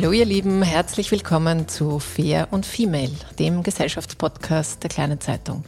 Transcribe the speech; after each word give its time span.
Hallo 0.00 0.12
ihr 0.12 0.26
Lieben, 0.26 0.62
herzlich 0.62 1.10
willkommen 1.10 1.66
zu 1.66 1.98
Fair 1.98 2.46
und 2.52 2.64
Female, 2.64 3.10
dem 3.40 3.64
Gesellschaftspodcast 3.64 4.80
der 4.80 4.90
Kleinen 4.90 5.20
Zeitung. 5.20 5.64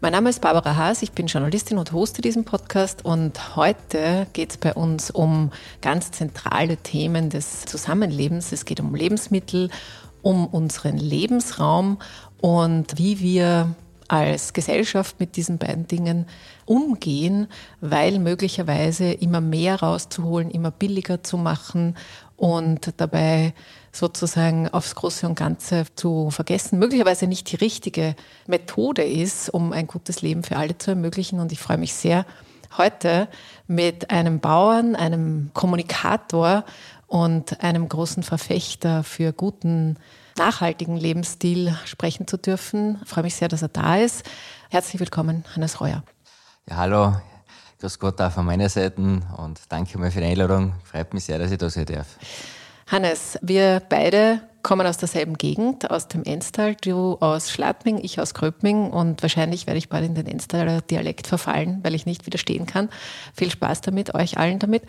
Mein 0.00 0.12
Name 0.12 0.30
ist 0.30 0.40
Barbara 0.40 0.76
Haas, 0.76 1.02
ich 1.02 1.10
bin 1.10 1.26
Journalistin 1.26 1.78
und 1.78 1.90
hoste 1.90 2.22
diesen 2.22 2.44
Podcast 2.44 3.04
und 3.04 3.56
heute 3.56 4.28
geht 4.32 4.50
es 4.52 4.56
bei 4.58 4.74
uns 4.74 5.10
um 5.10 5.50
ganz 5.80 6.12
zentrale 6.12 6.76
Themen 6.76 7.30
des 7.30 7.64
Zusammenlebens. 7.64 8.52
Es 8.52 8.64
geht 8.64 8.78
um 8.78 8.94
Lebensmittel, 8.94 9.70
um 10.22 10.46
unseren 10.46 10.96
Lebensraum 10.96 11.98
und 12.40 12.96
wie 12.96 13.18
wir 13.18 13.74
als 14.08 14.52
Gesellschaft 14.52 15.18
mit 15.18 15.36
diesen 15.36 15.58
beiden 15.58 15.88
Dingen 15.88 16.26
umgehen, 16.66 17.48
weil 17.80 18.18
möglicherweise 18.18 19.12
immer 19.12 19.40
mehr 19.40 19.80
rauszuholen, 19.80 20.50
immer 20.50 20.70
billiger 20.70 21.22
zu 21.22 21.36
machen 21.36 21.96
und 22.36 22.92
dabei 22.96 23.54
sozusagen 23.92 24.68
aufs 24.68 24.94
Große 24.94 25.26
und 25.26 25.36
Ganze 25.36 25.86
zu 25.94 26.30
vergessen, 26.30 26.78
möglicherweise 26.78 27.26
nicht 27.26 27.50
die 27.52 27.56
richtige 27.56 28.16
Methode 28.46 29.04
ist, 29.04 29.48
um 29.50 29.72
ein 29.72 29.86
gutes 29.86 30.22
Leben 30.22 30.42
für 30.42 30.56
alle 30.56 30.76
zu 30.76 30.90
ermöglichen. 30.90 31.40
Und 31.40 31.52
ich 31.52 31.60
freue 31.60 31.78
mich 31.78 31.94
sehr, 31.94 32.26
heute 32.76 33.28
mit 33.66 34.10
einem 34.10 34.40
Bauern, 34.40 34.96
einem 34.96 35.50
Kommunikator 35.54 36.64
und 37.06 37.62
einem 37.62 37.88
großen 37.88 38.22
Verfechter 38.22 39.04
für 39.04 39.32
guten, 39.32 39.96
nachhaltigen 40.36 40.96
Lebensstil 40.96 41.76
sprechen 41.84 42.26
zu 42.26 42.36
dürfen. 42.36 42.98
Ich 43.04 43.10
freue 43.10 43.24
mich 43.24 43.36
sehr, 43.36 43.48
dass 43.48 43.62
er 43.62 43.68
da 43.68 43.96
ist. 43.96 44.24
Herzlich 44.70 44.98
willkommen, 44.98 45.44
Hannes 45.54 45.80
Reuer. 45.80 46.02
Ja, 46.68 46.76
hallo, 46.78 47.16
Grüß 47.80 47.98
Gott 47.98 48.20
auch 48.20 48.32
von 48.32 48.46
meiner 48.46 48.68
Seite 48.68 49.00
und 49.00 49.60
danke 49.68 49.98
mal 49.98 50.10
für 50.10 50.20
die 50.20 50.26
Einladung. 50.26 50.74
Freut 50.84 51.12
mich 51.12 51.24
sehr, 51.24 51.38
dass 51.38 51.50
ich 51.50 51.58
da 51.58 51.68
sein 51.68 51.86
darf. 51.86 52.18
Hannes, 52.86 53.38
wir 53.42 53.82
beide 53.88 54.40
kommen 54.62 54.86
aus 54.86 54.96
derselben 54.96 55.38
Gegend, 55.38 55.90
aus 55.90 56.08
dem 56.08 56.24
Enstal. 56.24 56.74
Du 56.74 57.16
aus 57.20 57.50
Schladming, 57.50 57.98
ich 58.02 58.20
aus 58.20 58.34
Gröbming 58.34 58.90
und 58.90 59.22
wahrscheinlich 59.22 59.66
werde 59.66 59.78
ich 59.78 59.88
bald 59.88 60.04
in 60.04 60.14
den 60.14 60.26
Enstaler 60.26 60.80
Dialekt 60.80 61.26
verfallen, 61.26 61.80
weil 61.82 61.94
ich 61.94 62.06
nicht 62.06 62.26
widerstehen 62.26 62.66
kann. 62.66 62.88
Viel 63.34 63.50
Spaß 63.50 63.82
damit, 63.82 64.14
euch 64.14 64.38
allen 64.38 64.58
damit. 64.58 64.82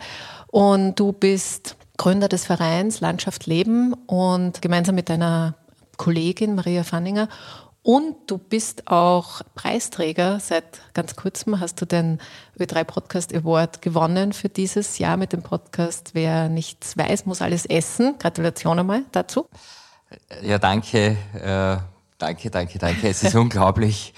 Und 0.48 0.98
du 0.98 1.12
bist 1.12 1.76
Gründer 1.96 2.28
des 2.28 2.44
Vereins 2.44 3.00
Landschaft 3.00 3.46
Leben 3.46 3.94
und 4.06 4.62
gemeinsam 4.62 4.94
mit 4.94 5.08
deiner 5.08 5.54
Kollegin 5.96 6.54
Maria 6.54 6.84
Fanninger 6.84 7.28
und 7.86 8.16
du 8.26 8.36
bist 8.36 8.88
auch 8.88 9.42
Preisträger. 9.54 10.40
Seit 10.40 10.80
ganz 10.92 11.14
kurzem 11.14 11.60
hast 11.60 11.80
du 11.80 11.86
den 11.86 12.18
Ö3 12.58 12.82
Podcast 12.82 13.32
Award 13.32 13.80
gewonnen 13.80 14.32
für 14.32 14.48
dieses 14.48 14.98
Jahr 14.98 15.16
mit 15.16 15.32
dem 15.32 15.42
Podcast 15.42 16.10
Wer 16.12 16.48
nichts 16.48 16.96
weiß, 16.96 17.26
muss 17.26 17.42
alles 17.42 17.64
essen. 17.64 18.16
Gratulation 18.18 18.80
einmal 18.80 19.04
dazu. 19.12 19.48
Ja, 20.42 20.58
danke. 20.58 21.16
Äh, 21.34 21.76
danke, 22.18 22.50
danke, 22.50 22.76
danke. 22.80 23.08
Es 23.08 23.22
ist 23.22 23.34
unglaublich. 23.36 24.14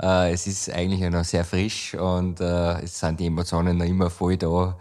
Äh, 0.00 0.32
es 0.32 0.46
ist 0.46 0.70
eigentlich 0.70 1.00
noch 1.10 1.24
sehr 1.24 1.44
frisch 1.44 1.96
und 1.96 2.40
äh, 2.40 2.82
es 2.82 3.00
sind 3.00 3.18
die 3.18 3.26
Emotionen 3.26 3.78
noch 3.78 3.84
immer 3.84 4.10
voll 4.10 4.36
da. 4.36 4.78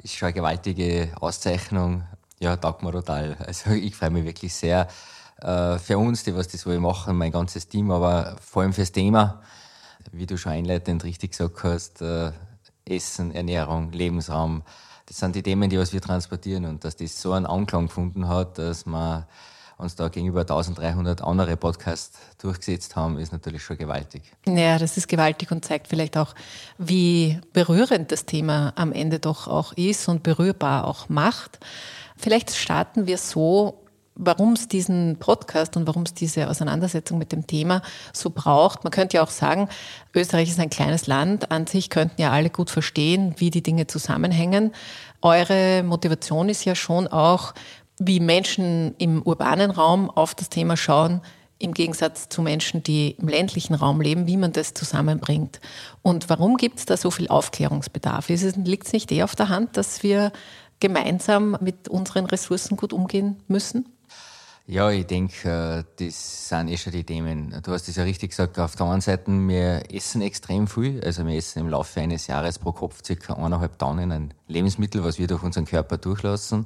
Ist 0.00 0.14
schon 0.14 0.26
eine 0.26 0.34
gewaltige 0.34 1.08
Auszeichnung. 1.18 2.04
Ja, 2.38 2.56
taugt 2.56 2.84
mir 2.84 2.92
total. 2.92 3.36
Also 3.44 3.70
ich 3.70 3.96
freue 3.96 4.10
mich 4.10 4.24
wirklich 4.24 4.54
sehr 4.54 4.86
äh, 5.44 5.78
für 5.78 5.98
uns, 5.98 6.24
die 6.24 6.34
was 6.34 6.48
das 6.48 6.66
wohl 6.66 6.80
machen, 6.80 7.16
mein 7.16 7.30
ganzes 7.30 7.68
Team, 7.68 7.90
aber 7.90 8.36
vor 8.40 8.62
allem 8.62 8.72
fürs 8.72 8.92
Thema, 8.92 9.42
wie 10.10 10.26
du 10.26 10.38
schon 10.38 10.52
einleitend 10.52 11.04
richtig 11.04 11.32
gesagt 11.32 11.62
hast, 11.62 12.00
äh, 12.00 12.32
Essen, 12.86 13.34
Ernährung, 13.34 13.92
Lebensraum, 13.92 14.62
das 15.06 15.18
sind 15.18 15.36
die 15.36 15.42
Themen, 15.42 15.68
die 15.68 15.78
was 15.78 15.92
wir 15.92 16.00
transportieren 16.00 16.64
und 16.64 16.84
dass 16.84 16.96
das 16.96 17.20
so 17.20 17.32
einen 17.32 17.44
Anklang 17.44 17.88
gefunden 17.88 18.26
hat, 18.26 18.58
dass 18.58 18.86
wir 18.86 19.26
uns 19.76 19.96
da 19.96 20.08
gegenüber 20.08 20.42
1300 20.42 21.20
andere 21.22 21.56
Podcasts 21.58 22.18
durchgesetzt 22.38 22.96
haben, 22.96 23.18
ist 23.18 23.32
natürlich 23.32 23.62
schon 23.62 23.76
gewaltig. 23.76 24.22
Ja, 24.46 24.78
das 24.78 24.96
ist 24.96 25.08
gewaltig 25.08 25.50
und 25.50 25.64
zeigt 25.64 25.88
vielleicht 25.88 26.16
auch, 26.16 26.34
wie 26.78 27.38
berührend 27.52 28.12
das 28.12 28.24
Thema 28.24 28.72
am 28.76 28.92
Ende 28.92 29.18
doch 29.18 29.46
auch 29.46 29.72
ist 29.74 30.08
und 30.08 30.22
berührbar 30.22 30.86
auch 30.86 31.10
macht. 31.10 31.58
Vielleicht 32.16 32.54
starten 32.54 33.06
wir 33.06 33.18
so 33.18 33.83
warum 34.16 34.52
es 34.52 34.68
diesen 34.68 35.16
Podcast 35.18 35.76
und 35.76 35.86
warum 35.86 36.02
es 36.04 36.14
diese 36.14 36.48
Auseinandersetzung 36.48 37.18
mit 37.18 37.32
dem 37.32 37.46
Thema 37.46 37.82
so 38.12 38.30
braucht. 38.30 38.84
Man 38.84 38.90
könnte 38.90 39.16
ja 39.16 39.22
auch 39.22 39.30
sagen, 39.30 39.68
Österreich 40.14 40.50
ist 40.50 40.60
ein 40.60 40.70
kleines 40.70 41.06
Land. 41.06 41.50
An 41.50 41.66
sich 41.66 41.90
könnten 41.90 42.20
ja 42.20 42.30
alle 42.30 42.50
gut 42.50 42.70
verstehen, 42.70 43.34
wie 43.38 43.50
die 43.50 43.62
Dinge 43.62 43.86
zusammenhängen. 43.86 44.72
Eure 45.20 45.82
Motivation 45.82 46.48
ist 46.48 46.64
ja 46.64 46.74
schon 46.74 47.08
auch, 47.08 47.54
wie 47.98 48.20
Menschen 48.20 48.94
im 48.98 49.22
urbanen 49.22 49.70
Raum 49.70 50.10
auf 50.10 50.34
das 50.34 50.48
Thema 50.48 50.76
schauen, 50.76 51.20
im 51.58 51.72
Gegensatz 51.72 52.28
zu 52.28 52.42
Menschen, 52.42 52.82
die 52.82 53.12
im 53.12 53.28
ländlichen 53.28 53.74
Raum 53.74 54.00
leben, 54.00 54.26
wie 54.26 54.36
man 54.36 54.52
das 54.52 54.74
zusammenbringt. 54.74 55.60
Und 56.02 56.28
warum 56.28 56.56
gibt 56.56 56.80
es 56.80 56.84
da 56.84 56.96
so 56.96 57.10
viel 57.10 57.28
Aufklärungsbedarf? 57.28 58.28
Liegt 58.28 58.86
es 58.86 58.92
nicht 58.92 59.12
eher 59.12 59.24
auf 59.24 59.36
der 59.36 59.48
Hand, 59.48 59.76
dass 59.76 60.02
wir 60.02 60.32
gemeinsam 60.80 61.56
mit 61.60 61.88
unseren 61.88 62.26
Ressourcen 62.26 62.76
gut 62.76 62.92
umgehen 62.92 63.36
müssen? 63.46 63.93
Ja, 64.66 64.90
ich 64.90 65.06
denke, 65.06 65.84
äh, 65.98 66.04
das 66.06 66.48
sind 66.48 66.68
eh 66.68 66.78
schon 66.78 66.92
die 66.92 67.04
Themen. 67.04 67.60
Du 67.62 67.72
hast 67.72 67.86
es 67.86 67.96
ja 67.96 68.02
richtig 68.04 68.30
gesagt. 68.30 68.58
Auf 68.58 68.76
der 68.76 68.86
einen 68.86 69.02
Seite, 69.02 69.30
wir 69.30 69.82
essen 69.92 70.22
extrem 70.22 70.66
viel. 70.68 71.04
Also 71.04 71.26
wir 71.26 71.36
essen 71.36 71.58
im 71.58 71.68
Laufe 71.68 72.00
eines 72.00 72.28
Jahres 72.28 72.58
pro 72.58 72.72
Kopf 72.72 73.02
circa 73.04 73.34
eineinhalb 73.34 73.78
Tonnen 73.78 74.10
an 74.10 74.32
Lebensmittel, 74.48 75.04
was 75.04 75.18
wir 75.18 75.26
durch 75.26 75.42
unseren 75.42 75.66
Körper 75.66 75.98
durchlassen. 75.98 76.64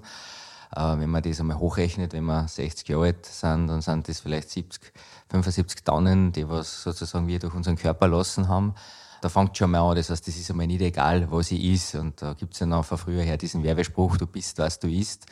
Äh, 0.77 0.81
wenn 0.99 1.11
man 1.11 1.23
das 1.25 1.41
einmal 1.41 1.59
hochrechnet, 1.59 2.13
wenn 2.13 2.25
wir 2.27 2.47
60 2.47 2.89
Jahre 2.89 3.07
alt 3.07 3.27
sind, 3.27 3.67
dann 3.67 3.81
sind 3.81 4.09
das 4.09 4.21
vielleicht 4.21 4.51
70, 4.51 4.93
75 5.31 5.83
Tonnen, 5.83 6.31
die 6.31 6.49
was 6.49 6.85
sozusagen 6.85 7.27
wir 7.27 7.41
durch 7.41 7.55
unseren 7.55 7.77
Körper 7.77 8.07
lassen 8.07 8.47
haben. 8.47 8.77
Da 9.21 9.29
fängt 9.29 9.57
schon 9.57 9.71
mal 9.71 9.81
an. 9.81 9.97
Das 9.97 10.11
heißt, 10.11 10.27
das 10.27 10.37
ist 10.37 10.51
einmal 10.51 10.67
nicht 10.67 10.81
egal, 10.81 11.31
was 11.31 11.51
ich 11.51 11.63
is. 11.63 11.95
Und 11.95 12.23
da 12.23 12.35
gibt's 12.35 12.61
ja 12.61 12.67
noch 12.67 12.85
von 12.85 12.99
früher 12.99 13.23
her 13.23 13.37
diesen 13.37 13.63
Werbespruch, 13.63 14.17
du 14.17 14.27
bist, 14.27 14.59
was 14.59 14.79
du 14.79 14.89
isst. 14.89 15.27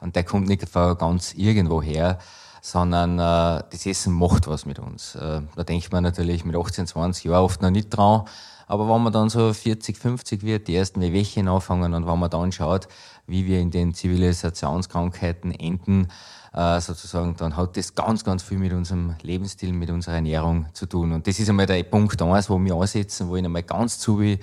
Und 0.00 0.16
der 0.16 0.24
kommt 0.24 0.48
nicht 0.48 0.68
von 0.68 0.96
ganz 0.98 1.34
irgendwo 1.34 1.80
her, 1.82 2.18
sondern 2.60 3.18
äh, 3.18 3.62
das 3.70 3.86
Essen 3.86 4.12
macht 4.12 4.46
was 4.46 4.66
mit 4.66 4.78
uns. 4.78 5.14
Äh, 5.14 5.42
da 5.54 5.64
denkt 5.64 5.92
man 5.92 6.02
natürlich 6.02 6.44
mit 6.44 6.56
18, 6.56 6.86
20 6.86 7.24
Jahren 7.24 7.44
oft 7.44 7.62
noch 7.62 7.70
nicht 7.70 7.90
dran. 7.90 8.24
Aber 8.66 8.88
wenn 8.88 9.02
man 9.02 9.12
dann 9.12 9.28
so 9.28 9.52
40, 9.52 9.98
50 9.98 10.44
wird, 10.44 10.68
die 10.68 10.76
ersten 10.76 11.00
Wehwehchen 11.00 11.48
anfangen 11.48 11.94
und 11.94 12.06
wenn 12.06 12.18
man 12.18 12.30
dann 12.30 12.52
schaut, 12.52 12.88
wie 13.26 13.46
wir 13.46 13.60
in 13.60 13.70
den 13.70 13.94
Zivilisationskrankheiten 13.94 15.52
enden, 15.52 16.08
äh, 16.54 16.80
sozusagen, 16.80 17.34
dann 17.36 17.56
hat 17.56 17.76
das 17.76 17.94
ganz, 17.94 18.24
ganz 18.24 18.42
viel 18.42 18.58
mit 18.58 18.72
unserem 18.72 19.14
Lebensstil, 19.22 19.72
mit 19.72 19.90
unserer 19.90 20.16
Ernährung 20.16 20.66
zu 20.72 20.86
tun. 20.86 21.12
Und 21.12 21.26
das 21.26 21.38
ist 21.38 21.48
einmal 21.48 21.66
der 21.66 21.82
Punkt 21.84 22.20
eins, 22.20 22.50
wo 22.50 22.58
wir 22.58 22.74
ansetzen, 22.74 23.28
wo 23.28 23.36
ich 23.36 23.44
einmal 23.44 23.62
ganz 23.62 23.98
zu 23.98 24.20
wie 24.20 24.38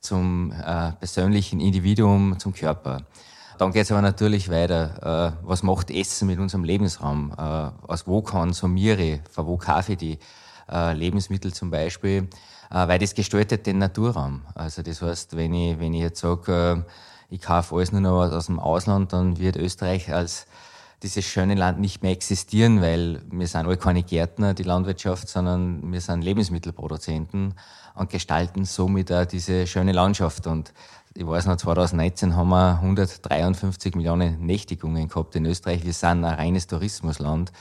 zum 0.00 0.52
äh, 0.52 0.92
persönlichen 0.92 1.60
Individuum, 1.60 2.38
zum 2.38 2.54
Körper. 2.54 3.02
Dann 3.58 3.72
geht 3.72 3.82
es 3.82 3.90
aber 3.90 4.02
natürlich 4.02 4.48
weiter. 4.48 5.34
Äh, 5.42 5.46
was 5.46 5.64
macht 5.64 5.90
Essen 5.90 6.28
mit 6.28 6.38
unserem 6.38 6.62
Lebensraum? 6.62 7.32
Äh, 7.36 7.42
aus 7.42 8.06
wo 8.06 8.22
kann 8.22 8.52
Somiere, 8.52 9.20
von 9.30 9.46
wo 9.46 9.56
kaufe 9.56 9.92
ich 9.92 9.98
die 9.98 10.18
äh, 10.70 10.94
Lebensmittel 10.94 11.52
zum 11.52 11.70
Beispiel? 11.70 12.28
Äh, 12.70 12.86
weil 12.86 13.00
das 13.00 13.14
gestaltet 13.14 13.66
den 13.66 13.78
Naturraum. 13.78 14.42
Also 14.54 14.82
das 14.82 15.02
heißt, 15.02 15.36
wenn 15.36 15.54
ich, 15.54 15.80
wenn 15.80 15.92
ich 15.92 16.02
jetzt 16.02 16.20
sage, 16.20 16.84
äh, 16.86 17.34
ich 17.34 17.40
kaufe 17.40 17.74
alles 17.74 17.90
nur 17.90 18.00
noch 18.00 18.30
aus 18.32 18.46
dem 18.46 18.60
Ausland, 18.60 19.12
dann 19.12 19.38
wird 19.38 19.56
Österreich 19.56 20.14
als 20.14 20.46
dieses 21.02 21.24
schöne 21.24 21.54
Land 21.54 21.78
nicht 21.78 22.02
mehr 22.02 22.12
existieren, 22.12 22.80
weil 22.80 23.22
wir 23.30 23.46
sind 23.46 23.66
alle 23.66 23.76
keine 23.76 24.02
Gärtner, 24.02 24.54
die 24.54 24.64
Landwirtschaft, 24.64 25.28
sondern 25.28 25.92
wir 25.92 26.00
sind 26.00 26.22
Lebensmittelproduzenten 26.22 27.54
und 27.94 28.10
gestalten 28.10 28.64
somit 28.64 29.12
auch 29.12 29.24
diese 29.24 29.66
schöne 29.66 29.92
Landschaft. 29.92 30.46
Und 30.46 30.72
ich 31.14 31.26
weiß 31.26 31.46
noch, 31.46 31.56
2019 31.56 32.34
haben 32.34 32.48
wir 32.48 32.78
153 32.80 33.94
Millionen 33.94 34.44
Nächtigungen 34.44 35.08
gehabt 35.08 35.36
in 35.36 35.46
Österreich. 35.46 35.84
Wir 35.84 35.92
sind 35.92 36.24
ein 36.24 36.34
reines 36.34 36.66
Tourismusland 36.66 37.52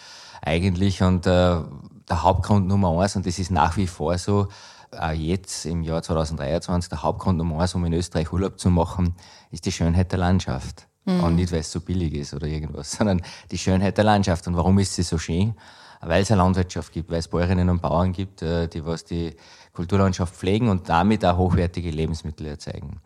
eigentlich 0.42 1.02
und 1.04 1.26
äh, 1.28 1.62
der 2.10 2.24
Hauptgrund 2.24 2.68
Nummer 2.68 3.00
eins, 3.02 3.16
und 3.16 3.26
das 3.26 3.38
ist 3.38 3.52
nach 3.52 3.78
wie 3.78 3.88
vor 3.88 4.18
so, 4.18 4.48
auch 4.92 5.12
jetzt 5.12 5.66
im 5.66 5.84
Jahr 5.84 6.02
2023, 6.02 6.90
der 6.90 7.04
Hauptgrund 7.04 7.38
Nummer 7.38 7.62
eins, 7.62 7.76
um 7.76 7.86
in 7.86 7.94
Österreich 7.94 8.32
Urlaub 8.32 8.60
zu 8.60 8.70
machen, 8.70 9.16
ist 9.52 9.66
die 9.66 9.72
Schönheit 9.72 10.12
der 10.12 10.20
Landschaft. 10.20 10.87
Mhm. 11.08 11.24
Und 11.24 11.36
nicht, 11.36 11.52
weil 11.52 11.62
es 11.62 11.72
so 11.72 11.80
billig 11.80 12.14
ist 12.14 12.34
oder 12.34 12.48
irgendwas, 12.48 12.92
sondern 12.98 13.22
die 13.50 13.58
Schönheit 13.58 13.98
der 13.98 14.04
Landschaft. 14.04 14.46
Und 14.48 14.56
warum 14.56 14.78
ist 14.78 14.94
sie 14.94 15.04
so 15.04 15.18
schön? 15.18 15.56
Weil 16.02 16.22
es 16.22 16.30
eine 16.30 16.42
Landwirtschaft 16.44 16.92
gibt, 16.92 17.10
weil 17.10 17.20
es 17.20 17.28
Bäuerinnen 17.28 17.70
und 17.70 17.82
Bauern 17.82 18.12
gibt, 18.12 18.44
äh, 18.44 18.68
die 18.68 18.86
was 18.86 19.06
die 19.06 19.36
Kulturlandschaft 19.74 20.36
pflegen 20.36 20.70
und 20.70 20.90
damit 20.90 21.24
auch 21.26 21.38
hochwertige 21.38 21.90
Lebensmittel 21.90 22.46
erzeugen. 22.48 23.00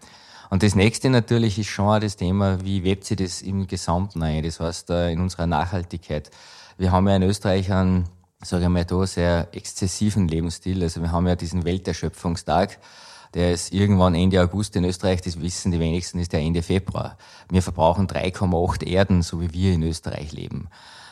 Und 0.49 0.63
das 0.63 0.75
nächste 0.75 1.09
natürlich 1.09 1.57
ist 1.59 1.67
schon 1.67 1.87
auch 1.87 1.99
das 1.99 2.17
Thema, 2.17 2.63
wie 2.65 2.83
webt 2.83 3.05
sich 3.05 3.17
das 3.17 3.41
im 3.41 3.67
Gesamten 3.67 4.21
ein? 4.21 4.43
Das 4.43 4.59
heißt, 4.59 4.89
äh, 4.89 5.11
in 5.11 5.21
unserer 5.21 5.47
Nachhaltigkeit. 5.47 6.29
Wir 6.77 6.91
haben 6.91 7.07
ja 7.07 7.15
in 7.15 7.23
Österreich 7.23 7.71
einen, 7.71 8.09
sage 8.41 8.63
ich 8.63 8.69
mal 8.69 8.83
da, 8.83 9.05
sehr 9.05 9.47
exzessiven 9.53 10.27
Lebensstil. 10.27 10.81
Also 10.83 11.01
wir 11.01 11.11
haben 11.11 11.27
ja 11.27 11.35
diesen 11.35 11.63
Welterschöpfungstag. 11.63 12.79
Der 13.33 13.53
ist 13.53 13.73
irgendwann 13.73 14.15
Ende 14.15 14.41
August 14.41 14.75
in 14.75 14.83
Österreich, 14.83 15.21
das 15.21 15.39
wissen 15.39 15.71
die 15.71 15.79
wenigsten, 15.79 16.19
ist 16.19 16.33
der 16.33 16.41
Ende 16.41 16.61
Februar. 16.61 17.17
Wir 17.49 17.61
verbrauchen 17.61 18.07
3,8 18.07 18.85
Erden, 18.85 19.21
so 19.21 19.39
wie 19.39 19.53
wir 19.53 19.73
in 19.73 19.83
Österreich 19.83 20.33
leben. 20.33 20.67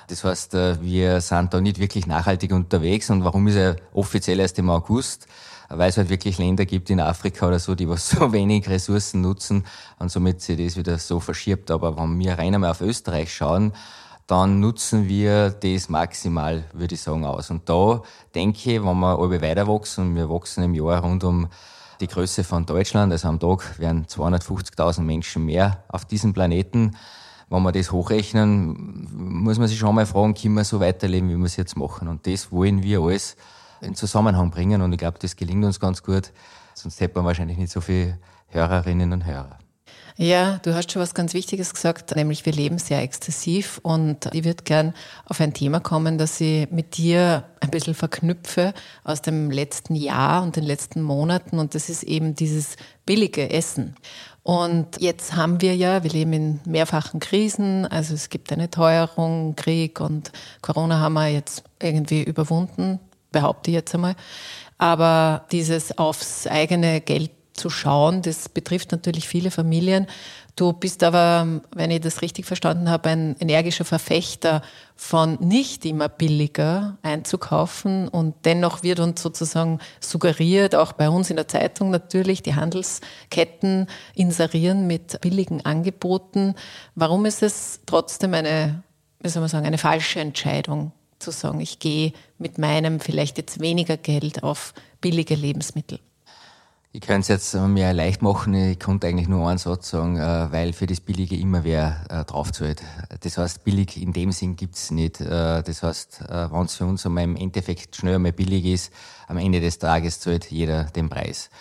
Das 0.09 0.23
heißt, 0.23 0.55
äh, 0.55 0.81
wir 0.81 1.21
sind 1.21 1.53
da 1.53 1.61
nicht 1.61 1.79
wirklich 1.79 2.07
nachhaltig 2.07 2.51
unterwegs. 2.51 3.09
Und 3.09 3.23
warum 3.23 3.47
ist 3.47 3.55
er 3.55 3.75
offiziell 3.93 4.39
erst 4.39 4.57
im 4.59 4.69
August? 4.69 5.27
Weil 5.69 5.89
es 5.89 5.97
halt 5.97 6.09
wirklich 6.09 6.39
Länder 6.39 6.65
gibt 6.65 6.89
in 6.89 6.99
Afrika 6.99 7.47
oder 7.47 7.59
so, 7.59 7.75
die 7.75 7.87
was 7.87 8.09
so 8.09 8.33
wenig 8.33 8.67
Ressourcen 8.67 9.21
nutzen 9.21 9.65
und 9.99 10.11
somit 10.11 10.41
sich 10.41 10.57
das 10.57 10.77
wieder 10.77 10.97
so 10.97 11.19
verschiebt. 11.19 11.69
Aber 11.69 11.95
wenn 11.95 12.17
wir 12.19 12.39
rein 12.39 12.55
einmal 12.55 12.71
auf 12.71 12.81
Österreich 12.81 13.33
schauen, 13.33 13.73
dann 14.25 14.59
nutzen 14.59 15.07
wir 15.07 15.51
das 15.51 15.89
maximal, 15.89 16.63
würde 16.73 16.95
ich 16.95 17.01
sagen, 17.01 17.25
aus. 17.25 17.49
Und 17.49 17.69
da 17.69 18.01
denke 18.35 18.57
ich, 18.57 18.83
wenn 18.83 18.99
wir 18.99 19.19
alle 19.19 19.41
weiter 19.41 19.67
wachsen, 19.67 20.15
wir 20.15 20.29
wachsen 20.29 20.63
im 20.63 20.75
Jahr 20.75 21.01
rund 21.01 21.23
um 21.23 21.47
die 21.99 22.07
Größe 22.07 22.43
von 22.43 22.65
Deutschland, 22.65 23.11
also 23.11 23.27
am 23.27 23.39
Tag 23.39 23.79
werden 23.79 24.05
250.000 24.05 25.01
Menschen 25.01 25.45
mehr 25.45 25.83
auf 25.87 26.05
diesem 26.05 26.33
Planeten. 26.33 26.95
Wenn 27.49 27.63
wir 27.63 27.71
das 27.71 27.91
hochrechnen, 27.91 29.09
muss 29.11 29.57
man 29.57 29.67
sich 29.67 29.79
schon 29.79 29.95
mal 29.95 30.05
fragen, 30.05 30.33
können 30.33 30.53
wir 30.53 30.63
so 30.63 30.79
weiterleben, 30.79 31.29
wie 31.29 31.35
wir 31.35 31.45
es 31.45 31.55
jetzt 31.55 31.75
machen? 31.75 32.07
Und 32.07 32.27
das 32.27 32.51
wollen 32.51 32.83
wir 32.83 33.01
alles 33.01 33.35
in 33.81 33.95
Zusammenhang 33.95 34.51
bringen. 34.51 34.81
Und 34.81 34.93
ich 34.93 34.99
glaube, 34.99 35.17
das 35.19 35.35
gelingt 35.35 35.65
uns 35.65 35.79
ganz 35.79 36.03
gut. 36.03 36.31
Sonst 36.75 37.01
hätten 37.01 37.15
wir 37.15 37.25
wahrscheinlich 37.25 37.57
nicht 37.57 37.71
so 37.71 37.81
viele 37.81 38.19
Hörerinnen 38.47 39.11
und 39.11 39.25
Hörer. 39.25 39.57
Ja, 40.21 40.59
du 40.63 40.75
hast 40.75 40.91
schon 40.91 41.01
was 41.01 41.13
ganz 41.13 41.33
Wichtiges 41.33 41.73
gesagt, 41.73 42.13
nämlich 42.13 42.45
wir 42.45 42.51
leben 42.51 42.77
sehr 42.77 43.01
exzessiv 43.01 43.79
und 43.83 44.29
ich 44.33 44.43
würde 44.43 44.65
gern 44.65 44.93
auf 45.23 45.39
ein 45.39 45.53
Thema 45.53 45.79
kommen, 45.79 46.17
das 46.17 46.41
ich 46.41 46.69
mit 46.71 46.97
dir 46.97 47.45
ein 47.61 47.71
bisschen 47.71 47.93
verknüpfe 47.93 48.73
aus 49.05 49.21
dem 49.21 49.49
letzten 49.49 49.95
Jahr 49.95 50.43
und 50.43 50.57
den 50.57 50.65
letzten 50.65 51.03
Monaten 51.03 51.57
und 51.57 51.73
das 51.73 51.87
ist 51.87 52.03
eben 52.03 52.35
dieses 52.35 52.75
billige 53.05 53.49
Essen. 53.49 53.95
Und 54.43 54.99
jetzt 54.99 55.37
haben 55.37 55.61
wir 55.61 55.73
ja, 55.77 56.03
wir 56.03 56.11
leben 56.11 56.33
in 56.33 56.59
mehrfachen 56.65 57.21
Krisen, 57.21 57.85
also 57.85 58.13
es 58.13 58.27
gibt 58.27 58.51
eine 58.51 58.69
Teuerung, 58.69 59.55
Krieg 59.55 60.01
und 60.01 60.33
Corona 60.61 60.99
haben 60.99 61.13
wir 61.13 61.29
jetzt 61.29 61.63
irgendwie 61.81 62.23
überwunden, 62.23 62.99
behaupte 63.31 63.71
ich 63.71 63.75
jetzt 63.75 63.95
einmal. 63.95 64.17
Aber 64.77 65.45
dieses 65.53 65.97
aufs 65.97 66.45
eigene 66.45 66.99
Geld 66.99 67.31
zu 67.59 67.69
schauen. 67.69 68.21
Das 68.21 68.49
betrifft 68.49 68.91
natürlich 68.91 69.27
viele 69.27 69.51
Familien. 69.51 70.07
Du 70.55 70.73
bist 70.73 71.03
aber, 71.03 71.61
wenn 71.73 71.91
ich 71.91 72.01
das 72.01 72.21
richtig 72.21 72.45
verstanden 72.45 72.89
habe, 72.89 73.09
ein 73.09 73.35
energischer 73.39 73.85
Verfechter 73.85 74.61
von 74.95 75.37
nicht 75.39 75.85
immer 75.85 76.09
billiger 76.09 76.97
einzukaufen 77.01 78.07
und 78.09 78.35
dennoch 78.43 78.83
wird 78.83 78.99
uns 78.99 79.21
sozusagen 79.21 79.79
suggeriert, 80.01 80.75
auch 80.75 80.91
bei 80.91 81.09
uns 81.09 81.29
in 81.29 81.37
der 81.37 81.47
Zeitung 81.47 81.91
natürlich, 81.91 82.43
die 82.43 82.55
Handelsketten 82.55 83.87
inserieren 84.15 84.87
mit 84.87 85.21
billigen 85.21 85.63
Angeboten. 85.65 86.55
Warum 86.95 87.25
ist 87.25 87.41
es 87.41 87.79
trotzdem 87.85 88.33
eine, 88.33 88.83
wie 89.21 89.29
soll 89.29 89.41
man 89.41 89.49
sagen, 89.49 89.65
eine 89.65 89.77
falsche 89.77 90.19
Entscheidung 90.19 90.91
zu 91.19 91.31
sagen, 91.31 91.61
ich 91.61 91.79
gehe 91.79 92.11
mit 92.37 92.57
meinem 92.57 92.99
vielleicht 92.99 93.37
jetzt 93.37 93.61
weniger 93.61 93.95
Geld 93.95 94.43
auf 94.43 94.73
billige 94.99 95.35
Lebensmittel? 95.35 95.99
Ich 96.91 97.01
könnte 97.01 97.21
es 97.21 97.27
jetzt 97.27 97.53
mir 97.53 97.93
leicht 97.93 98.23
machen, 98.23 98.55
ich 98.55 98.79
konnte 98.79 99.05
eigentlich 99.05 99.27
nur 99.27 99.47
einen 99.47 99.59
Satz 99.59 99.91
sagen, 99.91 100.17
äh, 100.17 100.51
weil 100.51 100.73
für 100.73 100.87
das 100.87 100.99
Billige 100.99 101.35
immer 101.35 101.63
wer 101.63 102.03
äh, 102.09 102.25
draufzahlt. 102.25 102.81
Das 103.19 103.37
heißt, 103.37 103.63
billig 103.63 104.01
in 104.01 104.11
dem 104.11 104.31
Sinn 104.31 104.55
gibt's 104.55 104.89
nicht. 104.89 105.21
Äh, 105.21 105.61
das 105.61 105.83
heißt, 105.83 106.23
wenn 106.27 106.65
es 106.65 106.73
für 106.73 106.85
uns 106.87 107.05
einmal 107.05 107.25
im 107.25 107.35
Endeffekt 107.35 107.95
schnell 107.95 108.15
einmal 108.15 108.31
billig 108.31 108.65
ist, 108.65 108.91
am 109.27 109.37
Ende 109.37 109.61
des 109.61 109.77
Tages 109.77 110.19
zahlt 110.19 110.49
jeder 110.49 110.85
den 110.85 111.09
Preis. 111.09 111.51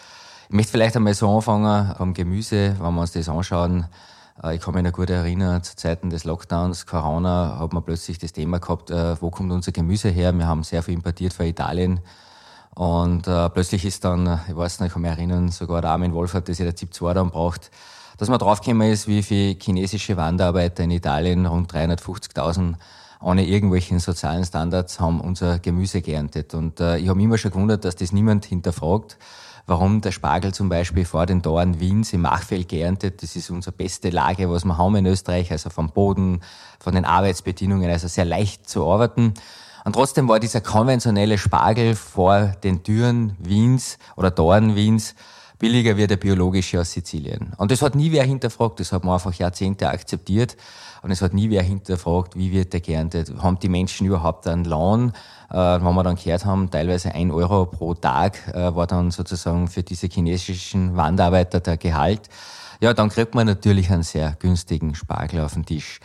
Ich 0.49 0.55
möchte 0.55 0.73
vielleicht 0.73 0.97
einmal 0.97 1.13
so 1.13 1.29
anfangen 1.29 1.95
am 1.99 2.15
Gemüse, 2.15 2.77
wenn 2.81 2.95
wir 2.95 3.01
uns 3.03 3.13
das 3.13 3.29
anschauen. 3.29 3.87
Ich 4.51 4.63
kann 4.63 4.73
mich 4.73 4.85
noch 4.85 4.93
gut 4.93 5.11
erinnern, 5.11 5.63
zu 5.63 5.77
Zeiten 5.77 6.09
des 6.09 6.25
Lockdowns, 6.25 6.87
Corona, 6.87 7.59
hat 7.59 7.75
man 7.75 7.83
plötzlich 7.83 8.19
das 8.19 8.33
Thema 8.33 8.61
gehabt, 8.61 8.91
wo 8.91 9.31
kommt 9.31 9.53
unser 9.53 9.73
Gemüse 9.73 10.09
her? 10.09 10.33
Wir 10.33 10.47
haben 10.47 10.63
sehr 10.63 10.83
viel 10.83 10.95
importiert 10.95 11.35
von 11.35 11.45
Italien 11.45 12.01
und 12.79 13.27
äh, 13.27 13.51
plötzlich 13.51 13.85
ist 13.85 14.05
dann, 14.05 14.39
ich 14.49 14.57
weiß 14.57 14.79
nicht, 14.79 14.87
ich 14.87 14.93
kann 14.93 15.03
mich 15.03 15.11
erinnern, 15.11 15.49
sogar 15.49 15.81
der 15.83 15.91
Armin 15.91 16.15
Wolf 16.15 16.33
hat 16.35 16.49
das 16.49 16.59
ja 16.59 16.65
der 16.65 16.77
ZIP 16.77 16.95
2 16.95 17.13
dann 17.13 17.31
braucht, 17.31 17.73
dass 18.19 18.29
man 18.29 18.39
draufgekommen 18.39 18.93
ist, 18.93 19.09
wie 19.09 19.25
viele 19.25 19.57
chinesische 19.61 20.17
Wanderarbeiter 20.17 20.85
in 20.85 20.93
Italien, 20.93 21.47
rund 21.47 21.75
350.000, 21.75 22.75
ohne 23.21 23.45
irgendwelchen 23.45 23.99
sozialen 23.99 24.45
Standards, 24.45 25.01
haben 25.01 25.21
unser 25.21 25.59
Gemüse 25.59 26.03
geerntet. 26.03 26.55
Und 26.55 26.79
äh, 26.79 26.99
ich 26.99 27.09
habe 27.09 27.21
immer 27.21 27.37
schon 27.37 27.51
gewundert, 27.51 27.85
dass 27.85 27.97
das 27.97 28.13
niemand 28.13 28.45
hinterfragt, 28.45 29.19
warum 29.67 30.01
der 30.01 30.13
Spargel 30.13 30.55
zum 30.55 30.69
Beispiel 30.69 31.05
vor 31.05 31.27
den 31.27 31.43
Toren 31.43 31.81
Wiens 31.81 32.13
im 32.13 32.21
Machfeld 32.21 32.69
geerntet. 32.69 33.25
Das 33.25 33.35
ist 33.35 33.51
unsere 33.51 33.75
beste 33.75 34.11
Lage, 34.11 34.49
was 34.51 34.65
wir 34.65 34.79
haben 34.79 34.95
in 34.95 35.07
Österreich, 35.07 35.51
also 35.51 35.69
vom 35.69 35.91
Boden, 35.91 36.43
von 36.79 36.95
den 36.95 37.05
Arbeitsbedingungen, 37.05 37.91
also 37.91 38.07
sehr 38.07 38.25
leicht 38.25 38.71
zu 38.71 38.89
arbeiten. 38.89 39.35
Und 39.89 39.95
trotzdem 39.95 40.29
war 40.29 40.39
dieser 40.39 40.61
konventionelle 40.61 41.39
Spargel 41.39 41.95
vor 41.95 42.53
den 42.63 42.83
Türen 42.83 43.35
Wiens 43.39 43.97
oder 44.17 44.35
Toren 44.35 44.77
Wiens 44.77 45.15
billiger 45.59 45.97
wie 45.97 46.07
der 46.07 46.19
biologische 46.19 46.79
aus 46.79 46.93
Sizilien. 46.93 47.55
Und 47.57 47.71
das 47.71 47.81
hat 47.81 47.95
nie 47.95 48.13
wer 48.13 48.23
hinterfragt, 48.25 48.81
das 48.81 48.93
hat 48.93 49.05
man 49.05 49.15
einfach 49.15 49.33
Jahrzehnte 49.33 49.89
akzeptiert. 49.89 50.59
Und 51.01 51.11
es 51.11 51.23
hat 51.23 51.33
nie 51.33 51.49
wer 51.49 51.63
hinterfragt, 51.63 52.37
wie 52.37 52.53
wird 52.53 52.75
der 52.75 52.81
geerntet? 52.81 53.33
Haben 53.39 53.61
die 53.61 53.71
Menschen 53.71 54.07
überhaupt 54.07 54.47
einen 54.47 54.67
Lohn? 54.67 55.15
Äh, 55.49 55.55
wenn 55.55 55.95
wir 55.95 56.03
dann 56.03 56.17
gehört 56.17 56.45
haben, 56.45 56.71
teilweise 56.71 57.15
ein 57.15 57.31
Euro 57.31 57.65
pro 57.65 57.95
Tag 57.95 58.47
äh, 58.49 58.77
war 58.77 58.87
dann 58.87 59.11
sozusagen 59.11 59.69
für 59.69 59.83
diese 59.83 60.09
chinesischen 60.09 60.99
Wanderarbeiter 60.99 61.61
der 61.61 61.79
Gehalt. 61.79 62.29
Ja, 62.83 62.93
dann 62.93 63.09
kriegt 63.09 63.35
man 63.35 63.47
natürlich 63.47 63.91
einen 63.91 64.03
sehr 64.03 64.37
günstigen 64.39 64.95
Spargel 64.95 65.41
auf 65.41 65.55
den 65.55 65.65
Tisch. 65.65 65.99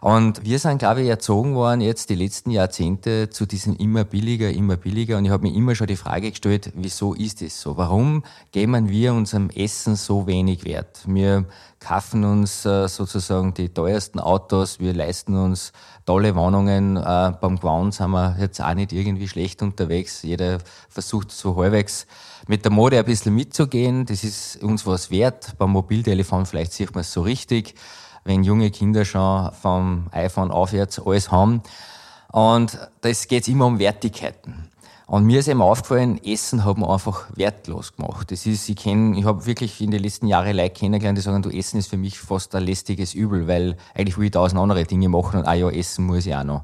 Und 0.00 0.44
wir 0.44 0.58
sind, 0.58 0.78
glaube 0.78 1.02
ich, 1.02 1.08
erzogen 1.08 1.54
worden 1.54 1.82
jetzt 1.82 2.08
die 2.08 2.14
letzten 2.14 2.50
Jahrzehnte 2.50 3.28
zu 3.28 3.44
diesem 3.44 3.76
immer 3.76 4.04
billiger, 4.04 4.50
immer 4.50 4.78
billiger. 4.78 5.18
Und 5.18 5.26
ich 5.26 5.30
habe 5.30 5.42
mir 5.42 5.54
immer 5.54 5.74
schon 5.74 5.88
die 5.88 5.96
Frage 5.96 6.30
gestellt, 6.30 6.72
wieso 6.74 7.12
ist 7.12 7.42
es 7.42 7.60
so? 7.60 7.76
Warum 7.76 8.24
geben 8.50 8.88
wir 8.88 9.12
unserem 9.12 9.50
Essen 9.50 9.96
so 9.96 10.26
wenig 10.26 10.64
Wert? 10.64 11.02
Wir 11.06 11.44
kaufen 11.80 12.24
uns 12.24 12.64
äh, 12.64 12.88
sozusagen 12.88 13.52
die 13.52 13.68
teuersten 13.68 14.20
Autos, 14.20 14.80
wir 14.80 14.94
leisten 14.94 15.36
uns 15.36 15.72
tolle 16.06 16.34
Wohnungen. 16.34 16.96
Äh, 16.96 17.34
beim 17.38 17.60
Gwan 17.60 17.92
sind 17.92 18.10
wir 18.10 18.36
jetzt 18.40 18.62
auch 18.62 18.74
nicht 18.74 18.94
irgendwie 18.94 19.28
schlecht 19.28 19.60
unterwegs. 19.60 20.22
Jeder 20.22 20.58
versucht 20.88 21.30
so 21.30 21.56
halbwegs 21.56 22.06
mit 22.48 22.64
der 22.64 22.72
Mode 22.72 22.98
ein 22.98 23.04
bisschen 23.04 23.34
mitzugehen. 23.34 24.06
Das 24.06 24.24
ist 24.24 24.62
uns 24.62 24.86
was 24.86 25.10
wert. 25.10 25.58
Beim 25.58 25.72
Mobiltelefon 25.72 26.46
vielleicht 26.46 26.72
sieht 26.72 26.94
man 26.94 27.02
es 27.02 27.12
so 27.12 27.20
richtig 27.20 27.74
wenn 28.24 28.44
junge 28.44 28.70
Kinder 28.70 29.04
schon 29.04 29.50
vom 29.52 30.06
iPhone 30.12 30.50
aufwärts 30.50 31.00
alles 31.04 31.30
haben. 31.30 31.62
Und 32.32 32.78
das 33.00 33.28
geht 33.28 33.48
immer 33.48 33.66
um 33.66 33.78
Wertigkeiten. 33.78 34.70
Und 35.06 35.24
mir 35.24 35.40
ist 35.40 35.48
eben 35.48 35.60
aufgefallen, 35.60 36.22
Essen 36.24 36.64
hat 36.64 36.78
man 36.78 36.88
einfach 36.88 37.26
wertlos 37.34 37.96
gemacht. 37.96 38.30
Das 38.30 38.46
ist, 38.46 38.68
ich 38.68 38.76
kenne, 38.76 39.18
ich 39.18 39.24
habe 39.24 39.44
wirklich 39.44 39.80
in 39.80 39.90
den 39.90 40.02
letzten 40.02 40.28
Jahren 40.28 40.56
Leute 40.56 40.70
kennengelernt, 40.70 41.18
die 41.18 41.22
sagen, 41.22 41.42
du 41.42 41.50
Essen 41.50 41.78
ist 41.78 41.88
für 41.88 41.96
mich 41.96 42.20
fast 42.20 42.54
ein 42.54 42.62
lästiges 42.62 43.14
Übel, 43.14 43.48
weil 43.48 43.76
eigentlich 43.92 44.18
will 44.18 44.26
ich 44.26 44.30
tausend 44.30 44.60
andere 44.60 44.84
Dinge 44.84 45.08
machen 45.08 45.40
und 45.40 45.46
ah 45.46 45.54
ja, 45.54 45.68
Essen 45.68 46.06
muss 46.06 46.26
ich 46.26 46.36
auch 46.36 46.44
noch. 46.44 46.62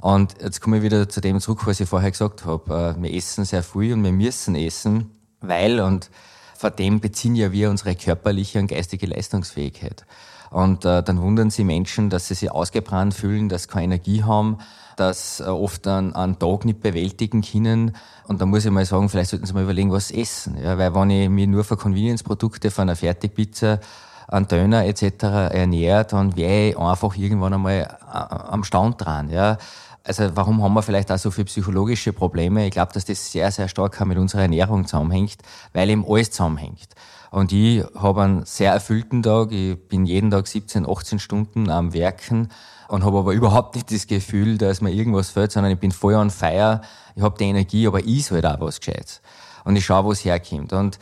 Und 0.00 0.36
jetzt 0.42 0.60
komme 0.60 0.78
ich 0.78 0.82
wieder 0.82 1.08
zu 1.08 1.20
dem 1.20 1.40
zurück, 1.40 1.66
was 1.66 1.78
ich 1.78 1.88
vorher 1.88 2.10
gesagt 2.10 2.44
habe. 2.44 2.96
Äh, 2.98 3.02
wir 3.02 3.14
essen 3.14 3.44
sehr 3.44 3.62
früh 3.62 3.92
und 3.92 4.02
wir 4.02 4.12
müssen 4.12 4.54
essen, 4.54 5.10
weil, 5.40 5.80
und 5.80 6.10
vor 6.56 6.70
dem 6.70 7.00
beziehen 7.00 7.36
ja 7.36 7.52
wir 7.52 7.70
unsere 7.70 7.94
körperliche 7.94 8.58
und 8.58 8.66
geistige 8.66 9.06
Leistungsfähigkeit. 9.06 10.06
Und 10.50 10.84
äh, 10.84 11.02
dann 11.02 11.20
wundern 11.22 11.50
sie 11.50 11.64
Menschen, 11.64 12.10
dass 12.10 12.28
sie 12.28 12.34
sich 12.34 12.50
ausgebrannt 12.50 13.14
fühlen, 13.14 13.48
dass 13.48 13.62
sie 13.62 13.68
keine 13.68 13.84
Energie 13.94 14.24
haben, 14.24 14.58
dass 14.96 15.40
äh, 15.40 15.44
oft 15.44 15.86
einen, 15.86 16.14
einen 16.14 16.38
Tag 16.38 16.64
nicht 16.64 16.80
bewältigen 16.80 17.42
können. 17.42 17.96
Und 18.26 18.40
da 18.40 18.46
muss 18.46 18.64
ich 18.64 18.70
mal 18.70 18.84
sagen, 18.84 19.08
vielleicht 19.08 19.30
sollten 19.30 19.46
sie 19.46 19.52
mal 19.52 19.62
überlegen, 19.62 19.92
was 19.92 20.10
essen. 20.10 20.56
Ja, 20.62 20.76
weil 20.76 20.94
wenn 20.94 21.10
ich 21.10 21.28
mich 21.28 21.46
nur 21.46 21.62
für 21.62 21.76
Convenience-Produkte 21.76 22.70
von 22.70 22.82
einer 22.82 22.96
Fertigpizza 22.96 23.78
an 24.26 24.46
Döner 24.48 24.84
etc. 24.86 25.22
ernähre, 25.52 26.04
dann 26.04 26.36
wäre 26.36 26.70
ich 26.70 26.78
einfach 26.78 27.16
irgendwann 27.16 27.54
einmal 27.54 27.82
äh, 27.82 27.86
am 28.12 28.64
Stand 28.64 29.04
dran. 29.04 29.30
Ja. 29.30 29.56
Also 30.02 30.30
warum 30.34 30.62
haben 30.62 30.74
wir 30.74 30.82
vielleicht 30.82 31.12
auch 31.12 31.18
so 31.18 31.30
viele 31.30 31.44
psychologische 31.44 32.12
Probleme? 32.12 32.66
Ich 32.66 32.72
glaube, 32.72 32.92
dass 32.92 33.04
das 33.04 33.30
sehr, 33.30 33.52
sehr 33.52 33.68
stark 33.68 34.04
mit 34.06 34.18
unserer 34.18 34.42
Ernährung 34.42 34.86
zusammenhängt, 34.86 35.38
weil 35.72 35.90
eben 35.90 36.04
alles 36.08 36.30
zusammenhängt. 36.30 36.88
Und 37.30 37.52
ich 37.52 37.84
habe 37.94 38.22
einen 38.22 38.44
sehr 38.44 38.72
erfüllten 38.72 39.22
Tag. 39.22 39.52
Ich 39.52 39.76
bin 39.88 40.04
jeden 40.04 40.30
Tag 40.30 40.48
17, 40.48 40.88
18 40.88 41.18
Stunden 41.20 41.70
am 41.70 41.92
Werken 41.92 42.48
und 42.88 43.04
habe 43.04 43.18
aber 43.18 43.32
überhaupt 43.34 43.76
nicht 43.76 43.92
das 43.92 44.06
Gefühl, 44.06 44.58
dass 44.58 44.80
mir 44.80 44.90
irgendwas 44.90 45.30
fehlt, 45.30 45.52
sondern 45.52 45.72
ich 45.72 45.78
bin 45.78 45.92
voll 45.92 46.14
on 46.14 46.30
fire. 46.30 46.80
Ich 47.14 47.22
habe 47.22 47.38
die 47.38 47.44
Energie, 47.44 47.86
aber 47.86 48.00
ich 48.00 48.30
halt 48.30 48.46
auch 48.46 48.60
was 48.60 48.80
Gescheites. 48.80 49.22
Und 49.64 49.76
ich 49.76 49.84
schaue, 49.84 50.04
wo 50.04 50.12
es 50.12 50.24
herkommt. 50.24 50.72
Und 50.72 50.98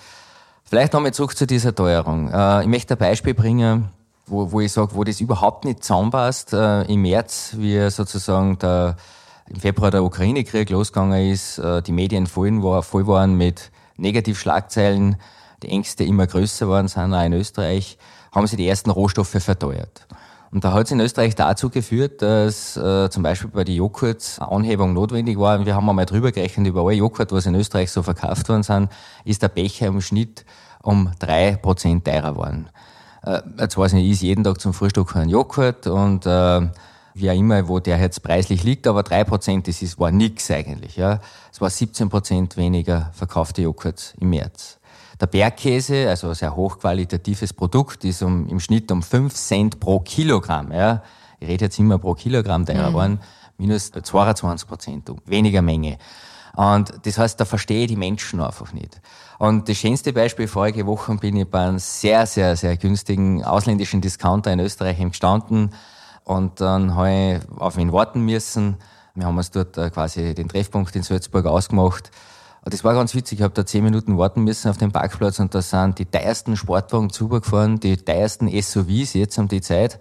vielleicht 0.65 0.93
nochmal 0.93 1.15
zurück 1.15 1.37
zu 1.37 1.47
dieser 1.47 1.75
Teuerung. 1.75 2.31
Äh, 2.31 2.63
ich 2.63 2.69
möchte 2.69 2.95
ein 2.95 2.99
Beispiel 2.99 3.35
bringen, 3.35 3.89
wo, 4.27 4.53
wo 4.53 4.61
ich 4.61 4.73
sage, 4.73 4.95
wo 4.95 5.05
das 5.05 5.21
überhaupt 5.21 5.65
nicht 5.65 5.83
zusammenpasst. 5.83 6.53
Äh, 6.53 6.83
Im 6.83 7.03
März, 7.03 7.55
wie 7.57 7.89
sozusagen 7.89 8.59
der, 8.59 8.97
im 9.49 9.61
Februar 9.61 9.91
der 9.91 10.05
Ukraine-Krieg 10.05 10.69
losgegangen 10.69 11.31
ist, 11.31 11.59
äh, 11.59 11.81
die 11.81 11.93
Medien 11.93 12.27
voll, 12.27 12.83
voll 12.83 13.07
waren 13.07 13.35
mit 13.35 13.71
Negativschlagzeilen, 13.97 15.17
die 15.63 15.69
Ängste 15.69 16.05
immer 16.05 16.27
größer 16.27 16.67
geworden 16.67 16.89
sind, 16.89 17.15
auch 17.15 17.25
in 17.25 17.33
Österreich, 17.33 17.99
haben 18.33 18.47
sie 18.47 18.57
die 18.57 18.69
ersten 18.69 18.91
Rohstoffe 18.91 19.31
verteuert. 19.31 20.07
Und 20.51 20.65
da 20.65 20.73
hat 20.73 20.87
es 20.87 20.93
in 20.93 21.01
Österreich 21.01 21.35
dazu 21.35 21.69
geführt, 21.69 22.23
dass 22.23 22.77
äh, 22.77 23.11
zum 23.11 23.23
Beispiel 23.23 23.51
bei 23.51 23.65
den 23.65 23.77
Joghurts 23.77 24.39
Anhebung 24.39 24.95
notwendig 24.95 25.39
war. 25.39 25.59
Und 25.59 25.67
wir 25.67 25.75
haben 25.75 25.89
einmal 25.89 26.07
drüber 26.07 26.33
gerechnet, 26.33 26.67
über 26.67 26.83
alle 26.83 26.95
Joghurt, 26.95 27.33
was 27.33 27.45
in 27.45 27.55
Österreich 27.55 27.91
so 27.91 28.03
verkauft 28.03 28.49
worden 28.49 28.63
sind, 28.63 28.89
ist 29.25 29.43
der 29.43 29.49
Becher 29.49 29.89
im 29.89 30.01
Schnitt 30.01 30.47
um 30.83 31.11
drei 31.19 31.57
Prozent 31.57 32.07
teurer 32.07 32.33
geworden. 32.33 32.71
Äh, 33.25 33.43
jetzt 33.61 33.77
weiß 33.77 33.93
ich 33.93 33.99
nicht, 33.99 34.07
ich 34.07 34.13
esse 34.13 34.27
jeden 34.27 34.45
Tag 34.45 34.61
zum 34.61 34.73
Frühstück 34.73 35.15
einen 35.17 35.29
Joghurt 35.29 35.87
und 35.87 36.25
äh, 36.25 36.69
wie 37.15 37.31
auch 37.31 37.35
immer, 37.35 37.69
wo 37.69 37.81
der 37.81 37.99
jetzt 37.99 38.23
preislich 38.23 38.63
liegt, 38.63 38.87
aber 38.87 39.03
drei 39.03 39.25
Prozent, 39.25 39.69
das 39.69 39.83
ist, 39.83 39.99
war 39.99 40.11
nix 40.11 40.51
eigentlich. 40.51 40.97
Ja. 40.97 41.21
Es 41.53 41.61
war 41.61 41.69
17 41.69 42.09
Prozent 42.09 42.57
weniger 42.57 43.11
verkaufte 43.13 43.63
Joghurt 43.63 44.15
im 44.19 44.31
März. 44.31 44.78
Der 45.21 45.27
Bergkäse, 45.27 46.09
also 46.09 46.29
ein 46.29 46.35
sehr 46.35 46.55
hochqualitatives 46.55 47.53
Produkt, 47.53 48.05
ist 48.05 48.23
um, 48.23 48.49
im 48.49 48.61
Schnitt 48.61 48.93
um 48.93 49.03
5 49.03 49.35
Cent 49.35 49.81
pro 49.81 50.01
Kilogramm. 50.01 50.73
Ja. 50.73 51.03
Ich 51.41 51.49
rede 51.49 51.65
jetzt 51.67 51.79
immer 51.79 51.99
pro 51.99 52.15
Kilogramm 52.15 52.65
teurer 52.65 52.85
mhm. 52.85 52.93
geworden, 52.93 53.21
minus 53.57 53.91
22 53.91 54.69
Prozent, 54.69 55.13
weniger 55.27 55.63
Menge. 55.63 55.99
Und 56.55 56.93
das 57.03 57.19
heißt, 57.19 57.39
da 57.41 57.45
verstehe 57.45 57.83
ich 57.83 57.89
die 57.89 57.97
Menschen 57.97 58.41
einfach 58.41 58.73
nicht. 58.73 59.01
Und 59.39 59.69
das 59.69 59.77
schönste 59.77 60.13
Beispiel, 60.13 60.49
vorige 60.49 60.87
Woche 60.87 61.15
bin 61.17 61.37
ich 61.37 61.49
bei 61.49 61.65
einem 61.65 61.79
sehr, 61.79 62.27
sehr, 62.27 62.57
sehr 62.57 62.77
günstigen 62.77 63.45
ausländischen 63.45 64.01
Discounter 64.01 64.53
in 64.53 64.61
Österreich 64.61 64.99
gestanden 64.99 65.73
und 66.25 66.61
dann 66.61 66.95
habe 66.95 67.11
ich 67.11 67.61
auf 67.61 67.79
ihn 67.79 67.93
warten 67.93 68.23
müssen. 68.23 68.77
Wir 69.15 69.27
haben 69.27 69.37
uns 69.37 69.51
dort 69.51 69.79
äh, 69.79 69.91
quasi 69.91 70.35
den 70.35 70.49
Treffpunkt 70.49 70.95
in 70.95 71.03
Salzburg 71.03 71.47
ausgemacht 71.47 72.11
das 72.71 72.85
war 72.85 72.95
ganz 72.95 73.15
witzig. 73.15 73.39
Ich 73.39 73.43
habe 73.43 73.55
da 73.55 73.65
zehn 73.65 73.85
Minuten 73.85 74.19
warten 74.19 74.45
müssen 74.45 74.69
auf 74.69 74.79
dem 74.79 74.93
Parkplatz 74.93 75.39
und 75.39 75.55
da 75.55 75.63
sind 75.63 75.99
die 75.99 76.07
teuersten 76.07 76.57
Sportwagen 76.57 77.11
zugefahren, 77.11 77.81
die 77.81 77.97
teuersten 77.97 78.49
SUVs 78.49 79.15
jetzt 79.15 79.39
um 79.39 79.49
die 79.49 79.61
Zeit. 79.61 79.99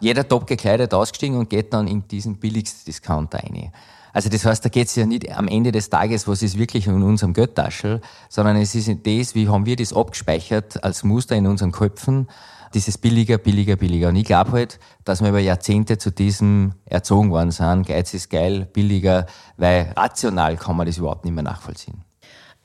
Jeder 0.00 0.26
top 0.26 0.46
gekleidet 0.46 0.92
ausgestiegen 0.92 1.36
und 1.36 1.50
geht 1.50 1.72
dann 1.72 1.86
in 1.86 2.06
diesen 2.08 2.36
billigsten 2.36 2.84
Discounter 2.86 3.38
rein. 3.38 3.72
Also 4.12 4.28
das 4.28 4.44
heißt, 4.44 4.64
da 4.64 4.68
geht 4.68 4.88
es 4.88 4.94
ja 4.94 5.06
nicht 5.06 5.30
am 5.36 5.48
Ende 5.48 5.72
des 5.72 5.90
Tages, 5.90 6.28
was 6.28 6.42
ist 6.42 6.56
wirklich 6.56 6.86
in 6.86 7.02
unserem 7.02 7.32
Geldtaschel, 7.32 8.00
sondern 8.28 8.56
es 8.56 8.74
ist 8.74 8.88
das, 8.88 9.34
wie 9.34 9.48
haben 9.48 9.66
wir 9.66 9.74
das 9.74 9.92
abgespeichert 9.92 10.84
als 10.84 11.02
Muster 11.02 11.34
in 11.34 11.48
unseren 11.48 11.72
Köpfen 11.72 12.28
dieses 12.74 12.98
billiger, 12.98 13.38
billiger, 13.38 13.76
billiger. 13.76 14.08
Und 14.08 14.16
ich 14.16 14.24
glaube 14.24 14.52
halt, 14.52 14.78
dass 15.04 15.22
wir 15.22 15.28
über 15.28 15.38
Jahrzehnte 15.38 15.98
zu 15.98 16.10
diesem 16.10 16.72
erzogen 16.84 17.30
worden 17.30 17.50
sind. 17.50 17.86
Geiz 17.86 18.12
ist 18.14 18.30
geil, 18.30 18.68
billiger, 18.72 19.26
weil 19.56 19.92
rational 19.96 20.56
kann 20.56 20.76
man 20.76 20.86
das 20.86 20.98
überhaupt 20.98 21.24
nicht 21.24 21.34
mehr 21.34 21.44
nachvollziehen. 21.44 22.02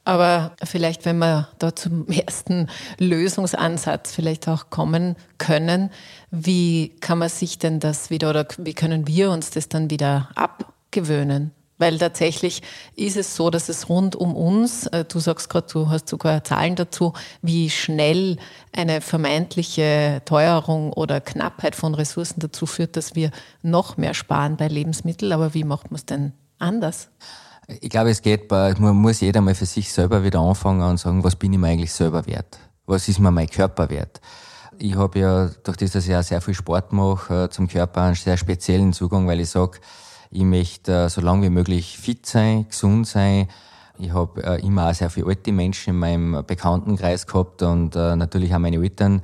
Aber 0.05 0.53
vielleicht, 0.63 1.05
wenn 1.05 1.19
wir 1.19 1.49
da 1.59 1.75
zum 1.75 2.07
ersten 2.09 2.67
Lösungsansatz 2.97 4.11
vielleicht 4.11 4.47
auch 4.47 4.71
kommen 4.71 5.15
können, 5.37 5.91
wie 6.31 6.95
kann 6.99 7.19
man 7.19 7.29
sich 7.29 7.59
denn 7.59 7.79
das 7.79 8.09
wieder 8.09 8.31
oder 8.31 8.47
wie 8.57 8.73
können 8.73 9.05
wir 9.05 9.29
uns 9.29 9.51
das 9.51 9.69
dann 9.69 9.89
wieder 9.89 10.29
abgewöhnen? 10.35 11.51
Weil 11.79 11.97
tatsächlich 11.97 12.61
ist 12.95 13.15
es 13.15 13.35
so, 13.35 13.49
dass 13.49 13.69
es 13.69 13.87
rund 13.87 14.15
um 14.15 14.35
uns, 14.35 14.85
äh, 14.87 15.05
du 15.05 15.19
sagst 15.19 15.49
gerade, 15.49 15.67
du 15.71 15.89
hast 15.89 16.09
sogar 16.09 16.43
Zahlen 16.43 16.75
dazu, 16.75 17.13
wie 17.41 17.69
schnell 17.69 18.37
eine 18.73 18.99
vermeintliche 18.99 20.21
Teuerung 20.25 20.91
oder 20.91 21.21
Knappheit 21.21 21.75
von 21.75 21.95
Ressourcen 21.95 22.41
dazu 22.41 22.65
führt, 22.65 22.97
dass 22.97 23.15
wir 23.15 23.31
noch 23.63 23.95
mehr 23.95 24.13
sparen 24.13 24.57
bei 24.57 24.67
Lebensmitteln. 24.67 25.31
Aber 25.31 25.53
wie 25.53 25.63
macht 25.63 25.89
man 25.89 25.95
es 25.95 26.05
denn 26.05 26.33
anders? 26.59 27.09
Ich 27.81 27.89
glaube, 27.89 28.09
es 28.09 28.21
geht 28.21 28.49
bei, 28.49 28.73
man 28.77 28.95
muss 28.95 29.21
jeder 29.21 29.39
mal 29.39 29.55
für 29.55 29.65
sich 29.65 29.93
selber 29.93 30.23
wieder 30.23 30.39
anfangen 30.39 30.81
und 30.81 30.99
sagen, 30.99 31.23
was 31.23 31.37
bin 31.37 31.53
ich 31.53 31.59
mir 31.59 31.67
eigentlich 31.67 31.93
selber 31.93 32.25
wert? 32.27 32.59
Was 32.87 33.07
ist 33.07 33.19
mir 33.19 33.31
mein 33.31 33.49
Körper 33.49 33.89
wert? 33.89 34.19
Ich 34.79 34.95
habe 34.95 35.19
ja, 35.19 35.49
durch 35.63 35.77
das, 35.77 35.91
dass 35.91 36.07
ich 36.07 36.15
auch 36.15 36.23
sehr 36.23 36.41
viel 36.41 36.55
Sport 36.55 36.91
mache, 36.91 37.45
äh, 37.45 37.49
zum 37.49 37.69
Körper 37.69 38.01
einen 38.01 38.15
sehr 38.15 38.37
speziellen 38.37 38.91
Zugang, 38.91 39.27
weil 39.27 39.39
ich 39.39 39.49
sage, 39.49 39.79
ich 40.31 40.43
möchte 40.43 41.05
äh, 41.05 41.09
so 41.09 41.21
lange 41.21 41.43
wie 41.43 41.49
möglich 41.49 41.97
fit 41.97 42.25
sein, 42.25 42.67
gesund 42.67 43.07
sein. 43.07 43.47
Ich 43.97 44.13
habe 44.13 44.43
äh, 44.43 44.65
immer 44.65 44.89
auch 44.89 44.93
sehr 44.93 45.09
viele 45.09 45.27
alte 45.27 45.51
Menschen 45.51 45.91
in 45.91 45.99
meinem 45.99 46.43
Bekanntenkreis 46.45 47.27
gehabt 47.27 47.61
und 47.63 47.95
äh, 47.95 48.15
natürlich 48.15 48.53
auch 48.53 48.59
meine 48.59 48.77
Eltern. 48.77 49.21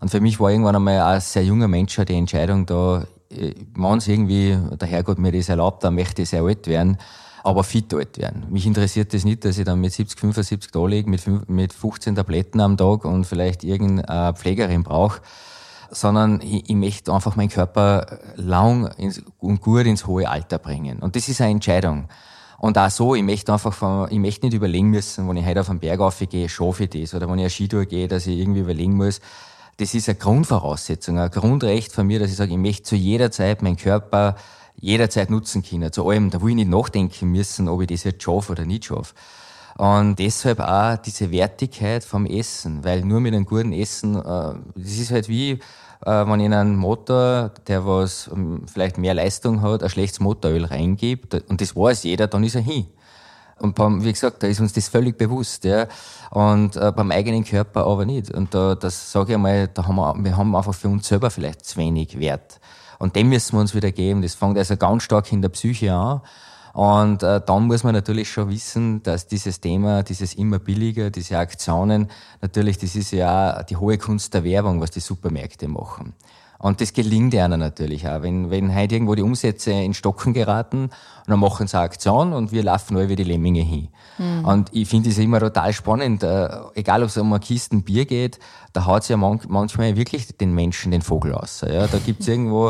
Und 0.00 0.10
für 0.10 0.20
mich 0.20 0.40
war 0.40 0.50
irgendwann 0.50 0.76
einmal 0.76 1.00
als 1.00 1.32
sehr 1.32 1.44
junger 1.44 1.68
Mensch 1.68 1.96
die 1.96 2.14
Entscheidung 2.14 2.66
da, 2.66 3.06
es 3.28 4.08
irgendwie 4.08 4.56
der 4.80 4.88
Herrgott 4.88 5.18
mir 5.18 5.32
das 5.32 5.48
erlaubt, 5.48 5.84
dann 5.84 5.94
möchte 5.94 6.22
ich 6.22 6.28
sehr 6.28 6.42
alt 6.42 6.66
werden, 6.66 6.96
aber 7.42 7.64
fit 7.64 7.92
alt 7.92 8.18
werden. 8.18 8.46
Mich 8.50 8.66
interessiert 8.66 9.12
das 9.14 9.24
nicht, 9.24 9.44
dass 9.44 9.58
ich 9.58 9.64
dann 9.64 9.80
mit 9.80 9.92
70, 9.92 10.18
75 10.18 10.70
da 10.70 10.86
liege, 10.86 11.10
mit, 11.10 11.48
mit 11.48 11.72
15 11.72 12.14
Tabletten 12.14 12.60
am 12.60 12.76
Tag 12.76 13.04
und 13.04 13.24
vielleicht 13.24 13.64
irgendeine 13.64 14.34
Pflegerin 14.34 14.84
brauche 14.84 15.20
sondern 15.90 16.40
ich, 16.40 16.68
ich 16.68 16.76
möchte 16.76 17.12
einfach 17.12 17.36
meinen 17.36 17.48
Körper 17.48 18.18
lang 18.36 18.86
ins, 18.96 19.22
und 19.38 19.60
gut 19.60 19.86
ins 19.86 20.06
hohe 20.06 20.28
Alter 20.28 20.58
bringen. 20.58 20.98
Und 20.98 21.16
das 21.16 21.28
ist 21.28 21.40
eine 21.40 21.52
Entscheidung. 21.52 22.08
Und 22.58 22.78
auch 22.78 22.90
so, 22.90 23.14
ich 23.14 23.22
möchte 23.22 23.52
einfach 23.52 23.72
von, 23.72 24.10
ich 24.10 24.18
möchte 24.18 24.46
nicht 24.46 24.54
überlegen 24.54 24.88
müssen, 24.88 25.28
wenn 25.28 25.36
ich 25.36 25.46
heute 25.46 25.60
auf 25.60 25.66
den 25.66 25.78
Berg 25.78 26.00
aufgehe, 26.00 26.48
schaffe 26.48 26.84
ich 26.84 26.90
das, 26.90 27.14
oder 27.14 27.28
wenn 27.28 27.38
ich 27.38 27.44
eine 27.44 27.50
Skitour 27.50 27.84
gehe, 27.84 28.08
dass 28.08 28.26
ich 28.26 28.38
irgendwie 28.38 28.60
überlegen 28.60 28.94
muss. 28.94 29.20
Das 29.76 29.94
ist 29.94 30.08
eine 30.08 30.16
Grundvoraussetzung, 30.16 31.18
ein 31.18 31.30
Grundrecht 31.30 31.92
von 31.92 32.06
mir, 32.06 32.18
dass 32.18 32.30
ich 32.30 32.36
sage, 32.36 32.52
ich 32.52 32.58
möchte 32.58 32.84
zu 32.84 32.96
jeder 32.96 33.30
Zeit 33.30 33.60
meinen 33.60 33.76
Körper 33.76 34.36
jederzeit 34.78 35.30
nutzen 35.30 35.62
können. 35.62 35.92
Zu 35.92 36.08
allem, 36.08 36.30
da 36.30 36.40
will 36.40 36.50
ich 36.50 36.56
nicht 36.56 36.70
nachdenken 36.70 37.30
müssen, 37.30 37.68
ob 37.68 37.82
ich 37.82 37.88
das 37.88 38.04
jetzt 38.04 38.22
schaffe 38.22 38.52
oder 38.52 38.64
nicht 38.64 38.86
schaffe. 38.86 39.14
Und 39.76 40.18
deshalb 40.18 40.60
auch 40.60 40.96
diese 40.96 41.30
Wertigkeit 41.30 42.02
vom 42.02 42.24
Essen, 42.24 42.82
weil 42.82 43.04
nur 43.04 43.20
mit 43.20 43.34
einem 43.34 43.44
guten 43.44 43.72
Essen, 43.72 44.16
äh, 44.16 44.54
das 44.74 44.92
ist 44.92 45.10
halt 45.10 45.28
wie, 45.28 45.52
äh, 45.52 45.58
wenn 46.26 46.40
ich 46.40 46.46
in 46.46 46.54
einen 46.54 46.76
Motor, 46.76 47.50
der 47.66 47.86
was 47.86 48.30
ähm, 48.32 48.62
vielleicht 48.66 48.96
mehr 48.96 49.12
Leistung 49.12 49.60
hat, 49.60 49.82
ein 49.82 49.90
schlechtes 49.90 50.20
Motoröl 50.20 50.64
reingibt, 50.64 51.34
und 51.48 51.60
das 51.60 51.76
weiß 51.76 52.04
jeder, 52.04 52.26
dann 52.26 52.44
ist 52.44 52.54
er 52.54 52.62
hin. 52.62 52.86
Und 53.58 53.74
beim, 53.74 54.04
wie 54.04 54.12
gesagt, 54.12 54.42
da 54.42 54.46
ist 54.46 54.60
uns 54.60 54.72
das 54.72 54.88
völlig 54.88 55.16
bewusst, 55.16 55.64
ja. 55.64 55.86
Und 56.30 56.76
äh, 56.76 56.92
beim 56.92 57.10
eigenen 57.10 57.44
Körper 57.44 57.86
aber 57.86 58.04
nicht. 58.04 58.30
Und 58.30 58.54
da, 58.54 58.74
das 58.74 59.12
sage 59.12 59.30
ich 59.30 59.34
einmal, 59.34 59.68
da 59.68 59.86
haben 59.86 59.96
wir, 59.96 60.14
wir 60.24 60.36
haben 60.36 60.54
einfach 60.54 60.74
für 60.74 60.88
uns 60.88 61.08
selber 61.08 61.30
vielleicht 61.30 61.64
zu 61.64 61.78
wenig 61.78 62.18
Wert. 62.18 62.60
Und 62.98 63.16
dem 63.16 63.28
müssen 63.28 63.56
wir 63.56 63.60
uns 63.60 63.74
wieder 63.74 63.92
geben. 63.92 64.22
Das 64.22 64.34
fängt 64.34 64.58
also 64.58 64.76
ganz 64.76 65.02
stark 65.02 65.32
in 65.32 65.42
der 65.42 65.48
Psyche 65.48 65.92
an. 65.94 66.20
Und 66.76 67.22
äh, 67.22 67.40
dann 67.40 67.68
muss 67.68 67.84
man 67.84 67.94
natürlich 67.94 68.30
schon 68.30 68.50
wissen, 68.50 69.02
dass 69.02 69.26
dieses 69.26 69.62
Thema, 69.62 70.02
dieses 70.02 70.34
immer 70.34 70.58
billiger, 70.58 71.08
diese 71.08 71.38
Aktionen, 71.38 72.10
natürlich, 72.42 72.76
das 72.76 72.94
ist 72.94 73.12
ja 73.12 73.62
die 73.62 73.76
hohe 73.76 73.96
Kunst 73.96 74.34
der 74.34 74.44
Werbung, 74.44 74.78
was 74.82 74.90
die 74.90 75.00
Supermärkte 75.00 75.68
machen. 75.68 76.12
Und 76.58 76.80
das 76.80 76.92
gelingt 76.92 77.34
einer 77.34 77.56
natürlich 77.56 78.08
auch. 78.08 78.22
Wenn, 78.22 78.50
wenn 78.50 78.74
heute 78.74 78.94
irgendwo 78.94 79.14
die 79.14 79.22
Umsätze 79.22 79.72
in 79.72 79.94
Stocken 79.94 80.32
geraten, 80.32 80.90
dann 81.26 81.40
machen 81.40 81.66
sie 81.66 81.76
eine 81.76 81.84
Aktion 81.84 82.32
und 82.32 82.52
wir 82.52 82.62
laufen 82.62 82.96
alle 82.96 83.08
wie 83.08 83.16
die 83.16 83.24
Lemminge 83.24 83.62
hin. 83.62 83.88
Mhm. 84.18 84.44
Und 84.44 84.68
ich 84.72 84.88
finde 84.88 85.10
es 85.10 85.18
immer 85.18 85.40
total 85.40 85.72
spannend, 85.72 86.22
äh, 86.22 86.48
egal 86.74 87.02
ob 87.02 87.08
es 87.08 87.16
um 87.18 87.32
eine 87.32 87.40
Kisten 87.40 87.82
Bier 87.82 88.06
geht, 88.06 88.38
da 88.72 88.86
haut 88.86 89.02
es 89.02 89.08
ja 89.08 89.16
man, 89.16 89.40
manchmal 89.48 89.96
wirklich 89.96 90.36
den 90.36 90.54
Menschen 90.54 90.92
den 90.92 91.02
Vogel 91.02 91.34
aus. 91.34 91.62
Ja? 91.66 91.86
Da 91.86 91.98
gibt's 91.98 92.28
irgendwo 92.28 92.68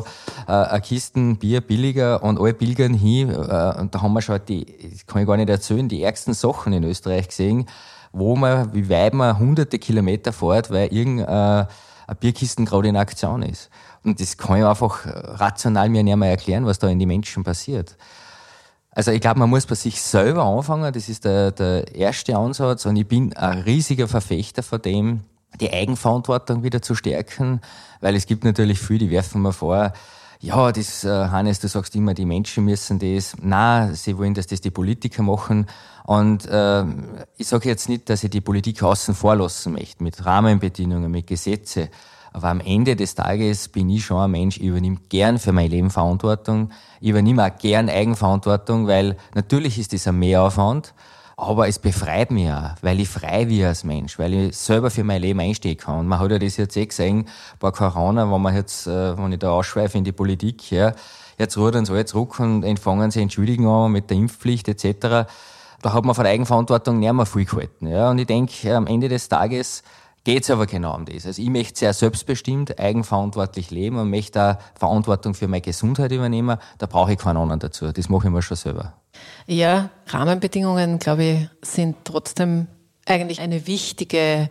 äh, 0.49 0.53
eine 0.53 0.81
Kisten 0.81 1.37
Bier 1.37 1.61
billiger 1.61 2.23
und 2.23 2.41
alle 2.41 2.55
pilgern 2.55 2.95
hin. 2.95 3.29
Äh, 3.29 3.33
und 3.81 3.95
da 3.95 4.03
haben 4.03 4.13
wir 4.13 4.23
schon 4.23 4.41
die, 4.49 4.67
das 4.91 5.07
kann 5.07 5.23
ich 5.23 5.29
gar 5.29 5.37
nicht 5.37 5.49
erzählen, 5.49 5.89
die 5.89 6.03
ärgsten 6.03 6.35
Sachen 6.35 6.73
in 6.73 6.85
Österreich 6.85 7.29
gesehen, 7.29 7.67
wo 8.13 8.35
man, 8.35 8.73
wie 8.73 8.89
weit 8.89 9.15
man 9.15 9.39
hunderte 9.39 9.79
Kilometer 9.79 10.33
fährt, 10.33 10.71
weil 10.71 10.93
irgendein 10.93 11.29
eine 11.29 11.69
Bierkisten 12.15 12.65
gerade 12.65 12.89
in 12.89 12.97
Aktion 12.97 13.43
ist. 13.43 13.71
Und 14.05 14.21
das 14.21 14.37
kann 14.37 14.59
ich 14.59 14.65
einfach 14.65 15.01
rational 15.05 15.89
mir 15.89 16.03
nicht 16.03 16.17
mehr 16.17 16.31
erklären, 16.31 16.67
was 16.67 16.79
da 16.79 16.89
in 16.89 16.99
die 16.99 17.07
Menschen 17.07 17.43
passiert. 17.43 17.97
Also 18.93 19.11
ich 19.11 19.21
glaube, 19.21 19.41
man 19.41 19.51
muss 19.51 19.67
bei 19.67 19.75
sich 19.75 20.01
selber 20.01 20.45
anfangen, 20.45 20.93
das 20.93 21.09
ist 21.09 21.25
der, 21.25 21.51
der 21.51 21.95
erste 21.95 22.37
Ansatz 22.37 22.87
und 22.87 22.97
ich 22.97 23.07
bin 23.07 23.37
ein 23.37 23.59
riesiger 23.59 24.09
Verfechter 24.09 24.63
von 24.63 24.81
dem, 24.81 25.21
die 25.61 25.71
Eigenverantwortung 25.71 26.63
wieder 26.63 26.81
zu 26.81 26.95
stärken, 26.95 27.61
weil 28.01 28.15
es 28.15 28.27
gibt 28.27 28.45
natürlich 28.45 28.79
viele, 28.79 29.01
die 29.01 29.11
werfen 29.11 29.43
mir 29.43 29.53
vor, 29.53 29.93
ja, 30.41 30.73
das, 30.73 31.05
äh, 31.05 31.09
Hannes, 31.09 31.61
du 31.61 31.69
sagst 31.69 31.95
immer, 31.97 32.15
die 32.15 32.27
Menschen 32.27 32.65
müssen 32.65 32.99
das. 32.99 33.37
Na, 33.41 33.93
sie 33.95 34.17
wollen, 34.19 34.35
dass 34.35 34.47
das 34.47 34.61
die 34.61 34.71
Politiker 34.71 35.23
machen. 35.23 35.67
Und 36.05 36.47
äh, 36.47 36.85
ich 37.37 37.49
sage 37.49 37.69
jetzt 37.69 37.89
nicht, 37.89 38.09
dass 38.09 38.23
ich 38.23 38.31
die 38.31 38.41
Politik 38.41 38.83
außen 38.83 39.15
vor 39.15 39.37
lassen 39.37 39.73
möchte, 39.73 40.03
mit 40.03 40.25
Rahmenbedingungen, 40.25 41.11
mit 41.11 41.27
Gesetze. 41.27 41.91
Aber 42.33 42.49
am 42.49 42.61
Ende 42.61 42.97
des 42.97 43.15
Tages 43.15 43.69
bin 43.69 43.89
ich 43.89 44.05
schon 44.05 44.19
ein 44.19 44.31
Mensch, 44.31 44.59
ich 44.59 44.65
übernehme 44.65 44.99
gern 45.09 45.39
für 45.39 45.53
mein 45.53 45.71
Leben 45.71 45.91
Verantwortung. 45.91 46.71
Ich 47.01 47.09
übernehme 47.09 47.45
auch 47.45 47.59
gern 47.59 47.89
Eigenverantwortung, 47.89 48.87
weil 48.87 49.17
natürlich 49.35 49.79
ist 49.79 49.95
das 49.95 50.07
ein 50.07 50.19
Mehraufwand. 50.19 50.93
Aber 51.39 51.69
es 51.69 51.79
befreit 51.79 52.31
mich 52.31 52.51
auch, 52.51 52.71
weil 52.81 52.99
ich 52.99 53.11
frei 53.11 53.47
wie 53.51 53.63
als 53.63 53.85
Mensch, 53.85 54.19
weil 54.19 54.33
ich 54.33 54.57
selber 54.57 54.91
für 54.91 55.05
mein 55.05 55.21
Leben 55.21 55.39
einstehen 55.41 55.77
kann. 55.77 56.01
Und 56.01 56.09
man 56.09 56.19
hat 56.19 56.31
ja 56.31 56.39
das 56.39 56.57
jetzt 56.57 56.77
eh 56.79 56.87
gesehen 56.87 57.29
bei 57.61 57.71
Corona, 57.71 58.31
wenn 58.33 58.41
man 58.41 58.55
jetzt, 58.55 58.87
äh, 58.87 59.19
wenn 59.19 59.33
ich 59.33 59.39
da 59.39 59.51
ausschweife 59.51 59.99
in 59.99 60.05
die 60.05 60.13
Politik, 60.13 60.71
ja, 60.71 60.95
jetzt 61.39 61.59
rudern 61.59 61.85
sie 61.85 61.93
alle 61.93 62.07
zurück 62.07 62.41
und 62.41 62.79
fangen 62.79 63.11
sie 63.11 63.21
Entschuldigen 63.21 63.67
an 63.67 63.93
mit 63.93 64.09
der 64.09 64.17
Impfpflicht 64.17 64.67
etc. 64.69 65.29
da 65.83 65.93
hat 65.93 66.05
man 66.07 66.15
von 66.15 66.25
der 66.25 66.33
Eigenverantwortung 66.33 67.01
nicht 67.01 67.13
mehr 67.13 67.27
viel 67.27 67.45
gehalten. 67.45 67.87
Ja. 67.87 68.11
Und 68.11 68.19
ich 68.19 68.27
denke, 68.27 68.75
am 68.75 68.87
Ende 68.87 69.11
des 69.11 69.29
Tages 69.29 69.83
geht 70.27 70.43
es 70.43 70.51
aber 70.51 70.67
genau 70.67 70.97
um 70.97 71.05
das. 71.05 71.25
Also 71.25 71.41
ich 71.41 71.49
möchte 71.49 71.79
sehr 71.79 71.93
selbstbestimmt, 71.93 72.81
eigenverantwortlich 72.81 73.71
leben 73.71 73.97
und 73.97 74.11
möchte 74.11 74.43
auch 74.43 74.57
Verantwortung 74.77 75.35
für 75.35 75.47
meine 75.47 75.61
Gesundheit 75.61 76.11
übernehmen. 76.11 76.59
Da 76.79 76.87
brauche 76.87 77.13
ich 77.13 77.19
keinen 77.19 77.37
anderen 77.37 77.61
dazu. 77.61 77.93
Das 77.93 78.09
mache 78.09 78.27
ich 78.27 78.33
mir 78.33 78.43
schon 78.43 78.57
selber. 78.57 78.95
Ja, 79.47 79.91
Rahmenbedingungen, 80.09 80.99
glaube 80.99 81.23
ich, 81.23 81.49
sind 81.63 81.99
trotzdem 82.03 82.67
eigentlich 83.07 83.41
eine 83.41 83.69
wichtige 83.69 84.49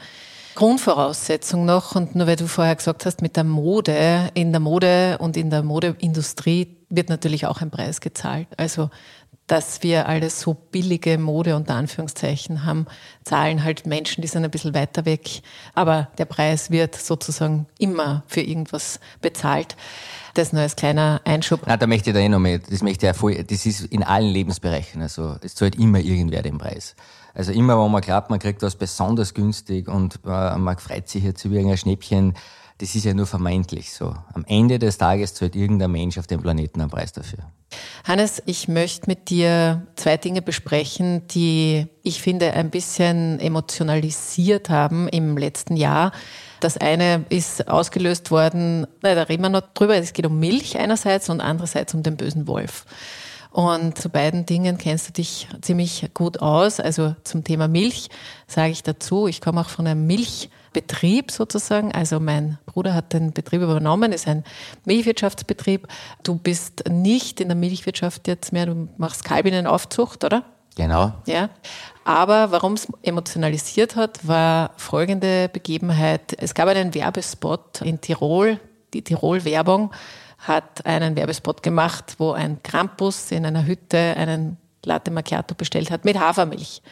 Grundvoraussetzung 0.55 1.65
noch. 1.65 1.93
Und 1.93 2.15
nur 2.15 2.25
weil 2.25 2.37
du 2.37 2.47
vorher 2.47 2.77
gesagt 2.77 3.05
hast, 3.05 3.21
mit 3.21 3.35
der 3.35 3.43
Mode, 3.43 4.29
in 4.33 4.53
der 4.53 4.61
Mode 4.61 5.17
und 5.19 5.35
in 5.35 5.49
der 5.49 5.61
Modeindustrie 5.61 6.77
wird 6.87 7.09
natürlich 7.09 7.47
auch 7.47 7.59
ein 7.59 7.69
Preis 7.69 7.99
gezahlt. 7.99 8.47
Also 8.55 8.89
dass 9.47 9.83
wir 9.83 10.07
alles 10.07 10.41
so 10.41 10.53
billige 10.53 11.17
Mode 11.17 11.55
unter 11.55 11.75
Anführungszeichen 11.75 12.65
haben, 12.65 12.87
zahlen 13.23 13.63
halt 13.63 13.85
Menschen, 13.85 14.21
die 14.21 14.27
sind 14.27 14.43
ein 14.43 14.51
bisschen 14.51 14.73
weiter 14.73 15.05
weg. 15.05 15.41
Aber 15.75 16.09
der 16.17 16.25
Preis 16.25 16.71
wird 16.71 16.95
sozusagen 16.95 17.67
immer 17.77 18.23
für 18.27 18.41
irgendwas 18.41 18.99
bezahlt. 19.21 19.75
Das 20.33 20.51
nur 20.51 20.63
als 20.63 20.75
kleiner 20.75 21.21
Einschub. 21.23 21.61
Na, 21.65 21.77
da 21.77 21.87
möchte 21.87 22.09
ich 22.09 22.13
da 22.15 22.19
eh 22.19 22.27
noch 22.27 22.39
mehr, 22.39 22.59
das 22.59 22.81
möchte 22.81 23.05
ich 23.05 23.07
ja 23.07 23.13
voll, 23.13 23.35
das 23.43 23.65
ist 23.65 23.85
in 23.85 24.03
allen 24.03 24.27
Lebensbereichen, 24.27 25.01
also 25.01 25.37
es 25.41 25.55
zahlt 25.55 25.77
immer 25.77 25.99
irgendwer 25.99 26.41
den 26.41 26.57
Preis. 26.57 26.95
Also 27.33 27.51
immer, 27.51 27.81
wenn 27.81 27.91
man 27.91 28.01
glaubt, 28.01 28.29
man 28.29 28.39
kriegt 28.39 28.61
was 28.61 28.75
besonders 28.75 29.33
günstig 29.33 29.87
und 29.87 30.19
äh, 30.25 30.57
man 30.57 30.77
freut 30.77 31.07
sich 31.07 31.23
jetzt 31.23 31.43
über 31.45 31.55
irgendein 31.55 31.77
Schnäppchen, 31.77 32.33
das 32.77 32.93
ist 32.93 33.05
ja 33.05 33.13
nur 33.13 33.25
vermeintlich 33.25 33.93
so. 33.93 34.15
Am 34.33 34.43
Ende 34.47 34.79
des 34.79 34.97
Tages 34.97 35.33
zahlt 35.33 35.55
irgendein 35.55 35.91
Mensch 35.91 36.17
auf 36.17 36.27
dem 36.27 36.41
Planeten 36.41 36.81
einen 36.81 36.89
Preis 36.89 37.13
dafür. 37.13 37.39
Hannes, 38.03 38.43
ich 38.45 38.67
möchte 38.67 39.07
mit 39.07 39.29
dir 39.29 39.87
zwei 39.95 40.17
Dinge 40.17 40.41
besprechen, 40.41 41.27
die 41.27 41.87
ich 42.03 42.21
finde 42.21 42.53
ein 42.53 42.69
bisschen 42.69 43.39
emotionalisiert 43.39 44.69
haben 44.69 45.07
im 45.07 45.37
letzten 45.37 45.77
Jahr. 45.77 46.11
Das 46.59 46.77
eine 46.77 47.25
ist 47.29 47.67
ausgelöst 47.67 48.31
worden, 48.31 48.87
da 49.01 49.23
reden 49.23 49.43
wir 49.43 49.49
noch 49.49 49.73
drüber, 49.73 49.95
es 49.95 50.13
geht 50.13 50.25
um 50.25 50.39
Milch 50.39 50.77
einerseits 50.77 51.29
und 51.29 51.41
andererseits 51.41 51.93
um 51.93 52.03
den 52.03 52.17
bösen 52.17 52.47
Wolf. 52.47 52.85
Und 53.51 53.97
zu 53.97 54.09
beiden 54.09 54.45
Dingen 54.45 54.77
kennst 54.77 55.07
du 55.07 55.13
dich 55.13 55.47
ziemlich 55.61 56.09
gut 56.13 56.41
aus. 56.41 56.81
Also 56.81 57.15
zum 57.23 57.45
Thema 57.45 57.69
Milch 57.69 58.09
sage 58.47 58.71
ich 58.71 58.83
dazu, 58.83 59.27
ich 59.27 59.39
komme 59.39 59.61
auch 59.61 59.69
von 59.69 59.87
einem 59.87 60.05
Milchbetrieb 60.75 61.31
sozusagen. 61.31 61.91
Also 61.91 62.19
mein 62.19 62.57
Bruder 62.65 62.93
hat 62.93 63.13
den 63.13 63.31
Betrieb 63.31 63.61
übernommen, 63.61 64.11
ist 64.11 64.27
ein 64.27 64.43
Milchwirtschaftsbetrieb. 64.85 65.87
Du 66.23 66.35
bist 66.35 66.83
nicht 66.89 67.39
in 67.39 67.47
der 67.47 67.55
Milchwirtschaft 67.55 68.27
jetzt 68.27 68.51
mehr, 68.51 68.65
du 68.65 68.89
machst 68.97 69.23
Kalbinnenaufzucht, 69.23 70.23
oder? 70.23 70.43
Genau. 70.75 71.13
Ja. 71.25 71.49
Aber 72.03 72.51
warum 72.51 72.73
es 72.73 72.87
emotionalisiert 73.01 73.95
hat, 73.95 74.27
war 74.27 74.71
folgende 74.75 75.49
Begebenheit. 75.49 76.35
Es 76.37 76.53
gab 76.53 76.67
einen 76.67 76.93
Werbespot 76.93 77.81
in 77.81 78.01
Tirol, 78.01 78.59
die 78.93 79.01
Tirol-Werbung 79.01 79.91
hat 80.37 80.85
einen 80.85 81.15
Werbespot 81.15 81.63
gemacht, 81.63 82.15
wo 82.17 82.31
ein 82.31 82.61
Krampus 82.61 83.31
in 83.31 83.45
einer 83.45 83.65
Hütte 83.65 83.97
einen 83.97 84.57
Latte 84.83 85.09
Macchiato 85.09 85.55
bestellt 85.55 85.89
hat 85.89 86.05
mit 86.05 86.19
Hafermilch. 86.19 86.83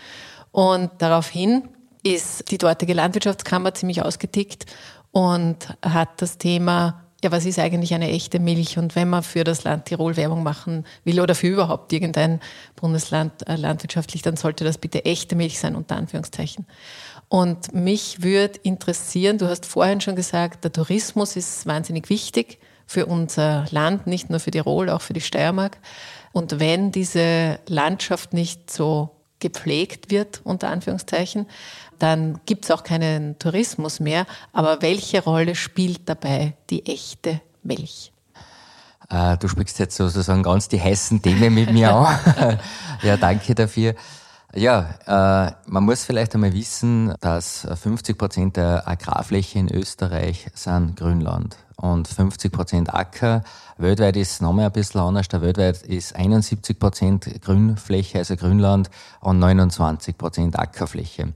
Und 0.52 0.90
daraufhin 0.98 1.68
ist 2.04 2.52
die 2.52 2.58
dortige 2.58 2.94
Landwirtschaftskammer 2.94 3.74
ziemlich 3.74 4.02
ausgetickt 4.02 4.66
und 5.12 5.58
hat 5.82 6.22
das 6.22 6.38
Thema, 6.38 7.04
ja, 7.24 7.32
was 7.32 7.46
ist 7.46 7.58
eigentlich 7.58 7.94
eine 7.94 8.10
echte 8.10 8.40
Milch? 8.40 8.78
Und 8.78 8.96
wenn 8.96 9.10
man 9.10 9.24
für 9.24 9.46
das 9.46 9.64
Land 9.64 9.86
Tirol 9.86 10.18
Werbung 10.18 10.44
machen 10.44 10.86
will 11.06 11.22
oder 11.22 11.36
für 11.36 11.48
überhaupt 11.48 11.94
irgendein 11.94 12.42
Bundesland 12.76 13.48
äh, 13.48 13.56
landwirtschaftlich, 13.56 14.22
dann 14.22 14.36
sollte 14.36 14.66
das 14.66 14.78
bitte 14.78 15.06
echte 15.06 15.36
Milch 15.36 15.60
sein, 15.60 15.76
unter 15.76 15.96
Anführungszeichen. 15.96 16.66
Und 17.30 17.74
mich 17.74 18.22
würde 18.22 18.60
interessieren, 18.64 19.38
du 19.38 19.48
hast 19.48 19.66
vorhin 19.66 20.02
schon 20.02 20.16
gesagt, 20.16 20.66
der 20.66 20.74
Tourismus 20.74 21.36
ist 21.38 21.66
wahnsinnig 21.66 22.10
wichtig 22.10 22.60
für 22.86 23.06
unser 23.06 23.66
Land, 23.72 24.06
nicht 24.06 24.30
nur 24.30 24.40
für 24.40 24.52
Tirol, 24.52 24.90
auch 24.90 25.02
für 25.02 25.14
die 25.14 25.22
Steiermark. 25.22 25.78
Und 26.34 26.60
wenn 26.60 26.92
diese 26.92 27.60
Landschaft 27.68 28.34
nicht 28.34 28.70
so 28.70 29.12
gepflegt 29.40 30.10
wird, 30.12 30.42
unter 30.44 30.70
Anführungszeichen, 30.70 31.48
dann 32.04 32.42
gibt 32.46 32.66
es 32.66 32.72
auch 32.72 32.84
keinen 32.84 33.40
Tourismus 33.40 34.02
mehr. 34.02 34.26
Aber 34.52 34.82
welche 34.82 35.24
Rolle 35.24 35.56
spielt 35.56 36.10
dabei 36.10 36.54
die 36.70 36.86
echte 36.86 37.40
Milch? 37.64 38.12
Äh, 39.10 39.38
du 39.38 39.48
sprichst 39.48 39.80
jetzt 39.80 39.96
sozusagen 39.96 40.44
ganz 40.44 40.68
die 40.68 40.82
heißen 40.82 41.22
Themen 41.22 41.54
mit 41.54 41.72
mir 41.72 41.96
an. 41.96 42.20
ja, 43.04 43.16
danke 43.16 43.56
dafür. 43.56 43.96
Ja, 44.54 45.48
äh, 45.48 45.54
man 45.66 45.84
muss 45.86 46.04
vielleicht 46.04 46.36
einmal 46.36 46.54
wissen, 46.54 47.16
dass 47.22 47.66
50 47.74 48.18
Prozent 48.18 48.58
der 48.58 48.88
Agrarfläche 48.88 49.58
in 49.58 49.74
Österreich 49.74 50.48
sind 50.54 50.98
Grünland 50.98 51.56
und 51.78 52.08
50 52.08 52.52
Prozent 52.52 52.94
Acker. 52.94 53.44
Weltweit 53.78 54.18
ist 54.18 54.32
es 54.32 54.42
nochmal 54.42 54.66
ein 54.66 54.72
bisschen 54.74 55.00
anders. 55.00 55.30
Der 55.30 55.42
weltweit 55.42 55.82
ist 55.84 56.16
71 56.16 56.78
Prozent 56.78 57.42
Grünfläche, 57.42 58.20
also 58.20 58.36
Grünland, 58.36 58.90
und 59.22 59.40
29 59.40 60.18
Prozent 60.18 60.60
Ackerfläche. 60.60 61.34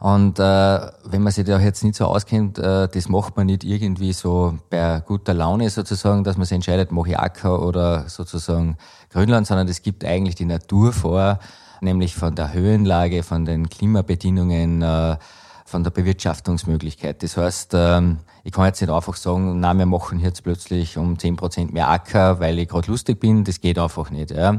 Und 0.00 0.38
äh, 0.38 0.42
wenn 0.42 1.22
man 1.22 1.30
sich 1.30 1.44
da 1.44 1.60
jetzt 1.60 1.84
nicht 1.84 1.94
so 1.94 2.06
auskennt, 2.06 2.58
äh, 2.58 2.88
das 2.88 3.10
macht 3.10 3.36
man 3.36 3.46
nicht 3.46 3.64
irgendwie 3.64 4.14
so 4.14 4.58
bei 4.70 5.02
guter 5.06 5.34
Laune 5.34 5.68
sozusagen, 5.68 6.24
dass 6.24 6.38
man 6.38 6.46
sich 6.46 6.54
entscheidet, 6.54 6.90
mache 6.90 7.10
ich 7.10 7.18
Acker 7.18 7.62
oder 7.62 8.08
sozusagen 8.08 8.78
Grünland, 9.10 9.46
sondern 9.46 9.68
es 9.68 9.82
gibt 9.82 10.02
eigentlich 10.06 10.36
die 10.36 10.46
Natur 10.46 10.94
vor, 10.94 11.38
nämlich 11.82 12.14
von 12.14 12.34
der 12.34 12.54
Höhenlage, 12.54 13.22
von 13.22 13.44
den 13.44 13.68
Klimabedingungen, 13.68 14.80
äh, 14.80 15.18
von 15.66 15.84
der 15.84 15.90
Bewirtschaftungsmöglichkeit. 15.90 17.22
Das 17.22 17.36
heißt, 17.36 17.72
ähm, 17.74 18.20
ich 18.42 18.52
kann 18.52 18.64
jetzt 18.64 18.80
nicht 18.80 18.90
einfach 18.90 19.16
sagen, 19.16 19.60
na, 19.60 19.74
wir 19.74 19.84
machen 19.84 20.18
jetzt 20.18 20.44
plötzlich 20.44 20.96
um 20.96 21.18
zehn 21.18 21.36
Prozent 21.36 21.74
mehr 21.74 21.90
Acker, 21.90 22.40
weil 22.40 22.58
ich 22.58 22.68
gerade 22.68 22.90
lustig 22.90 23.20
bin. 23.20 23.44
Das 23.44 23.60
geht 23.60 23.78
einfach 23.78 24.10
nicht. 24.10 24.30
Ja. 24.30 24.58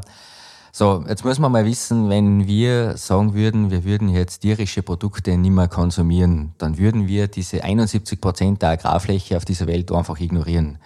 So, 0.74 1.04
jetzt 1.10 1.26
muss 1.26 1.38
man 1.38 1.52
mal 1.52 1.66
wissen, 1.66 2.10
wenn 2.10 2.48
wir 2.48 2.96
sagen 2.96 3.34
würden, 3.34 3.72
wir 3.72 3.84
würden 3.84 4.08
jetzt 4.08 4.40
tierische 4.40 4.82
Produkte 4.82 5.38
nicht 5.38 5.52
mehr 5.52 5.68
konsumieren, 5.68 6.54
dann 6.60 6.78
würden 6.78 7.10
wir 7.10 7.28
diese 7.28 7.66
71 7.66 8.22
Prozent 8.22 8.62
der 8.62 8.70
Agrarfläche 8.70 9.36
auf 9.36 9.44
dieser 9.44 9.68
Welt 9.68 9.92
einfach 9.92 10.18
ignorieren. 10.22 10.78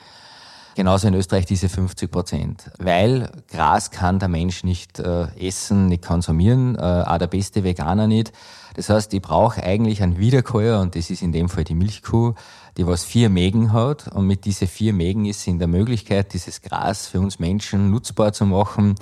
Genauso 0.73 1.07
in 1.07 1.13
Österreich 1.13 1.45
diese 1.45 1.69
50 1.69 2.11
Prozent. 2.11 2.71
Weil 2.79 3.29
Gras 3.49 3.91
kann 3.91 4.17
der 4.17 4.27
Mensch 4.27 4.63
nicht 4.63 4.99
äh, 4.99 5.27
essen, 5.39 5.85
nicht 5.85 6.03
konsumieren, 6.03 6.75
äh, 6.75 7.03
auch 7.05 7.19
der 7.19 7.27
beste 7.27 7.63
Veganer 7.63 8.07
nicht. 8.07 8.33
Das 8.73 8.89
heißt, 8.89 9.13
ich 9.13 9.21
brauche 9.21 9.63
eigentlich 9.63 10.01
einen 10.01 10.17
Wiederkäuer 10.17 10.81
und 10.81 10.95
das 10.95 11.11
ist 11.11 11.21
in 11.21 11.31
dem 11.31 11.47
Fall 11.47 11.63
die 11.63 11.75
Milchkuh, 11.75 12.33
die 12.75 12.87
was 12.87 13.05
vier 13.05 13.29
Mägen 13.29 13.71
hat 13.71 14.07
und 14.07 14.25
mit 14.25 14.45
diesen 14.45 14.67
vier 14.67 14.93
Mägen 14.93 15.25
ist 15.25 15.41
sie 15.41 15.51
in 15.51 15.59
der 15.59 15.69
Möglichkeit, 15.69 16.33
dieses 16.33 16.61
Gras 16.61 17.05
für 17.05 17.21
uns 17.21 17.37
Menschen 17.37 17.91
nutzbar 17.91 18.33
zu 18.33 18.45
machen, 18.45 18.95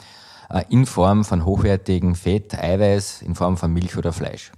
in 0.70 0.86
Form 0.86 1.24
von 1.24 1.46
hochwertigem 1.46 2.16
Fett, 2.16 2.58
Eiweiß, 2.58 3.22
in 3.22 3.36
Form 3.36 3.58
von 3.58 3.74
Milch 3.74 3.98
oder 3.98 4.14
Fleisch. 4.14 4.52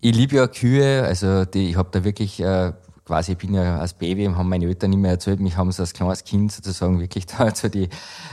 Ich 0.00 0.14
liebe 0.14 0.36
ja 0.36 0.46
Kühe, 0.46 1.04
also 1.04 1.44
die, 1.44 1.70
ich 1.70 1.76
habe 1.76 1.90
da 1.92 2.04
wirklich 2.04 2.40
äh, 2.40 2.72
quasi, 3.04 3.32
ich 3.32 3.38
bin 3.38 3.54
ja 3.54 3.78
als 3.78 3.94
Baby, 3.94 4.26
haben 4.26 4.48
meine 4.48 4.66
Eltern 4.66 4.90
nicht 4.90 5.00
mehr 5.00 5.10
erzählt, 5.10 5.40
mich 5.40 5.56
haben 5.56 5.70
sie 5.72 5.82
als 5.82 5.92
kleines 5.92 6.24
Kind 6.24 6.52
sozusagen 6.52 7.00
wirklich 7.00 7.26
da 7.38 7.52
zu 7.52 7.68
die 7.68 7.88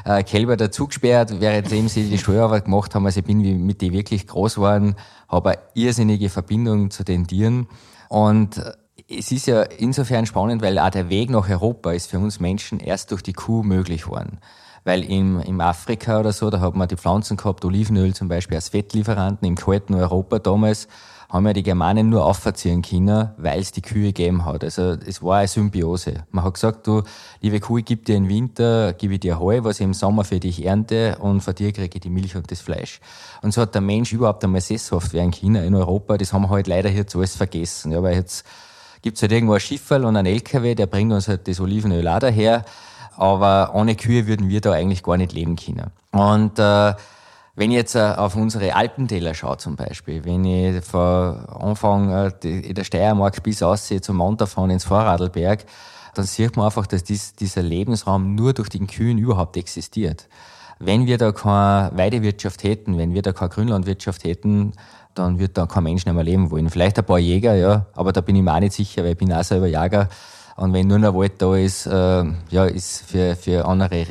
äh, 0.05 0.23
Kälber 0.23 0.55
dazu 0.55 0.87
gesperrt, 0.87 1.41
währenddem 1.41 1.87
sie 1.87 2.09
die 2.09 2.17
Steuerarbeit 2.17 2.65
gemacht 2.65 2.95
haben. 2.95 3.05
Also 3.05 3.19
ich 3.19 3.25
bin 3.25 3.65
mit 3.65 3.81
denen 3.81 3.93
wirklich 3.93 4.27
groß 4.27 4.55
geworden, 4.55 4.95
habe 5.27 5.49
eine 5.49 5.59
irrsinnige 5.73 6.29
Verbindung 6.29 6.89
zu 6.89 7.03
den 7.03 7.27
Tieren 7.27 7.67
und 8.07 8.61
es 9.09 9.31
ist 9.31 9.47
ja 9.47 9.63
insofern 9.63 10.25
spannend, 10.25 10.61
weil 10.61 10.77
auch 10.79 10.89
der 10.89 11.09
Weg 11.09 11.29
nach 11.29 11.49
Europa 11.49 11.91
ist 11.93 12.09
für 12.09 12.19
uns 12.19 12.39
Menschen 12.39 12.79
erst 12.79 13.11
durch 13.11 13.21
die 13.21 13.33
Kuh 13.33 13.63
möglich 13.63 14.03
geworden. 14.03 14.39
Weil 14.87 15.03
im, 15.03 15.41
im 15.41 15.59
Afrika 15.59 16.17
oder 16.21 16.31
so, 16.31 16.49
da 16.49 16.61
hat 16.61 16.77
man 16.77 16.87
die 16.87 16.95
Pflanzen 16.95 17.35
gehabt, 17.35 17.65
Olivenöl 17.65 18.15
zum 18.15 18.29
Beispiel 18.29 18.55
als 18.55 18.69
Fettlieferanten, 18.69 19.45
im 19.45 19.55
kalten 19.57 19.93
Europa 19.93 20.39
damals 20.39 20.87
haben 21.27 21.45
ja 21.45 21.51
die 21.51 21.63
Germanen 21.63 22.07
nur 22.07 22.25
aufverziehen 22.25 22.81
können, 22.81 23.31
weil 23.35 23.59
es 23.59 23.73
die 23.73 23.81
Kühe 23.81 24.13
gegeben 24.13 24.45
hat. 24.45 24.63
Also 24.63 24.95
es 25.05 25.21
war 25.21 25.39
eine 25.39 25.49
Symbiose. 25.49 26.23
Man 26.31 26.45
hat 26.45 26.53
gesagt, 26.53 26.87
du, 26.87 27.03
liebe 27.41 27.59
Kuh, 27.59 27.81
gebe 27.83 28.05
dir 28.05 28.15
im 28.15 28.29
Winter, 28.29 28.93
gebe 28.93 29.15
ich 29.15 29.19
dir 29.19 29.41
Heu, 29.41 29.59
was 29.63 29.81
ich 29.81 29.83
im 29.83 29.93
Sommer 29.93 30.23
für 30.23 30.39
dich 30.39 30.65
ernte 30.65 31.17
und 31.19 31.41
von 31.41 31.53
dir 31.53 31.73
kriege 31.73 31.93
ich 31.93 32.01
die 32.01 32.09
Milch 32.09 32.37
und 32.37 32.49
das 32.49 32.61
Fleisch. 32.61 33.01
Und 33.41 33.53
so 33.53 33.63
hat 33.63 33.75
der 33.75 33.81
Mensch 33.81 34.13
überhaupt 34.13 34.41
einmal 34.45 34.61
sesshaft 34.61 35.11
werden 35.11 35.31
können 35.31 35.65
in 35.65 35.75
Europa. 35.75 36.17
Das 36.17 36.31
haben 36.31 36.43
wir 36.43 36.49
halt 36.49 36.67
leider 36.67 36.89
jetzt 36.89 37.13
alles 37.13 37.35
vergessen. 37.35 37.91
Ja, 37.91 38.01
weil 38.01 38.15
jetzt 38.15 38.45
gibt's 39.01 39.21
halt 39.21 39.33
irgendwo 39.33 39.55
ein 39.55 39.59
Schifferl 39.59 40.05
und 40.05 40.15
ein 40.15 40.25
LKW, 40.25 40.75
der 40.75 40.85
bringt 40.85 41.11
uns 41.11 41.27
halt 41.27 41.45
das 41.49 41.59
Olivenöl 41.59 42.07
auch 42.07 42.19
daher. 42.19 42.63
Aber 43.17 43.71
ohne 43.73 43.95
Kühe 43.95 44.27
würden 44.27 44.49
wir 44.49 44.61
da 44.61 44.71
eigentlich 44.71 45.03
gar 45.03 45.17
nicht 45.17 45.33
leben 45.33 45.55
können. 45.55 45.91
Und 46.11 46.59
äh, 46.59 46.93
wenn 47.55 47.71
ich 47.71 47.77
jetzt 47.77 47.95
äh, 47.95 48.13
auf 48.15 48.35
unsere 48.35 48.75
Alpentäler 48.75 49.33
schaue 49.33 49.57
zum 49.57 49.75
Beispiel, 49.75 50.23
wenn 50.23 50.45
ich 50.45 50.85
von 50.85 51.35
Anfang 51.47 52.11
äh, 52.11 52.73
der 52.73 52.83
Steiermark 52.83 53.41
bis 53.41 53.63
aussehe 53.63 53.99
zum 53.99 54.17
Montafahren 54.17 54.69
ins 54.69 54.85
Vorradlberg, 54.85 55.65
dann 56.13 56.25
sieht 56.25 56.55
man 56.55 56.67
einfach, 56.67 56.85
dass 56.85 57.03
dies, 57.03 57.33
dieser 57.33 57.63
Lebensraum 57.63 58.35
nur 58.35 58.53
durch 58.53 58.69
den 58.69 58.87
Kühen 58.87 59.17
überhaupt 59.17 59.57
existiert. 59.57 60.27
wenn 60.79 61.07
wir 61.07 61.17
da 61.17 61.31
keine 61.31 61.97
Weidewirtschaft 61.97 62.63
hätten, 62.63 62.97
wenn 62.97 63.15
wir 63.15 63.23
da 63.23 63.33
keine 63.33 63.49
Grünlandwirtschaft 63.49 64.23
hätten, 64.23 64.73
dann 65.15 65.39
wird 65.39 65.57
da 65.57 65.65
kein 65.65 65.83
Mensch 65.83 66.05
mehr 66.05 66.23
leben 66.23 66.51
wollen. 66.51 66.69
Vielleicht 66.69 66.99
ein 66.99 67.05
paar 67.05 67.19
Jäger, 67.19 67.55
ja, 67.55 67.87
aber 67.93 68.13
da 68.13 68.21
bin 68.21 68.35
ich 68.35 68.43
mir 68.43 68.53
auch 68.53 68.59
nicht 68.59 68.73
sicher, 68.73 69.03
weil 69.03 69.13
ich 69.13 69.17
bin 69.17 69.33
auch 69.33 69.43
selber 69.43 69.67
Jäger. 69.67 70.09
Und 70.57 70.73
wenn 70.73 70.87
nur 70.87 70.99
noch 70.99 71.13
Wald 71.13 71.41
da 71.41 71.55
ist, 71.55 71.85
äh, 71.85 72.23
ja, 72.49 72.65
ist 72.65 73.03
für, 73.03 73.35
für 73.35 73.65
andere 73.65 74.05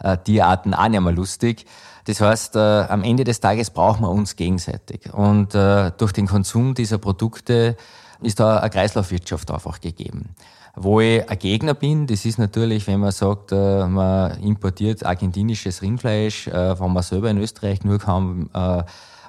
äh, 0.00 0.18
Tierarten 0.18 0.74
auch 0.74 0.88
nicht 0.88 1.00
mehr 1.00 1.12
lustig. 1.12 1.66
Das 2.06 2.20
heißt, 2.20 2.56
äh, 2.56 2.58
am 2.58 3.02
Ende 3.02 3.24
des 3.24 3.40
Tages 3.40 3.70
brauchen 3.70 4.02
wir 4.02 4.10
uns 4.10 4.36
gegenseitig. 4.36 5.12
Und 5.14 5.54
äh, 5.54 5.92
durch 5.96 6.12
den 6.12 6.26
Konsum 6.26 6.74
dieser 6.74 6.98
Produkte 6.98 7.76
ist 8.20 8.40
da 8.40 8.58
eine 8.58 8.70
Kreislaufwirtschaft 8.70 9.50
einfach 9.50 9.80
gegeben. 9.80 10.34
Wo 10.76 11.00
ich 11.00 11.28
ein 11.30 11.38
Gegner 11.38 11.74
bin, 11.74 12.08
das 12.08 12.24
ist 12.24 12.38
natürlich, 12.38 12.86
wenn 12.88 12.98
man 12.98 13.12
sagt, 13.12 13.52
äh, 13.52 13.86
man 13.86 14.42
importiert 14.42 15.06
argentinisches 15.06 15.80
Rindfleisch, 15.80 16.48
äh, 16.48 16.78
wenn 16.78 16.92
man 16.92 17.02
selber 17.04 17.30
in 17.30 17.38
Österreich 17.38 17.84
nur 17.84 17.98
kann, 17.98 18.50
äh, 18.52 18.82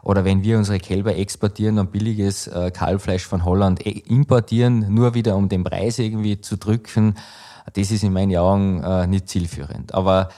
oder 0.06 0.24
wenn 0.24 0.44
wir 0.44 0.58
unsere 0.60 0.78
Kälber 0.80 1.18
exportieren 1.18 1.80
und 1.80 1.92
billiges 1.92 2.46
äh, 2.46 2.70
Kalbfleisch 2.70 3.26
von 3.26 3.44
Holland 3.44 3.86
e-, 3.86 4.04
importieren, 4.08 4.94
nur 4.94 5.16
wieder 5.16 5.36
um 5.36 5.50
den 5.50 5.64
Preis 5.64 5.98
irgendwie 5.98 6.40
zu 6.40 6.58
drücken, 6.58 7.16
das 7.74 7.90
ist 7.90 8.04
in 8.04 8.14
meinen 8.14 8.38
Augen 8.38 8.84
äh, 8.84 9.08
nicht 9.08 9.28
zielführend. 9.28 9.96
Aber 9.96 10.30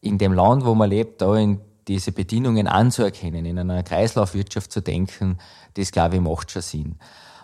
in 0.00 0.16
dem 0.18 0.32
Land, 0.32 0.64
wo 0.64 0.76
man 0.76 0.88
lebt, 0.88 1.20
da 1.20 1.34
in 1.34 1.60
diese 1.88 2.12
Bedingungen 2.12 2.68
anzuerkennen, 2.68 3.44
in 3.46 3.58
einer 3.58 3.82
Kreislaufwirtschaft 3.82 4.70
zu 4.70 4.80
denken, 4.80 5.38
das 5.74 5.90
glaube 5.90 6.14
ich 6.14 6.20
macht 6.20 6.52
schon 6.52 6.62
Sinn. 6.62 6.94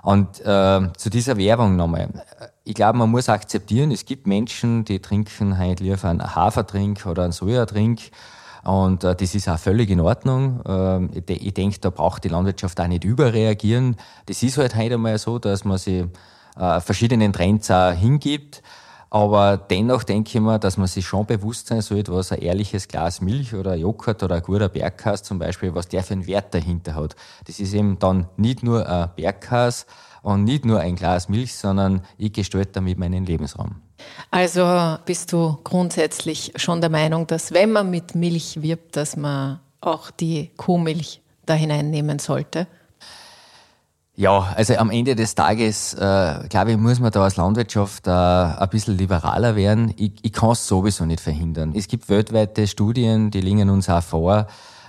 Und 0.03 0.41
äh, 0.41 0.89
zu 0.97 1.11
dieser 1.11 1.37
Werbung 1.37 1.75
nochmal. 1.75 2.09
Ich 2.63 2.75
glaube, 2.75 2.99
man 2.99 3.11
muss 3.11 3.29
akzeptieren, 3.29 3.91
es 3.91 4.05
gibt 4.05 4.29
Menschen, 4.29 4.85
die 4.85 5.01
trinken 5.01 5.59
halt 5.59 5.81
lieber 5.81 6.09
einen 6.09 6.35
Hafertrink 6.35 7.07
oder 7.07 7.25
einen 7.25 7.33
Sojatrink. 7.33 8.13
Und 8.65 9.05
äh, 9.05 9.15
das 9.15 9.35
ist 9.35 9.49
auch 9.49 9.59
völlig 9.59 9.91
in 9.91 10.01
Ordnung. 10.01 10.61
Äh, 10.67 11.19
ich, 11.19 11.47
ich 11.47 11.55
denke, 11.55 11.79
da 11.81 11.91
braucht 11.91 12.25
die 12.25 12.29
Landwirtschaft 12.29 12.81
auch 12.81 12.87
nicht 12.87 13.05
überreagieren. 13.05 13.97
Das 14.27 14.43
ist 14.43 14.59
halt 14.59 14.77
heute 14.77 14.95
einmal 14.95 15.19
so, 15.19 15.39
dass 15.39 15.65
man 15.65 15.79
sich 15.79 16.05
äh, 16.57 16.81
verschiedenen 16.81 17.33
Trends 17.33 17.71
auch 17.71 17.93
hingibt. 17.93 18.63
Aber 19.11 19.59
dennoch 19.59 20.05
denke 20.05 20.31
ich 20.33 20.41
mir, 20.41 20.59
dass 20.59 20.79
man 20.79 20.87
sich 20.87 21.05
schon 21.05 21.27
bewusst 21.27 21.67
sein 21.67 21.83
sollte, 21.83 22.15
was 22.15 22.33
ein 22.33 22.39
ehrliches 22.39 22.89
Glas 22.89 23.21
Milch 23.21 23.53
oder 23.53 23.75
Joghurt 23.75 24.23
oder 24.23 24.37
ein 24.37 24.43
guter 24.43 24.71
Bergkas 24.71 25.23
zum 25.23 25.39
Beispiel, 25.39 25.75
was 25.75 25.89
der 25.89 26.03
für 26.03 26.15
einen 26.15 26.27
Wert 26.27 26.55
dahinter 26.55 26.95
hat. 26.95 27.15
Das 27.45 27.61
ist 27.61 27.75
eben 27.75 27.99
dann 27.99 28.29
nicht 28.39 28.63
nur 28.63 28.89
ein 28.89 29.11
Bergkas 29.15 29.85
und 30.23 30.45
nicht 30.45 30.65
nur 30.65 30.81
ein 30.81 30.97
Glas 30.97 31.29
Milch, 31.29 31.55
sondern 31.55 32.01
ich 32.17 32.33
gestalte 32.33 32.73
damit 32.73 32.99
meinen 32.99 33.27
Lebensraum. 33.27 33.83
Also 34.31 34.97
bist 35.05 35.33
du 35.33 35.59
grundsätzlich 35.63 36.53
schon 36.57 36.81
der 36.81 36.91
Meinung, 36.91 37.27
dass 37.27 37.53
wenn 37.53 37.73
man 37.73 37.91
mit 37.91 38.15
Milch 38.15 38.63
wirbt, 38.63 38.97
dass 38.97 39.17
man 39.17 39.61
auch 39.81 40.11
die 40.11 40.51
Kuhmilch 40.57 41.21
da 41.45 41.55
hineinnehmen 41.55 42.19
sollte? 42.19 42.67
Ja, 44.15 44.53
also 44.57 44.77
am 44.77 44.91
Ende 44.91 45.17
des 45.17 45.35
Tages, 45.35 45.95
äh, 45.95 46.47
glaube 46.49 46.73
ich, 46.73 46.77
muss 46.77 47.01
man 47.01 47.11
da 47.11 47.25
als 47.25 47.37
Landwirtschaft 47.37 48.07
äh, 48.07 48.11
ein 48.11 48.69
bisschen 48.71 48.99
liberaler 48.99 49.57
werden. 49.57 49.95
Ich, 49.97 50.13
ich 50.23 50.33
kann 50.33 50.51
es 50.51 50.67
sowieso 50.67 51.07
nicht 51.07 51.21
verhindern. 51.21 51.73
Es 51.75 51.89
gibt 51.89 52.11
weltweite 52.11 52.67
Studien, 52.67 53.31
die 53.31 53.41
liegen 53.41 53.71
uns 53.71 53.89
auch 53.89 54.03
vor, 54.03 54.49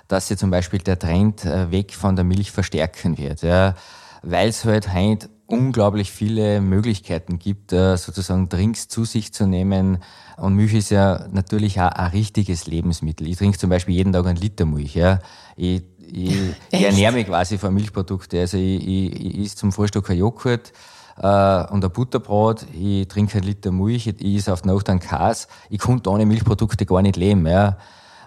dass 0.10 0.28
sich 0.28 0.38
zum 0.38 0.52
Beispiel 0.52 0.80
der 0.80 1.00
Trend 1.00 1.46
äh, 1.46 1.72
weg 1.72 1.94
von 1.94 2.18
der 2.18 2.26
Milch 2.26 2.52
verstärken 2.52 3.18
wird. 3.18 3.44
Ja, 3.44 3.76
Weil 4.24 4.50
es 4.50 4.66
halt 4.66 4.94
heute 4.94 5.30
unglaublich 5.54 6.12
viele 6.12 6.62
Möglichkeiten 6.62 7.40
gibt, 7.40 7.74
äh, 7.74 7.98
sozusagen 7.98 8.50
Drinks 8.50 8.88
zu 8.88 9.06
sich 9.06 9.34
zu 9.34 9.48
nehmen. 9.48 10.00
Und 10.38 10.56
Milch 10.56 10.74
ist 10.74 10.90
ja 10.90 11.28
natürlich 11.32 11.80
auch 11.80 11.92
ein 11.92 12.12
richtiges 12.12 12.68
Lebensmittel. 12.68 13.28
Ich 13.28 13.38
trinke 13.38 13.58
zum 13.58 13.70
Beispiel 13.70 13.96
jeden 13.96 14.14
Tag 14.14 14.26
einen 14.26 14.38
Liter 14.38 14.66
Milch. 14.66 14.96
Ja. 14.96 15.20
Ich 15.56 15.84
ich, 16.14 16.36
ich 16.72 16.84
ernähre 16.84 17.14
mich 17.14 17.28
quasi 17.28 17.58
von 17.58 17.74
Milchprodukten. 17.74 18.40
Also 18.40 18.58
ich, 18.58 18.86
ich, 18.88 19.26
ich 19.26 19.46
esse 19.46 19.56
zum 19.56 19.72
Frühstück 19.72 20.10
ein 20.10 20.18
Joghurt 20.18 20.72
äh, 21.18 21.64
und 21.72 21.84
ein 21.84 21.92
Butterbrot, 21.92 22.66
ich 22.74 23.08
trinke 23.08 23.38
einen 23.38 23.48
Liter 23.48 23.72
Milch, 23.72 24.08
ich 24.08 24.36
esse 24.36 24.54
auf 24.54 24.64
Nacht 24.64 24.90
einen 24.90 25.00
Käse. 25.00 25.48
Ich 25.70 25.80
konnte 25.80 26.10
ohne 26.10 26.26
Milchprodukte 26.26 26.86
gar 26.86 27.02
nicht 27.02 27.16
leben. 27.16 27.46
Ja. 27.48 27.78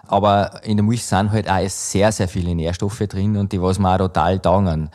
Aber 0.07 0.63
in 0.63 0.77
der 0.77 0.85
Milch 0.85 1.05
sind 1.05 1.31
halt 1.31 1.49
auch 1.49 1.67
sehr, 1.67 2.11
sehr 2.11 2.27
viele 2.27 2.55
Nährstoffe 2.55 2.99
drin 2.99 3.37
und 3.37 3.51
die, 3.51 3.61
was 3.61 3.79
mir 3.79 3.93
auch 3.93 3.97
total 3.97 4.39
taugen. 4.39 4.89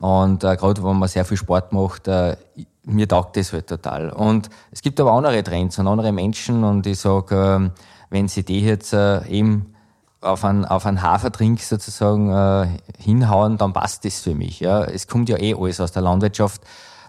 Und 0.00 0.44
äh, 0.44 0.56
gerade 0.56 0.82
wenn 0.84 0.98
man 0.98 1.08
sehr 1.08 1.24
viel 1.24 1.36
Sport 1.36 1.72
macht, 1.72 2.08
äh, 2.08 2.36
mir 2.84 3.08
taugt 3.08 3.36
das 3.36 3.52
halt 3.52 3.66
total. 3.66 4.10
Und 4.10 4.48
es 4.70 4.82
gibt 4.82 5.00
aber 5.00 5.12
andere 5.12 5.42
Trends 5.42 5.78
und 5.78 5.88
andere 5.88 6.12
Menschen 6.12 6.64
und 6.64 6.86
ich 6.86 7.00
sage, 7.00 7.70
äh, 7.74 7.80
wenn 8.10 8.28
sie 8.28 8.44
die 8.44 8.60
jetzt 8.60 8.92
äh, 8.92 9.26
eben 9.26 9.74
auf 10.20 10.44
einen, 10.44 10.64
auf 10.64 10.86
einen 10.86 11.02
Hafertrink 11.02 11.60
sozusagen 11.60 12.30
äh, 12.30 12.68
hinhauen, 12.98 13.58
dann 13.58 13.72
passt 13.72 14.04
das 14.04 14.20
für 14.20 14.34
mich. 14.34 14.60
Ja. 14.60 14.84
Es 14.84 15.06
kommt 15.06 15.28
ja 15.28 15.38
eh 15.38 15.54
alles 15.54 15.80
aus 15.80 15.92
der 15.92 16.02
Landwirtschaft. 16.02 16.62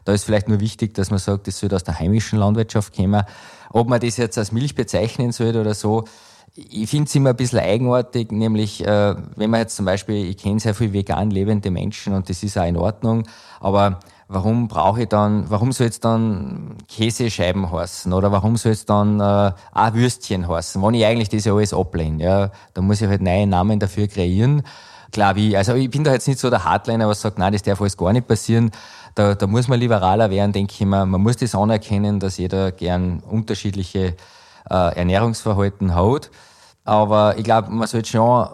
Da 0.05 0.13
ist 0.13 0.23
vielleicht 0.23 0.47
nur 0.47 0.59
wichtig, 0.59 0.93
dass 0.93 1.09
man 1.09 1.19
sagt, 1.19 1.47
das 1.47 1.59
soll 1.59 1.73
aus 1.73 1.83
der 1.83 1.99
heimischen 1.99 2.39
Landwirtschaft 2.39 2.95
kommen. 2.95 3.23
Ob 3.71 3.89
man 3.89 3.99
das 3.99 4.17
jetzt 4.17 4.37
als 4.37 4.51
Milch 4.51 4.75
bezeichnen 4.75 5.31
soll 5.31 5.55
oder 5.55 5.73
so, 5.73 6.05
ich 6.57 6.89
finde 6.89 7.05
es 7.05 7.15
immer 7.15 7.29
ein 7.29 7.35
bisschen 7.35 7.59
eigenartig, 7.59 8.31
nämlich 8.31 8.85
äh, 8.85 9.15
wenn 9.35 9.49
man 9.49 9.59
jetzt 9.59 9.75
zum 9.75 9.85
Beispiel, 9.85 10.25
ich 10.25 10.37
kenne 10.37 10.59
sehr 10.59 10.73
viele 10.73 10.91
vegan 10.91 11.29
lebende 11.29 11.69
Menschen 11.69 12.13
und 12.13 12.29
das 12.29 12.41
ist 12.41 12.57
auch 12.57 12.65
in 12.65 12.77
Ordnung, 12.77 13.27
aber 13.59 13.99
warum 14.27 14.67
brauche 14.67 15.03
ich 15.03 15.07
dann, 15.07 15.49
warum 15.49 15.71
soll 15.71 15.87
es 15.87 15.99
dann 15.99 16.75
Käsescheiben 16.87 17.71
heißen 17.71 18.11
oder 18.11 18.31
warum 18.31 18.57
soll 18.57 18.71
es 18.71 18.85
dann 18.85 19.19
äh, 19.19 19.51
auch 19.71 19.93
Würstchen 19.93 20.47
heißen, 20.47 20.81
wenn 20.81 20.95
ich 20.95 21.05
eigentlich 21.05 21.29
das 21.29 21.45
ja 21.45 21.53
alles 21.53 21.73
ablehne. 21.73 22.23
Ja, 22.23 22.51
da 22.73 22.81
muss 22.81 23.01
ich 23.01 23.07
halt 23.07 23.21
neue 23.21 23.45
Namen 23.45 23.79
dafür 23.79 24.07
kreieren. 24.07 24.63
Klar, 25.11 25.35
wie, 25.35 25.55
also 25.55 25.75
ich 25.75 25.89
bin 25.89 26.03
da 26.03 26.11
jetzt 26.11 26.27
nicht 26.27 26.39
so 26.39 26.49
der 26.49 26.65
Hardliner, 26.65 27.07
was 27.07 27.21
sagt, 27.21 27.37
nein, 27.37 27.53
das 27.53 27.61
darf 27.61 27.79
alles 27.79 27.95
gar 27.95 28.11
nicht 28.11 28.27
passieren. 28.27 28.71
Da, 29.15 29.35
da 29.35 29.47
muss 29.47 29.67
man 29.67 29.79
liberaler 29.79 30.29
werden, 30.29 30.51
denke 30.51 30.73
ich 30.73 30.81
immer. 30.81 31.05
Man 31.05 31.21
muss 31.21 31.37
das 31.37 31.55
anerkennen, 31.55 32.19
dass 32.19 32.37
jeder 32.37 32.71
gern 32.71 33.19
unterschiedliche 33.19 34.15
äh, 34.69 34.95
Ernährungsverhalten 34.95 35.95
hat. 35.95 36.29
Aber 36.87 37.37
ich 37.37 37.43
glaube, 37.43 37.69
man 37.69 37.85
sollte 37.85 38.09
schon, 38.09 38.47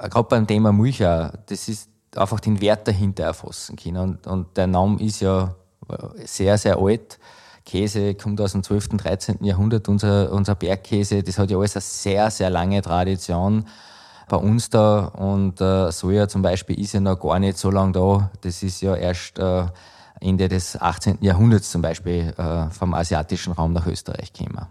äh, 0.00 0.08
gerade 0.08 0.28
beim 0.28 0.46
Thema 0.46 0.72
Milch 0.72 1.04
auch, 1.04 1.32
das 1.46 1.68
ist 1.68 1.90
einfach 2.14 2.38
den 2.38 2.60
Wert 2.60 2.86
dahinter 2.86 3.24
erfassen 3.24 3.74
können. 3.74 3.96
Und, 3.96 4.26
und 4.28 4.56
der 4.56 4.68
Name 4.68 5.00
ist 5.00 5.20
ja 5.20 5.56
sehr, 6.24 6.56
sehr 6.56 6.78
alt. 6.78 7.18
Käse 7.64 8.14
kommt 8.14 8.40
aus 8.40 8.52
dem 8.52 8.62
12., 8.62 8.90
13. 8.90 9.44
Jahrhundert, 9.44 9.88
unser, 9.88 10.30
unser 10.30 10.54
Bergkäse. 10.54 11.24
Das 11.24 11.36
hat 11.36 11.50
ja 11.50 11.58
alles 11.58 11.74
eine 11.74 11.82
sehr, 11.82 12.30
sehr 12.30 12.48
lange 12.48 12.80
Tradition 12.80 13.64
bei 14.28 14.36
uns 14.36 14.70
da. 14.70 15.06
Und 15.06 15.60
äh, 15.60 15.90
Soja 15.90 16.28
zum 16.28 16.42
Beispiel 16.42 16.78
ist 16.78 16.92
ja 16.92 17.00
noch 17.00 17.18
gar 17.18 17.40
nicht 17.40 17.58
so 17.58 17.72
lange 17.72 17.92
da. 17.92 18.30
Das 18.42 18.62
ist 18.62 18.82
ja 18.82 18.94
erst 18.94 19.36
äh, 19.40 19.64
Ende 20.20 20.48
des 20.48 20.80
18. 20.80 21.18
Jahrhunderts 21.20 21.70
zum 21.70 21.82
Beispiel 21.82 22.34
äh, 22.36 22.70
vom 22.70 22.94
asiatischen 22.94 23.52
Raum 23.52 23.72
nach 23.72 23.86
Österreich 23.86 24.32
gekommen. 24.32 24.66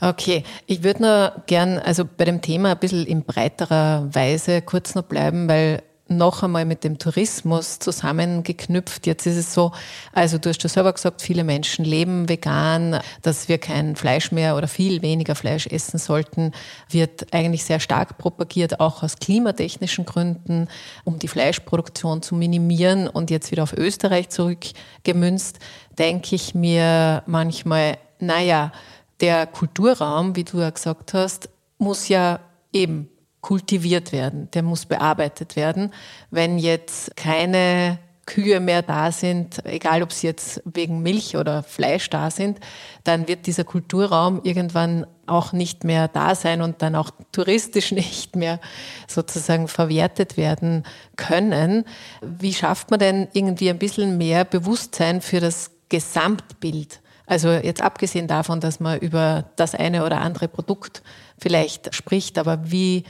Okay, 0.00 0.44
ich 0.66 0.82
würde 0.82 1.02
nur 1.02 1.42
gern 1.46 1.78
also 1.78 2.04
bei 2.04 2.24
dem 2.24 2.40
Thema 2.40 2.72
ein 2.72 2.78
bisschen 2.78 3.06
in 3.06 3.24
breiterer 3.24 4.08
Weise 4.14 4.62
kurz 4.62 4.94
noch 4.94 5.04
bleiben, 5.04 5.48
weil 5.48 5.82
noch 6.06 6.42
einmal 6.42 6.66
mit 6.66 6.84
dem 6.84 6.98
Tourismus 6.98 7.78
zusammengeknüpft. 7.78 9.06
Jetzt 9.06 9.26
ist 9.26 9.36
es 9.36 9.54
so, 9.54 9.72
also 10.12 10.36
du 10.36 10.50
hast 10.50 10.62
ja 10.62 10.68
selber 10.68 10.92
gesagt, 10.92 11.22
viele 11.22 11.44
Menschen 11.44 11.84
leben 11.84 12.28
vegan, 12.28 13.00
dass 13.22 13.48
wir 13.48 13.56
kein 13.58 13.96
Fleisch 13.96 14.30
mehr 14.30 14.56
oder 14.56 14.68
viel 14.68 15.00
weniger 15.00 15.34
Fleisch 15.34 15.66
essen 15.66 15.98
sollten, 15.98 16.52
wird 16.90 17.32
eigentlich 17.32 17.64
sehr 17.64 17.80
stark 17.80 18.18
propagiert, 18.18 18.80
auch 18.80 19.02
aus 19.02 19.16
klimatechnischen 19.16 20.04
Gründen, 20.04 20.68
um 21.04 21.18
die 21.18 21.28
Fleischproduktion 21.28 22.20
zu 22.20 22.34
minimieren 22.34 23.08
und 23.08 23.30
jetzt 23.30 23.50
wieder 23.50 23.62
auf 23.62 23.72
Österreich 23.72 24.28
zurückgemünzt, 24.28 25.58
denke 25.98 26.34
ich 26.34 26.54
mir 26.54 27.22
manchmal, 27.26 27.96
naja, 28.18 28.72
der 29.20 29.46
Kulturraum, 29.46 30.36
wie 30.36 30.44
du 30.44 30.60
ja 30.60 30.68
gesagt 30.68 31.14
hast, 31.14 31.48
muss 31.78 32.08
ja 32.08 32.40
eben 32.72 33.08
kultiviert 33.44 34.10
werden, 34.10 34.48
der 34.54 34.62
muss 34.62 34.86
bearbeitet 34.86 35.54
werden. 35.54 35.92
Wenn 36.30 36.56
jetzt 36.56 37.14
keine 37.14 37.98
Kühe 38.24 38.58
mehr 38.58 38.80
da 38.80 39.12
sind, 39.12 39.62
egal 39.66 40.02
ob 40.02 40.12
sie 40.12 40.26
jetzt 40.26 40.62
wegen 40.64 41.02
Milch 41.02 41.36
oder 41.36 41.62
Fleisch 41.62 42.08
da 42.08 42.30
sind, 42.30 42.58
dann 43.04 43.28
wird 43.28 43.46
dieser 43.46 43.64
Kulturraum 43.64 44.40
irgendwann 44.44 45.06
auch 45.26 45.52
nicht 45.52 45.84
mehr 45.84 46.08
da 46.08 46.34
sein 46.34 46.62
und 46.62 46.80
dann 46.80 46.94
auch 46.94 47.10
touristisch 47.32 47.92
nicht 47.92 48.34
mehr 48.34 48.60
sozusagen 49.08 49.68
verwertet 49.68 50.38
werden 50.38 50.84
können. 51.16 51.84
Wie 52.22 52.54
schafft 52.54 52.90
man 52.90 52.98
denn 52.98 53.28
irgendwie 53.34 53.68
ein 53.68 53.78
bisschen 53.78 54.16
mehr 54.16 54.46
Bewusstsein 54.46 55.20
für 55.20 55.40
das 55.40 55.70
Gesamtbild? 55.90 57.02
Also 57.26 57.50
jetzt 57.50 57.82
abgesehen 57.82 58.26
davon, 58.26 58.60
dass 58.60 58.80
man 58.80 59.00
über 59.00 59.44
das 59.56 59.74
eine 59.74 60.06
oder 60.06 60.22
andere 60.22 60.48
Produkt 60.48 61.02
vielleicht 61.38 61.94
spricht, 61.94 62.38
aber 62.38 62.70
wie 62.70 63.04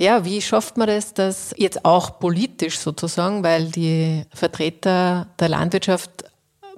ja, 0.00 0.24
wie 0.24 0.40
schafft 0.40 0.78
man 0.78 0.88
das, 0.88 1.12
dass 1.12 1.54
jetzt 1.58 1.84
auch 1.84 2.18
politisch 2.18 2.78
sozusagen, 2.78 3.44
weil 3.44 3.70
die 3.70 4.24
Vertreter 4.32 5.26
der 5.38 5.50
Landwirtschaft 5.50 6.24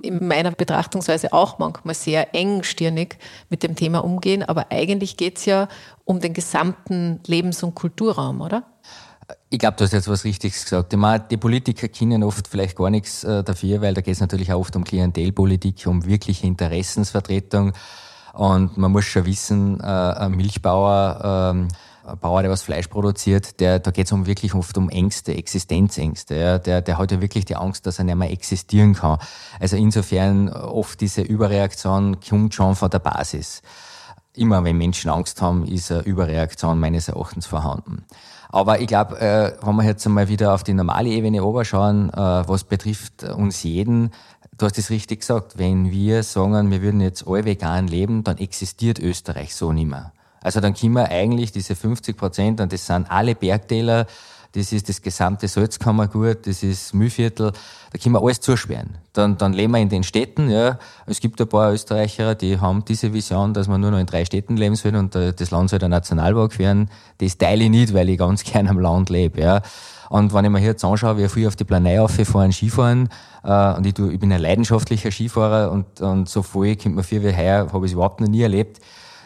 in 0.02 0.26
meiner 0.26 0.50
Betrachtungsweise 0.50 1.32
auch 1.32 1.61
manchmal 1.61 1.94
sehr 1.94 2.35
engstirnig 2.35 3.18
mit 3.48 3.62
dem 3.62 3.76
Thema 3.76 4.00
umgehen, 4.00 4.42
aber 4.42 4.66
eigentlich 4.70 5.16
geht 5.16 5.38
es 5.38 5.44
ja 5.44 5.68
um 6.04 6.18
den 6.18 6.35
gesamten 6.35 7.20
Lebens- 7.24 7.62
und 7.62 7.76
Kulturraum, 7.76 8.40
oder? 8.40 8.64
Ich 9.50 9.61
glaube, 9.61 9.76
du 9.76 9.85
hast 9.85 9.92
jetzt 9.92 10.08
was 10.08 10.24
Richtiges 10.24 10.64
gesagt. 10.64 10.92
Meine, 10.94 11.24
die 11.30 11.37
Politiker 11.37 11.87
kennen 11.87 12.24
oft 12.24 12.48
vielleicht 12.48 12.76
gar 12.76 12.90
nichts 12.90 13.22
äh, 13.22 13.44
dafür, 13.44 13.80
weil 13.82 13.94
da 13.94 14.00
geht 14.00 14.14
es 14.14 14.20
natürlich 14.20 14.52
auch 14.52 14.58
oft 14.58 14.74
um 14.74 14.82
Klientelpolitik, 14.82 15.87
um 15.87 16.04
wirkliche 16.04 16.48
Interessensvertretung. 16.48 17.72
Und 18.32 18.76
man 18.76 18.90
muss 18.90 19.04
schon 19.04 19.24
wissen, 19.26 19.78
äh, 19.78 19.85
ein 19.85 20.32
Milchbauer, 20.32 21.52
ähm, 21.54 21.68
Bauer, 22.20 22.42
der 22.42 22.50
was 22.50 22.62
Fleisch 22.62 22.88
produziert, 22.88 23.60
der, 23.60 23.78
da 23.78 23.90
geht 23.90 24.06
es 24.06 24.12
um 24.12 24.26
wirklich 24.26 24.54
oft 24.54 24.76
um 24.76 24.88
Ängste, 24.88 25.34
Existenzängste. 25.34 26.34
Ja. 26.34 26.58
Der, 26.58 26.80
der 26.80 26.98
hat 26.98 27.12
ja 27.12 27.20
wirklich 27.20 27.44
die 27.44 27.56
Angst, 27.56 27.86
dass 27.86 27.98
er 27.98 28.04
nicht 28.04 28.16
mehr 28.16 28.30
existieren 28.30 28.94
kann. 28.94 29.18
Also 29.60 29.76
insofern 29.76 30.48
oft 30.48 31.00
diese 31.00 31.22
Überreaktion 31.22 32.18
kommt 32.20 32.54
schon 32.54 32.74
von 32.74 32.90
der 32.90 32.98
Basis. 32.98 33.62
Immer 34.34 34.64
wenn 34.64 34.78
Menschen 34.78 35.10
Angst 35.10 35.42
haben, 35.42 35.64
ist 35.66 35.92
eine 35.92 36.02
Überreaktion 36.02 36.80
meines 36.80 37.08
Erachtens 37.08 37.46
vorhanden. 37.46 38.04
Aber 38.48 38.80
ich 38.80 38.86
glaube, 38.86 39.18
äh, 39.18 39.52
wenn 39.62 39.76
wir 39.76 39.84
jetzt 39.84 40.06
einmal 40.06 40.28
wieder 40.28 40.54
auf 40.54 40.62
die 40.62 40.74
normale 40.74 41.08
Ebene 41.08 41.42
oberschauen, 41.44 42.10
äh, 42.10 42.16
was 42.16 42.64
betrifft 42.64 43.24
uns 43.24 43.62
jeden, 43.62 44.10
du 44.58 44.66
hast 44.66 44.78
es 44.78 44.90
richtig 44.90 45.20
gesagt, 45.20 45.58
wenn 45.58 45.90
wir 45.90 46.22
sagen, 46.22 46.70
wir 46.70 46.82
würden 46.82 47.00
jetzt 47.00 47.26
alle 47.26 47.44
vegan 47.44 47.86
leben, 47.86 48.24
dann 48.24 48.38
existiert 48.38 48.98
Österreich 48.98 49.54
so 49.54 49.72
nicht 49.72 49.88
mehr. 49.88 50.12
Also 50.42 50.61
dann 50.61 50.74
können 50.74 50.94
wir 50.94 51.09
eigentlich 51.09 51.52
diese 51.52 51.74
50 51.74 52.16
Prozent, 52.16 52.61
und 52.61 52.72
das 52.72 52.87
sind 52.87 53.11
alle 53.11 53.35
Bergtäler, 53.35 54.07
das 54.52 54.70
ist 54.72 54.88
das 54.88 55.00
gesamte 55.00 55.48
Salzkammergut, 55.48 56.46
das 56.46 56.62
ist 56.62 56.92
Mühlviertel, 56.92 57.52
da 57.90 57.98
können 57.98 58.14
wir 58.14 58.22
alles 58.22 58.40
zusperren. 58.40 58.98
Dann, 59.14 59.38
dann 59.38 59.55
leben 59.55 59.72
wir 59.72 59.81
in 59.81 59.88
den 59.88 60.02
Städten, 60.02 60.50
ja. 60.50 60.78
Es 61.07 61.20
gibt 61.20 61.40
ein 61.40 61.48
paar 61.48 61.72
Österreicher, 61.72 62.35
die 62.35 62.61
haben 62.61 62.85
diese 62.85 63.14
Vision, 63.14 63.55
dass 63.55 63.66
man 63.66 63.81
nur 63.81 63.90
noch 63.90 63.98
in 63.98 64.07
drei 64.07 64.26
Städten 64.26 64.59
leben 64.59 64.76
soll 64.76 64.94
und 64.94 65.14
äh, 65.14 65.33
das 65.33 65.50
Land 65.50 65.70
soll 65.70 65.78
der 65.78 65.88
Nationalpark 65.88 66.59
werden. 66.59 66.90
Das 67.18 67.38
teile 67.38 67.64
ich 67.64 67.70
nicht, 67.70 67.94
weil 67.94 68.11
ich 68.11 68.18
ganz 68.18 68.44
gern 68.52 68.68
am 68.68 68.78
Land 68.78 69.09
lebe, 69.09 69.40
ja. 69.40 69.62
Und 70.11 70.35
wenn 70.35 70.44
ich 70.44 70.50
mir 70.50 70.59
hier 70.59 70.68
jetzt 70.68 70.85
anschaue, 70.85 71.16
wie 71.16 71.26
früh 71.28 71.46
auf 71.46 71.57
die 71.57 71.64
Planei 71.64 71.98
auffahren, 71.98 72.52
Skifahren, 72.52 73.09
äh, 73.44 73.74
und 73.74 73.87
ich, 73.87 73.94
tu, 73.94 74.11
ich 74.11 74.20
bin 74.20 74.31
ein 74.31 74.40
leidenschaftlicher 74.42 75.11
Skifahrer 75.11 75.72
und, 75.72 76.02
und 76.02 76.28
so 76.28 76.42
voll 76.42 76.76
kommt 76.76 76.96
mir 76.96 77.02
vor 77.02 77.22
wie 77.22 77.35
heuer, 77.35 77.72
habe 77.72 77.87
ich 77.87 77.92
überhaupt 77.92 78.20
noch 78.20 78.28
nie 78.28 78.42
erlebt 78.42 78.81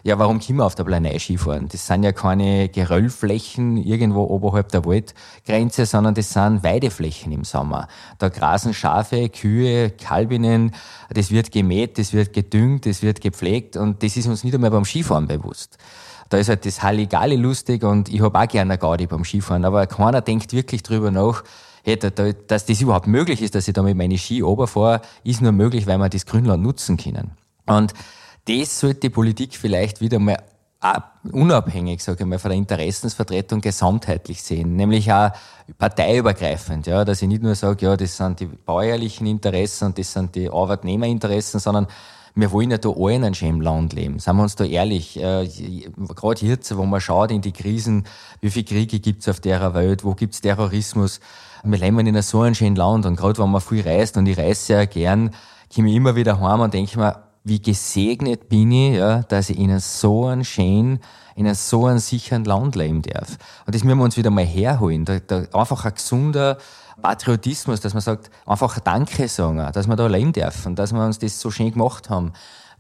ja, 0.06 0.20
warum 0.20 0.38
können 0.38 0.58
wir 0.58 0.64
auf 0.64 0.76
der 0.76 0.84
Planei 0.84 1.18
Skifahren? 1.18 1.66
Das 1.68 1.88
sind 1.88 2.04
ja 2.04 2.12
keine 2.12 2.68
Geröllflächen 2.68 3.76
irgendwo 3.76 4.22
oberhalb 4.22 4.70
der 4.70 4.84
Waldgrenze, 4.84 5.84
sondern 5.84 6.14
das 6.14 6.32
sind 6.32 6.62
Weideflächen 6.62 7.32
im 7.32 7.42
Sommer. 7.42 7.88
Da 8.18 8.28
grasen 8.28 8.72
Schafe, 8.72 9.28
Kühe, 9.28 9.90
Kalbinnen, 9.90 10.76
das 11.10 11.32
wird 11.32 11.50
gemäht, 11.50 11.98
das 11.98 12.12
wird 12.12 12.32
gedüngt, 12.32 12.86
das 12.86 13.02
wird 13.02 13.20
gepflegt 13.20 13.76
und 13.76 14.04
das 14.04 14.16
ist 14.16 14.28
uns 14.28 14.44
nicht 14.44 14.54
einmal 14.54 14.70
beim 14.70 14.84
Skifahren 14.84 15.26
bewusst. 15.26 15.76
Da 16.28 16.36
ist 16.36 16.50
halt 16.50 16.64
das 16.66 16.84
Halligalli 16.84 17.34
lustig 17.34 17.82
und 17.82 18.08
ich 18.08 18.20
habe 18.20 18.38
auch 18.38 18.46
gerne 18.46 18.74
eine 18.74 18.78
Gaudi 18.78 19.08
beim 19.08 19.24
Skifahren, 19.24 19.64
aber 19.64 19.88
keiner 19.88 20.20
denkt 20.20 20.52
wirklich 20.52 20.84
drüber 20.84 21.10
nach, 21.10 21.42
hey, 21.82 21.96
dass 21.96 22.64
das 22.64 22.80
überhaupt 22.80 23.08
möglich 23.08 23.42
ist, 23.42 23.56
dass 23.56 23.66
ich 23.66 23.74
da 23.74 23.82
mit 23.82 23.96
meinen 23.96 24.18
Ski 24.18 24.44
oberfahre, 24.44 25.00
ist 25.24 25.42
nur 25.42 25.50
möglich, 25.50 25.88
weil 25.88 25.98
wir 25.98 26.08
das 26.08 26.26
Grünland 26.26 26.62
nutzen 26.62 26.96
können. 26.96 27.32
Und 27.66 27.92
das 28.46 28.80
sollte 28.80 29.00
die 29.00 29.11
Politik 29.11 29.54
vielleicht 29.56 30.00
wieder 30.00 30.18
mal 30.18 30.38
unabhängig, 31.32 32.02
sage 32.02 32.22
ich 32.22 32.26
mal, 32.26 32.38
von 32.38 32.50
der 32.50 32.59
Interessensvertretung 32.59 33.61
gesamtheitlich 33.61 34.42
sehen, 34.42 34.76
nämlich 34.76 35.12
auch 35.12 35.30
parteiübergreifend, 35.78 36.87
ja, 36.87 37.04
dass 37.04 37.22
ich 37.22 37.28
nicht 37.28 37.42
nur 37.42 37.54
sage, 37.54 37.87
ja, 37.87 37.96
das 37.96 38.16
sind 38.16 38.40
die 38.40 38.46
bäuerlichen 38.46 39.26
Interessen 39.26 39.87
und 39.87 39.98
das 39.98 40.12
sind 40.12 40.35
die 40.35 40.48
Arbeitnehmerinteressen, 40.48 41.59
sondern 41.59 41.88
wir 42.37 42.52
wollen 42.52 42.70
ja 42.70 42.78
da 42.78 42.90
alle 42.90 43.14
in 43.14 43.24
einem 43.24 43.35
schönen 43.35 43.62
Land 43.62 43.94
leben. 43.94 44.18
Seien 44.18 44.37
wir 44.37 44.42
uns 44.42 44.56
da 44.56 44.64
ehrlich. 44.64 45.18
Äh, 45.18 45.48
Gerade 46.14 46.44
jetzt, 46.44 46.76
wo 46.76 46.85
man 46.85 47.00
schaut 47.00 47.30
in 47.30 47.40
die 47.40 47.52
Krisen, 47.52 48.04
wie 48.42 48.50
viele 48.50 48.66
Kriege 48.66 49.00
gibt's 49.00 49.26
auf 49.26 49.40
der 49.40 49.72
Welt, 49.72 50.04
wo 50.04 50.14
gibt's 50.14 50.42
Terrorismus. 50.42 51.20
Wir 51.64 51.78
leben 51.78 51.98
in 52.06 52.22
so 52.22 52.42
einem 52.42 52.54
schönen 52.54 52.76
Land 52.76 53.06
und 53.06 53.16
gerade 53.16 53.38
wenn 53.42 53.50
man 53.50 53.62
viel 53.62 53.80
reist 53.82 54.18
und 54.18 54.26
ich 54.26 54.37
reise 54.37 54.66
sehr 54.66 54.87
gern, 54.87 55.30
komme 55.74 55.88
ich 55.88 55.96
immer 55.96 56.14
wieder 56.14 56.38
heim 56.38 56.61
und 56.61 56.74
denke 56.74 56.98
mir, 56.98 57.25
wie 57.46 57.62
gesegnet 57.62 58.48
bin 58.48 58.72
ich, 58.72 58.96
ja, 58.96 59.22
dass 59.22 59.50
ich 59.50 59.59
in 59.59 59.78
so 59.78 60.26
einem 60.26 60.42
schönen, 60.42 60.98
in 61.37 61.46
einem 61.46 61.54
so 61.54 61.87
einem 61.87 62.00
sicheren 62.00 62.44
Land 62.44 62.74
leben 62.74 63.02
darf. 63.02 63.38
Und 63.64 63.72
das 63.72 63.85
müssen 63.85 63.98
wir 63.98 64.04
uns 64.04 64.16
wieder 64.16 64.30
mal 64.30 64.44
herholen. 64.44 65.04
Da, 65.04 65.20
da 65.20 65.44
einfach 65.52 65.85
ein 65.85 65.94
gesunder 65.94 66.59
Patriotismus, 67.00 67.80
dass 67.80 67.94
man 67.94 68.00
sagt, 68.00 68.32
einfach 68.46 68.80
Danke 68.80 69.28
sagen, 69.28 69.59
dass 69.72 69.87
wir 69.87 69.94
da 69.94 70.09
leben 70.09 70.32
dürfen, 70.32 70.74
dass 70.74 70.92
wir 70.92 71.04
uns 71.04 71.20
das 71.20 71.38
so 71.38 71.52
schön 71.52 71.70
gemacht 71.70 72.11
haben, 72.11 72.32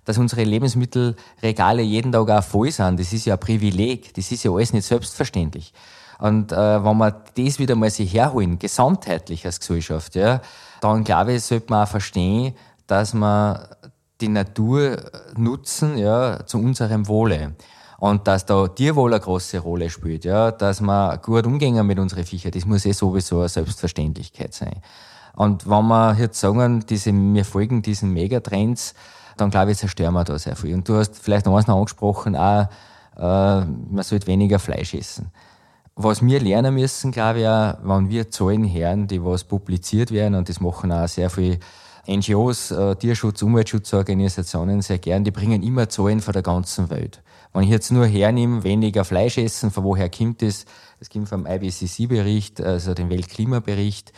dass 0.04 0.18
unsere 0.18 0.42
Lebensmittelregale 0.42 1.82
jeden 1.82 2.10
Tag 2.10 2.28
auch 2.28 2.42
voll 2.42 2.72
sind. 2.72 2.98
Das 2.98 3.12
ist 3.12 3.24
ja 3.24 3.34
ein 3.34 3.40
Privileg. 3.40 4.14
Das 4.14 4.32
ist 4.32 4.42
ja 4.42 4.50
alles 4.50 4.72
nicht 4.72 4.86
selbstverständlich. 4.86 5.72
Und 6.18 6.50
äh, 6.50 6.84
wenn 6.84 6.96
wir 6.96 7.22
das 7.36 7.60
wieder 7.60 7.76
mal 7.76 7.90
sich 7.90 8.12
herholen, 8.12 8.58
gesamtheitlich 8.58 9.46
als 9.46 9.60
Gesellschaft, 9.60 10.16
ja, 10.16 10.40
dann 10.80 11.04
glaube 11.04 11.34
ich, 11.34 11.44
sollte 11.44 11.66
man 11.70 11.84
auch 11.84 11.88
verstehen, 11.88 12.54
dass 12.86 13.14
man 13.14 13.58
die 14.20 14.28
Natur 14.28 14.96
nutzen, 15.36 15.98
ja, 15.98 16.44
zu 16.46 16.58
unserem 16.58 17.08
Wohle. 17.08 17.54
Und 17.98 18.26
dass 18.26 18.44
da 18.44 18.68
Tierwohl 18.68 19.14
eine 19.14 19.22
große 19.22 19.58
Rolle 19.58 19.88
spielt, 19.88 20.24
ja, 20.24 20.50
dass 20.50 20.80
wir 20.80 21.18
gut 21.18 21.46
umgehen 21.46 21.86
mit 21.86 21.98
unseren 21.98 22.24
Viecher, 22.24 22.50
das 22.50 22.66
muss 22.66 22.84
eh 22.84 22.92
sowieso 22.92 23.40
eine 23.40 23.48
Selbstverständlichkeit 23.48 24.52
sein. 24.52 24.82
Und 25.34 25.68
wenn 25.68 25.86
wir 25.86 26.14
jetzt 26.18 26.40
sagen, 26.40 26.84
diese, 26.86 27.12
wir 27.12 27.44
folgen 27.44 27.82
diesen 27.82 28.12
Megatrends, 28.12 28.94
dann 29.36 29.50
glaube 29.50 29.72
ich, 29.72 29.78
zerstören 29.78 30.14
wir 30.14 30.24
da 30.24 30.38
sehr 30.38 30.56
viel. 30.56 30.74
Und 30.74 30.88
du 30.88 30.96
hast 30.96 31.18
vielleicht 31.18 31.46
noch 31.46 31.56
eins 31.56 31.66
noch 31.66 31.76
angesprochen, 31.76 32.36
auch, 32.36 32.68
äh, 33.16 33.64
man 33.64 34.02
sollte 34.02 34.26
weniger 34.26 34.58
Fleisch 34.58 34.94
essen. 34.94 35.30
Was 35.94 36.22
wir 36.22 36.40
lernen 36.40 36.74
müssen, 36.74 37.12
glaube 37.12 37.40
ich, 37.40 37.48
auch, 37.48 37.74
wenn 37.82 38.10
wir 38.10 38.30
Zahlen 38.30 38.70
hören, 38.70 39.06
die 39.06 39.22
was 39.24 39.44
publiziert 39.44 40.10
werden, 40.10 40.34
und 40.34 40.48
das 40.48 40.60
machen 40.60 40.92
auch 40.92 41.08
sehr 41.08 41.30
viele 41.30 41.58
NGOs, 42.08 42.70
äh, 42.70 42.96
Tierschutz, 42.96 43.42
Umweltschutzorganisationen 43.42 44.82
sehr 44.82 44.98
gern, 44.98 45.24
die 45.24 45.30
bringen 45.30 45.62
immer 45.62 45.88
Zahlen 45.88 46.20
von 46.20 46.32
der 46.32 46.42
ganzen 46.42 46.90
Welt. 46.90 47.22
Wenn 47.52 47.64
ich 47.64 47.70
jetzt 47.70 47.90
nur 47.90 48.06
hernehme, 48.06 48.64
weniger 48.64 49.04
Fleisch 49.04 49.38
essen, 49.38 49.70
von 49.70 49.84
woher 49.84 50.10
kommt 50.10 50.42
das? 50.42 50.66
Das 50.98 51.10
kommt 51.10 51.28
vom 51.28 51.46
IPCC-Bericht, 51.46 52.60
also 52.60 52.94
dem 52.94 53.10
Weltklimabericht. 53.10 54.12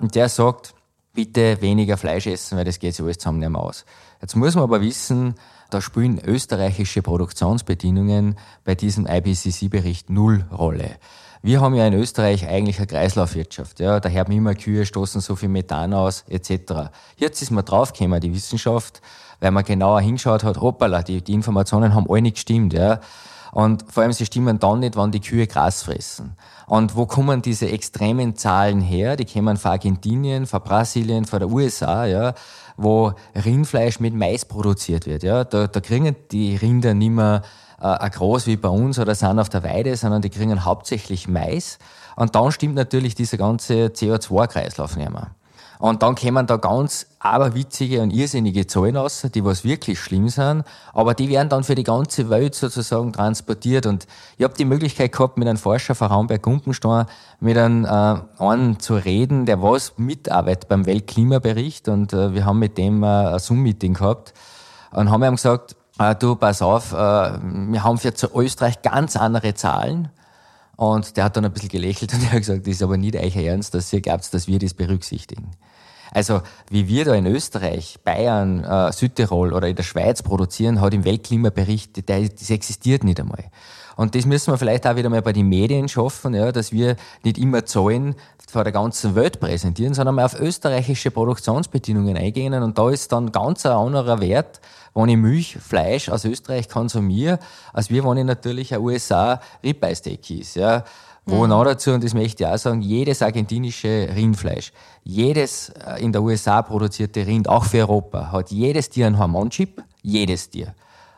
Und 0.00 0.14
der 0.14 0.28
sagt, 0.28 0.74
bitte 1.14 1.60
weniger 1.60 1.96
Fleisch 1.96 2.26
essen, 2.26 2.58
weil 2.58 2.64
das 2.64 2.78
geht 2.78 2.94
sich 2.94 3.04
alles 3.04 3.18
zusammen 3.18 3.40
nicht 3.40 3.50
mehr 3.50 3.60
aus. 3.60 3.84
Jetzt 4.20 4.36
muss 4.36 4.54
man 4.54 4.64
aber 4.64 4.80
wissen, 4.80 5.34
da 5.70 5.80
spielen 5.80 6.20
österreichische 6.24 7.02
Produktionsbedingungen 7.02 8.36
bei 8.64 8.74
diesem 8.74 9.06
IPCC-Bericht 9.06 10.10
null 10.10 10.46
Rolle. 10.50 10.96
Wir 11.42 11.60
haben 11.60 11.74
ja 11.74 11.86
in 11.86 11.94
Österreich 11.94 12.48
eigentlich 12.48 12.78
eine 12.78 12.86
Kreislaufwirtschaft. 12.86 13.80
Ja, 13.80 14.00
da 14.00 14.10
haben 14.10 14.32
immer 14.32 14.54
Kühe, 14.54 14.84
stoßen 14.84 15.20
so 15.20 15.36
viel 15.36 15.48
Methan 15.48 15.94
aus, 15.94 16.24
etc. 16.28 16.90
Jetzt 17.16 17.42
ist 17.42 17.50
man 17.50 17.64
draufgekommen, 17.64 18.20
die 18.20 18.34
Wissenschaft, 18.34 19.00
weil 19.40 19.52
man 19.52 19.64
genauer 19.64 20.00
hinschaut 20.00 20.42
hat, 20.42 20.60
hoppala, 20.60 21.02
die, 21.02 21.22
die 21.22 21.34
Informationen 21.34 21.94
haben 21.94 22.06
alle 22.08 22.22
nicht 22.22 22.34
gestimmt. 22.34 22.72
Ja. 22.72 23.00
Und 23.52 23.84
vor 23.90 24.02
allem, 24.02 24.12
sie 24.12 24.26
stimmen 24.26 24.58
dann 24.58 24.80
nicht, 24.80 24.96
wann 24.96 25.12
die 25.12 25.20
Kühe 25.20 25.46
Gras 25.46 25.82
fressen. 25.82 26.36
Und 26.66 26.96
wo 26.96 27.06
kommen 27.06 27.40
diese 27.40 27.70
extremen 27.70 28.36
Zahlen 28.36 28.80
her? 28.80 29.16
Die 29.16 29.24
kommen 29.24 29.56
von 29.56 29.70
Argentinien, 29.70 30.46
von 30.46 30.60
Brasilien, 30.60 31.24
von 31.24 31.38
der 31.38 31.48
USA, 31.48 32.04
ja, 32.04 32.34
wo 32.76 33.12
Rindfleisch 33.34 34.00
mit 34.00 34.14
Mais 34.14 34.44
produziert 34.44 35.06
wird. 35.06 35.22
Ja. 35.22 35.44
Da, 35.44 35.66
da 35.66 35.80
kriegen 35.80 36.14
die 36.30 36.56
Rinder 36.56 36.94
nicht 36.94 37.10
mehr 37.10 37.42
äh, 37.80 38.10
groß 38.10 38.46
wie 38.46 38.56
bei 38.56 38.68
uns 38.68 38.98
oder 38.98 39.14
sind 39.14 39.38
auf 39.38 39.48
der 39.48 39.62
Weide, 39.62 39.96
sondern 39.96 40.22
die 40.22 40.30
kriegen 40.30 40.64
hauptsächlich 40.64 41.28
Mais. 41.28 41.78
Und 42.16 42.34
dann 42.34 42.50
stimmt 42.52 42.74
natürlich 42.74 43.14
dieser 43.14 43.36
ganze 43.36 43.86
CO2-Kreislauf 43.86 44.96
nicht 44.96 45.10
mehr. 45.10 45.30
Und 45.78 46.02
dann 46.02 46.16
kommen 46.16 46.46
da 46.46 46.56
ganz 46.56 47.06
aberwitzige 47.20 48.02
und 48.02 48.10
irrsinnige 48.10 48.66
Zahlen 48.66 48.96
raus, 48.96 49.24
die 49.32 49.44
was 49.44 49.62
wirklich 49.62 50.00
schlimm 50.00 50.28
sind, 50.28 50.64
aber 50.92 51.14
die 51.14 51.28
werden 51.28 51.48
dann 51.48 51.62
für 51.62 51.76
die 51.76 51.84
ganze 51.84 52.30
Welt 52.30 52.56
sozusagen 52.56 53.12
transportiert. 53.12 53.86
Und 53.86 54.06
ich 54.36 54.44
habe 54.44 54.54
die 54.54 54.64
Möglichkeit 54.64 55.12
gehabt, 55.12 55.38
mit 55.38 55.46
einem 55.46 55.56
Forscher 55.56 55.94
von 55.94 56.08
Raumberg-Gumpenstein 56.08 57.06
mit 57.38 57.56
einem, 57.56 57.84
äh, 57.84 58.42
einen 58.42 58.80
zu 58.80 58.96
reden, 58.96 59.46
der 59.46 59.62
was 59.62 59.92
mitarbeitet 59.96 60.68
beim 60.68 60.84
Weltklimabericht 60.84 61.88
und 61.88 62.12
äh, 62.12 62.34
wir 62.34 62.44
haben 62.44 62.58
mit 62.58 62.76
dem 62.76 63.04
äh, 63.04 63.06
ein 63.06 63.38
Zoom-Meeting 63.38 63.94
gehabt 63.94 64.34
und 64.90 65.10
haben 65.10 65.22
ihm 65.22 65.36
gesagt, 65.36 65.76
du, 66.18 66.36
pass 66.36 66.62
auf, 66.62 66.92
äh, 66.92 66.96
wir 66.96 67.84
haben 67.84 67.98
für 67.98 68.12
Österreich 68.34 68.82
ganz 68.82 69.16
andere 69.16 69.54
Zahlen. 69.54 70.08
Und 70.76 71.16
der 71.16 71.24
hat 71.24 71.36
dann 71.36 71.44
ein 71.44 71.52
bisschen 71.52 71.70
gelächelt 71.70 72.12
und 72.14 72.22
er 72.22 72.32
hat 72.32 72.38
gesagt, 72.38 72.66
das 72.66 72.74
ist 72.74 72.82
aber 72.82 72.96
nicht 72.96 73.16
euch 73.16 73.36
Ernst, 73.36 73.74
dass 73.74 73.92
ihr 73.92 74.00
glaubt, 74.00 74.32
dass 74.32 74.46
wir 74.46 74.58
das 74.58 74.74
berücksichtigen. 74.74 75.50
Also 76.12 76.40
wie 76.70 76.88
wir 76.88 77.04
da 77.04 77.14
in 77.14 77.26
Österreich, 77.26 77.98
Bayern, 78.04 78.64
äh, 78.64 78.92
Südtirol 78.92 79.52
oder 79.52 79.68
in 79.68 79.76
der 79.76 79.82
Schweiz 79.82 80.22
produzieren, 80.22 80.80
hat 80.80 80.94
im 80.94 81.04
Weltklimabericht, 81.04 82.08
das 82.08 82.50
existiert 82.50 83.04
nicht 83.04 83.20
einmal. 83.20 83.44
Und 83.96 84.14
das 84.14 84.24
müssen 84.24 84.52
wir 84.52 84.58
vielleicht 84.58 84.86
auch 84.86 84.94
wieder 84.94 85.10
mal 85.10 85.22
bei 85.22 85.32
den 85.32 85.48
Medien 85.48 85.88
schaffen, 85.88 86.32
ja, 86.32 86.52
dass 86.52 86.70
wir 86.70 86.96
nicht 87.24 87.36
immer 87.36 87.66
Zahlen 87.66 88.14
vor 88.48 88.62
der 88.62 88.72
ganzen 88.72 89.16
Welt 89.16 89.40
präsentieren, 89.40 89.92
sondern 89.92 90.14
mal 90.14 90.24
auf 90.24 90.38
österreichische 90.38 91.10
Produktionsbedingungen 91.10 92.16
eingehen. 92.16 92.54
Und 92.54 92.78
da 92.78 92.88
ist 92.90 93.10
dann 93.10 93.32
ganz 93.32 93.66
ein 93.66 93.72
anderer 93.72 94.20
Wert, 94.20 94.60
wenn 94.98 95.08
ich 95.10 95.16
Milch, 95.16 95.56
Fleisch 95.60 96.08
aus 96.08 96.24
Österreich 96.24 96.68
konsumiere, 96.68 97.38
als 97.72 97.90
wir, 97.90 98.04
wenn 98.04 98.18
ich 98.18 98.24
natürlich 98.24 98.74
ein 98.74 98.80
USA 98.80 99.40
Ribeye 99.62 99.94
Steak 99.94 100.30
ist. 100.30 100.56
Ja. 100.56 100.84
Wo 101.24 101.44
mhm. 101.44 101.50
noch 101.50 101.64
dazu, 101.64 101.92
und 101.92 102.02
das 102.02 102.14
möchte 102.14 102.42
ich 102.42 102.48
auch 102.48 102.56
sagen, 102.56 102.80
jedes 102.80 103.22
argentinische 103.22 104.08
Rindfleisch, 104.14 104.72
jedes 105.04 105.68
äh, 105.68 106.02
in 106.02 106.10
der 106.10 106.22
USA 106.22 106.62
produzierte 106.62 107.26
Rind, 107.26 107.48
auch 107.48 107.64
für 107.64 107.80
Europa, 107.80 108.32
hat 108.32 108.50
jedes 108.50 108.88
Tier 108.88 109.06
einen 109.06 109.18
Hormonchip, 109.18 109.82
jedes 110.02 110.50
Tier. 110.50 110.74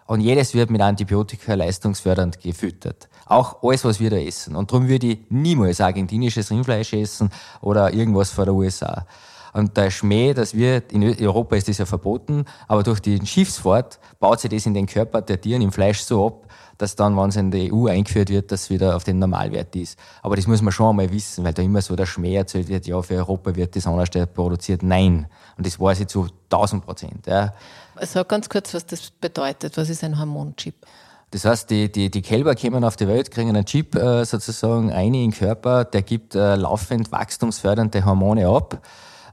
Und 0.06 0.20
jedes 0.20 0.52
wird 0.54 0.70
mit 0.70 0.80
Antibiotika 0.80 1.54
leistungsfördernd 1.54 2.40
gefüttert. 2.40 3.08
Auch 3.26 3.62
alles, 3.62 3.84
was 3.84 4.00
wir 4.00 4.10
da 4.10 4.16
essen. 4.16 4.56
Und 4.56 4.72
darum 4.72 4.88
würde 4.88 5.06
ich 5.06 5.18
niemals 5.28 5.80
argentinisches 5.80 6.50
Rindfleisch 6.50 6.92
essen 6.92 7.30
oder 7.60 7.94
irgendwas 7.94 8.30
von 8.30 8.46
der 8.46 8.54
USA. 8.54 9.06
Und 9.52 9.76
der 9.76 9.90
Schmäh, 9.90 10.34
dass 10.34 10.54
wir, 10.54 10.82
in 10.90 11.02
Europa 11.20 11.56
ist 11.56 11.68
das 11.68 11.78
ja 11.78 11.86
verboten, 11.86 12.44
aber 12.68 12.82
durch 12.82 13.00
die 13.00 13.24
Schiffsfahrt 13.24 13.98
baut 14.18 14.40
sich 14.40 14.50
das 14.50 14.66
in 14.66 14.74
den 14.74 14.86
Körper 14.86 15.22
der 15.22 15.40
Tiere 15.40 15.62
im 15.62 15.72
Fleisch 15.72 16.00
so 16.00 16.26
ab, 16.26 16.46
dass 16.78 16.96
dann, 16.96 17.16
wenn 17.16 17.28
es 17.28 17.36
in 17.36 17.50
die 17.50 17.72
EU 17.72 17.88
eingeführt 17.88 18.30
wird, 18.30 18.50
das 18.52 18.70
wieder 18.70 18.96
auf 18.96 19.04
den 19.04 19.18
Normalwert 19.18 19.76
ist. 19.76 19.98
Aber 20.22 20.36
das 20.36 20.46
muss 20.46 20.62
man 20.62 20.72
schon 20.72 20.90
einmal 20.90 21.10
wissen, 21.12 21.44
weil 21.44 21.52
da 21.52 21.62
immer 21.62 21.82
so 21.82 21.94
der 21.94 22.06
Schmäh 22.06 22.36
erzählt 22.36 22.68
wird, 22.68 22.86
ja, 22.86 23.02
für 23.02 23.16
Europa 23.16 23.54
wird 23.54 23.76
das 23.76 23.86
anders 23.86 24.08
produziert. 24.32 24.82
Nein. 24.82 25.26
Und 25.58 25.66
das 25.66 25.78
weiß 25.78 26.00
ich 26.00 26.06
zu 26.06 26.28
1000 26.50 26.84
Prozent. 26.84 27.26
Ja. 27.26 27.52
Sag 28.00 28.28
ganz 28.28 28.48
kurz, 28.48 28.72
was 28.72 28.86
das 28.86 29.10
bedeutet. 29.10 29.76
Was 29.76 29.90
ist 29.90 30.02
ein 30.04 30.18
Hormonchip? 30.18 30.74
Das 31.32 31.44
heißt, 31.44 31.70
die, 31.70 31.92
die, 31.92 32.10
die 32.10 32.22
Kälber 32.22 32.54
kommen 32.56 32.82
auf 32.82 32.96
die 32.96 33.06
Welt, 33.06 33.30
kriegen 33.30 33.50
einen 33.50 33.64
Chip 33.64 33.94
äh, 33.94 34.24
sozusagen 34.24 34.90
ein 34.90 35.14
in 35.14 35.30
den 35.30 35.32
Körper, 35.32 35.84
der 35.84 36.02
gibt 36.02 36.34
äh, 36.34 36.56
laufend 36.56 37.12
wachstumsfördernde 37.12 38.04
Hormone 38.04 38.48
ab. 38.48 38.80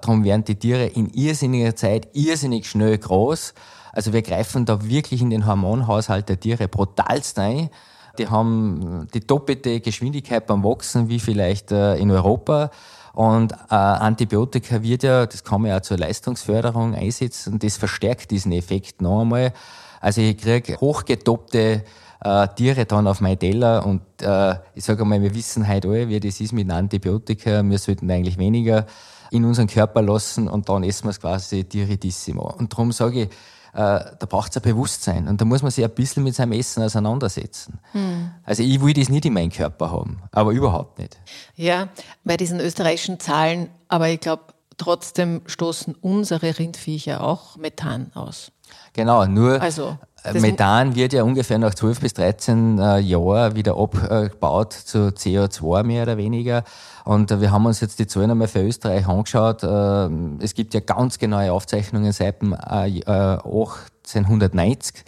Darum 0.01 0.23
werden 0.23 0.43
die 0.43 0.55
Tiere 0.55 0.85
in 0.85 1.09
irrsinniger 1.09 1.75
Zeit 1.75 2.09
irrsinnig 2.13 2.69
schnell 2.69 2.97
groß. 2.97 3.53
Also 3.91 4.13
wir 4.13 4.21
greifen 4.21 4.65
da 4.65 4.87
wirklich 4.87 5.21
in 5.21 5.29
den 5.29 5.45
Hormonhaushalt 5.45 6.29
der 6.29 6.39
Tiere 6.39 6.67
brutalst 6.67 7.39
ein. 7.39 7.69
Die 8.17 8.27
haben 8.27 9.07
die 9.13 9.19
doppelte 9.19 9.79
Geschwindigkeit 9.79 10.47
beim 10.47 10.63
Wachsen 10.63 11.09
wie 11.09 11.19
vielleicht 11.19 11.71
äh, 11.71 11.95
in 11.97 12.11
Europa. 12.11 12.71
Und 13.13 13.51
äh, 13.51 13.75
Antibiotika 13.75 14.83
wird 14.83 15.03
ja, 15.03 15.25
das 15.25 15.43
kann 15.43 15.61
man 15.61 15.71
ja 15.71 15.81
zur 15.81 15.97
Leistungsförderung 15.97 16.93
einsetzen, 16.93 17.57
das 17.57 17.77
verstärkt 17.77 18.29
diesen 18.29 18.51
Effekt 18.51 19.01
noch 19.01 19.21
einmal. 19.21 19.53
Also 19.99 20.21
ich 20.21 20.37
kriege 20.37 20.77
hochgedopte 20.79 21.83
äh, 22.23 22.47
Tiere 22.55 22.85
dann 22.85 23.07
auf 23.07 23.21
mein 23.21 23.39
Teller 23.39 23.85
und 23.85 24.01
äh, 24.21 24.55
ich 24.75 24.83
sage 24.83 25.01
einmal, 25.01 25.21
wir 25.21 25.33
wissen 25.33 25.67
heute 25.67 25.87
alle, 25.89 26.09
wie 26.09 26.19
das 26.19 26.39
ist 26.39 26.53
mit 26.53 26.69
Antibiotika. 26.69 27.63
Wir 27.63 27.79
sollten 27.79 28.09
eigentlich 28.11 28.37
weniger 28.37 28.85
in 29.31 29.45
unseren 29.45 29.67
Körper 29.67 30.01
lassen 30.01 30.47
und 30.47 30.69
dann 30.69 30.83
essen 30.83 31.05
wir 31.05 31.11
es 31.11 31.19
quasi 31.19 31.63
diridissimo. 31.63 32.53
Und 32.57 32.73
darum 32.73 32.91
sage 32.91 33.23
ich, 33.23 33.29
äh, 33.73 34.15
da 34.19 34.25
braucht 34.27 34.51
es 34.51 34.57
ein 34.57 34.63
Bewusstsein 34.63 35.27
und 35.27 35.39
da 35.39 35.45
muss 35.45 35.61
man 35.61 35.69
sich 35.69 35.83
ein 35.83 35.91
bisschen 35.91 36.23
mit 36.23 36.35
seinem 36.35 36.53
Essen 36.53 36.81
auseinandersetzen. 36.81 37.79
Hm. 37.91 38.31
Also 38.43 38.63
ich 38.63 38.81
will 38.81 38.93
das 38.93 39.09
nicht 39.09 39.25
in 39.25 39.33
meinem 39.33 39.51
Körper 39.51 39.91
haben, 39.91 40.21
aber 40.31 40.51
überhaupt 40.51 40.97
nicht. 40.97 41.17
Ja, 41.55 41.89
bei 42.23 42.37
diesen 42.37 42.59
österreichischen 42.59 43.19
Zahlen, 43.19 43.69
aber 43.87 44.09
ich 44.09 44.19
glaube, 44.19 44.43
trotzdem 44.77 45.41
stoßen 45.45 45.95
unsere 45.95 46.57
Rindviecher 46.57 47.21
auch 47.21 47.57
Methan 47.57 48.11
aus. 48.15 48.51
Genau, 48.93 49.25
nur 49.25 49.61
also, 49.61 49.97
Methan 50.33 50.95
wird 50.95 51.13
ja 51.13 51.23
ungefähr 51.23 51.57
nach 51.57 51.73
12 51.73 52.01
bis 52.01 52.13
13 52.13 52.79
äh, 52.79 52.99
Jahren 52.99 53.55
wieder 53.55 53.77
abgebaut 53.77 54.73
zu 54.73 55.07
CO2 55.09 55.83
mehr 55.83 56.03
oder 56.03 56.17
weniger. 56.17 56.63
Und 57.05 57.31
äh, 57.31 57.41
wir 57.41 57.51
haben 57.51 57.65
uns 57.65 57.79
jetzt 57.81 57.99
die 57.99 58.07
Zahlen 58.07 58.31
einmal 58.31 58.47
für 58.47 58.61
Österreich 58.61 59.07
angeschaut. 59.07 59.63
Äh, 59.63 60.09
es 60.43 60.53
gibt 60.53 60.73
ja 60.73 60.81
ganz 60.81 61.19
genaue 61.19 61.51
Aufzeichnungen 61.51 62.11
seit 62.11 62.41
dem, 62.41 62.53
äh, 62.53 62.57
1890. 62.57 65.03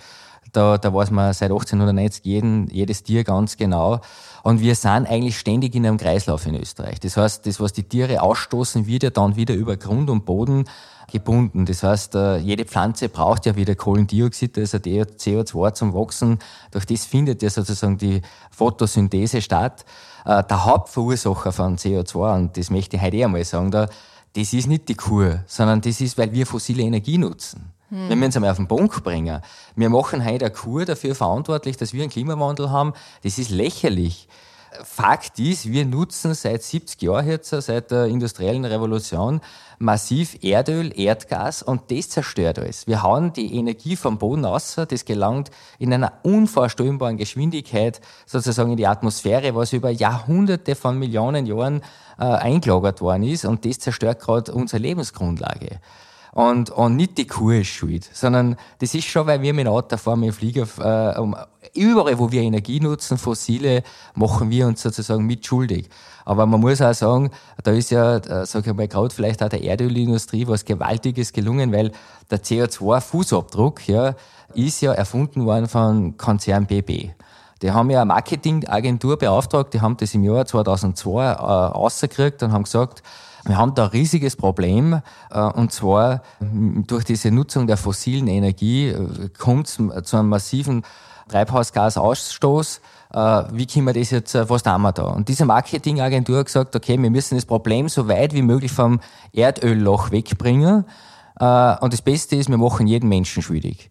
Da, 0.51 0.77
da 0.77 0.93
weiß 0.93 1.11
man 1.11 1.33
seit 1.33 1.51
1890 1.51 2.25
jeden, 2.25 2.67
jedes 2.69 3.03
Tier 3.03 3.23
ganz 3.23 3.55
genau. 3.57 4.01
Und 4.43 4.61
wir 4.61 4.75
sind 4.75 5.07
eigentlich 5.07 5.37
ständig 5.37 5.75
in 5.75 5.85
einem 5.85 5.97
Kreislauf 5.97 6.45
in 6.45 6.55
Österreich. 6.55 6.99
Das 6.99 7.17
heißt, 7.17 7.45
das, 7.45 7.59
was 7.59 7.73
die 7.73 7.83
Tiere 7.83 8.21
ausstoßen, 8.21 8.87
wird 8.87 9.03
ja 9.03 9.09
dann 9.09 9.35
wieder 9.35 9.53
über 9.55 9.77
Grund 9.77 10.09
und 10.09 10.25
Boden 10.25 10.65
gebunden. 11.11 11.65
Das 11.65 11.83
heißt, 11.83 12.15
äh, 12.15 12.37
jede 12.37 12.65
Pflanze 12.65 13.09
braucht 13.09 13.45
ja 13.45 13.55
wieder 13.55 13.75
Kohlendioxid, 13.75 14.57
also 14.57 14.77
CO2 14.77 15.73
zum 15.73 15.93
Wachsen. 15.93 16.39
Durch 16.71 16.85
das 16.85 17.05
findet 17.05 17.41
ja 17.41 17.49
sozusagen 17.49 17.97
die 17.97 18.21
Photosynthese 18.51 19.41
statt. 19.41 19.85
Äh, 20.25 20.43
der 20.43 20.65
Hauptverursacher 20.65 21.51
von 21.51 21.77
CO2, 21.77 22.35
und 22.35 22.57
das 22.57 22.69
möchte 22.69 22.97
ich 22.97 23.01
heute 23.01 23.17
eh 23.17 23.25
einmal 23.25 23.43
sagen, 23.43 23.71
da, 23.71 23.89
das 24.33 24.53
ist 24.53 24.67
nicht 24.67 24.87
die 24.89 24.95
Kur, 24.95 25.43
sondern 25.47 25.81
das 25.81 26.01
ist, 26.01 26.17
weil 26.17 26.31
wir 26.31 26.45
fossile 26.45 26.83
Energie 26.83 27.17
nutzen. 27.17 27.71
Hm. 27.89 28.09
Wenn 28.09 28.19
wir 28.19 28.25
uns 28.27 28.35
einmal 28.35 28.51
auf 28.51 28.57
den 28.57 28.67
Punkt 28.67 29.03
bringen. 29.03 29.41
Wir 29.75 29.89
machen 29.89 30.23
heute 30.25 30.45
eine 30.45 30.53
Kur 30.53 30.85
dafür 30.85 31.15
verantwortlich, 31.15 31.77
dass 31.77 31.93
wir 31.93 32.03
einen 32.03 32.11
Klimawandel 32.11 32.69
haben. 32.69 32.93
Das 33.23 33.37
ist 33.37 33.49
lächerlich. 33.49 34.27
Fakt 34.83 35.39
ist, 35.39 35.71
wir 35.71 35.83
nutzen 35.83 36.35
seit 36.35 36.61
70 36.61 37.01
Jahren 37.01 37.27
jetzt, 37.27 37.49
seit 37.49 37.89
der 37.89 38.05
industriellen 38.05 38.65
Revolution, 38.65 39.41
massiv 39.79 40.37
Erdöl, 40.43 40.97
Erdgas 40.97 41.63
und 41.63 41.89
das 41.89 42.09
zerstört 42.09 42.59
alles. 42.59 42.85
Wir 42.85 43.01
hauen 43.01 43.33
die 43.33 43.55
Energie 43.55 43.95
vom 43.95 44.19
Boden 44.19 44.45
aus, 44.45 44.75
das 44.75 45.05
gelangt 45.05 45.49
in 45.79 45.91
einer 45.91 46.13
unvorstellbaren 46.21 47.17
Geschwindigkeit 47.17 47.99
sozusagen 48.27 48.71
in 48.71 48.77
die 48.77 48.87
Atmosphäre, 48.87 49.55
was 49.55 49.73
über 49.73 49.89
Jahrhunderte 49.89 50.75
von 50.75 50.99
Millionen 50.99 51.47
Jahren 51.47 51.81
äh, 52.19 52.25
eingelagert 52.25 53.01
worden 53.01 53.23
ist 53.23 53.45
und 53.45 53.65
das 53.65 53.79
zerstört 53.79 54.19
gerade 54.19 54.53
unsere 54.53 54.81
Lebensgrundlage. 54.83 55.79
Und, 56.39 56.69
und 56.69 56.95
nicht 56.95 57.17
die 57.17 57.27
Kuh 57.27 57.51
ist 57.51 57.67
schuld, 57.67 58.09
sondern 58.13 58.55
das 58.79 58.95
ist 58.95 59.03
schon, 59.09 59.27
weil 59.27 59.41
wir 59.41 59.53
mit 59.53 59.65
dem 59.65 59.73
Auto 59.73 59.97
fahren, 59.97 60.21
mit 60.21 60.29
dem 60.29 60.33
Flieger, 60.33 60.65
äh, 60.79 61.19
um, 61.19 61.35
überall, 61.73 62.17
wo 62.17 62.31
wir 62.31 62.41
Energie 62.43 62.79
nutzen, 62.79 63.17
fossile, 63.17 63.83
machen 64.15 64.49
wir 64.49 64.65
uns 64.65 64.81
sozusagen 64.81 65.25
mitschuldig. 65.25 65.89
Aber 66.23 66.45
man 66.45 66.61
muss 66.61 66.81
auch 66.81 66.93
sagen, 66.93 67.31
da 67.61 67.71
ist 67.71 67.91
ja, 67.91 68.15
äh, 68.19 68.45
sag 68.45 68.65
ich 68.65 68.73
mal, 68.73 68.87
gerade 68.87 69.13
vielleicht 69.13 69.43
auch 69.43 69.49
der 69.49 69.61
Erdölindustrie 69.63 70.47
was 70.47 70.63
Gewaltiges 70.63 71.33
gelungen, 71.33 71.73
weil 71.73 71.91
der 72.31 72.41
CO2-Fußabdruck, 72.41 73.81
ja, 73.87 74.15
ist 74.53 74.79
ja 74.79 74.93
erfunden 74.93 75.45
worden 75.45 75.67
von 75.67 76.15
Konzern 76.15 76.67
BB. 76.67 77.09
Die 77.61 77.71
haben 77.71 77.89
ja 77.89 78.03
eine 78.03 78.13
Marketingagentur 78.13 79.17
beauftragt, 79.17 79.73
die 79.73 79.81
haben 79.81 79.97
das 79.97 80.13
im 80.13 80.23
Jahr 80.23 80.45
2002 80.45 81.21
äh, 81.21 81.33
rausgekriegt 81.33 82.41
und 82.43 82.53
haben 82.53 82.63
gesagt, 82.63 83.03
wir 83.49 83.57
haben 83.57 83.73
da 83.73 83.85
ein 83.85 83.89
riesiges 83.89 84.35
Problem, 84.35 85.01
äh, 85.31 85.39
und 85.41 85.73
zwar 85.73 86.21
durch 86.39 87.03
diese 87.03 87.31
Nutzung 87.31 87.67
der 87.67 87.77
fossilen 87.77 88.27
Energie 88.27 88.89
äh, 88.89 89.29
kommt 89.37 89.67
es 89.67 89.79
zu 90.07 90.17
einem 90.17 90.29
massiven 90.29 90.83
Treibhausgasausstoß. 91.27 92.81
Äh, 93.11 93.43
wie 93.51 93.65
können 93.65 93.87
wir 93.87 93.93
das 93.93 94.11
jetzt, 94.11 94.35
was 94.35 94.63
tun 94.63 94.81
wir 94.81 94.91
da? 94.93 95.03
Und 95.03 95.27
diese 95.27 95.45
Marketingagentur 95.45 96.39
hat 96.39 96.45
gesagt, 96.45 96.75
okay, 96.75 97.01
wir 97.01 97.09
müssen 97.09 97.35
das 97.35 97.45
Problem 97.45 97.89
so 97.89 98.07
weit 98.07 98.33
wie 98.33 98.43
möglich 98.43 98.71
vom 98.71 98.99
Erdölloch 99.33 100.11
wegbringen. 100.11 100.85
Und 101.41 101.93
das 101.93 102.01
Beste 102.01 102.35
ist, 102.35 102.49
wir 102.49 102.57
machen 102.57 102.85
jeden 102.85 103.07
Menschen 103.07 103.41
schuldig. 103.41 103.89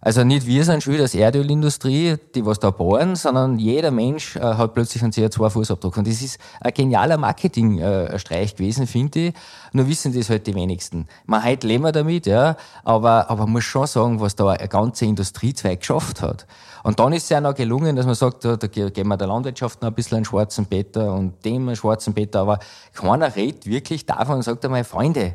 Also 0.00 0.24
nicht 0.24 0.46
wir 0.46 0.64
sind 0.64 0.82
schuld 0.82 1.00
als 1.00 1.14
Erdölindustrie, 1.14 2.16
die 2.34 2.46
was 2.46 2.60
da 2.60 2.70
bohren, 2.70 3.16
sondern 3.16 3.58
jeder 3.58 3.90
Mensch 3.90 4.36
äh, 4.36 4.40
hat 4.40 4.74
plötzlich 4.74 5.02
einen 5.02 5.12
CO2-Fußabdruck. 5.12 5.98
Und 5.98 6.06
das 6.06 6.22
ist 6.22 6.38
ein 6.60 6.72
genialer 6.74 7.16
Marketingstreich 7.16 8.52
äh, 8.52 8.54
gewesen, 8.54 8.86
finde 8.86 9.18
ich. 9.18 9.34
Nur 9.72 9.88
wissen 9.88 10.14
das 10.14 10.30
halt 10.30 10.46
die 10.46 10.54
wenigsten. 10.54 11.08
Man 11.24 11.44
heute 11.44 11.66
leben 11.66 11.84
wir 11.84 11.92
damit, 11.92 12.26
ja, 12.26 12.56
aber, 12.84 13.30
aber 13.30 13.44
man 13.44 13.52
muss 13.52 13.64
schon 13.64 13.86
sagen, 13.86 14.20
was 14.20 14.36
da 14.36 14.50
ein 14.50 14.68
ganzer 14.68 15.06
Industriezweig 15.06 15.80
geschafft 15.80 16.22
hat. 16.22 16.46
Und 16.82 17.00
dann 17.00 17.12
ist 17.12 17.24
es 17.24 17.28
ja 17.30 17.40
noch 17.40 17.54
gelungen, 17.54 17.96
dass 17.96 18.06
man 18.06 18.14
sagt, 18.14 18.44
da, 18.44 18.56
da 18.56 18.68
geben 18.68 19.08
wir 19.08 19.16
der 19.16 19.26
Landwirtschaft 19.26 19.82
noch 19.82 19.88
ein 19.88 19.94
bisschen 19.94 20.16
einen 20.16 20.24
schwarzen 20.24 20.66
Peter 20.66 21.14
und 21.14 21.44
dem 21.44 21.66
einen 21.66 21.74
schwarzen 21.74 22.14
Peter, 22.14 22.40
aber 22.40 22.60
keiner 22.94 23.34
redet 23.34 23.66
wirklich 23.66 24.06
davon 24.06 24.36
und 24.36 24.42
sagt 24.42 24.64
einmal, 24.64 24.84
Freunde, 24.84 25.34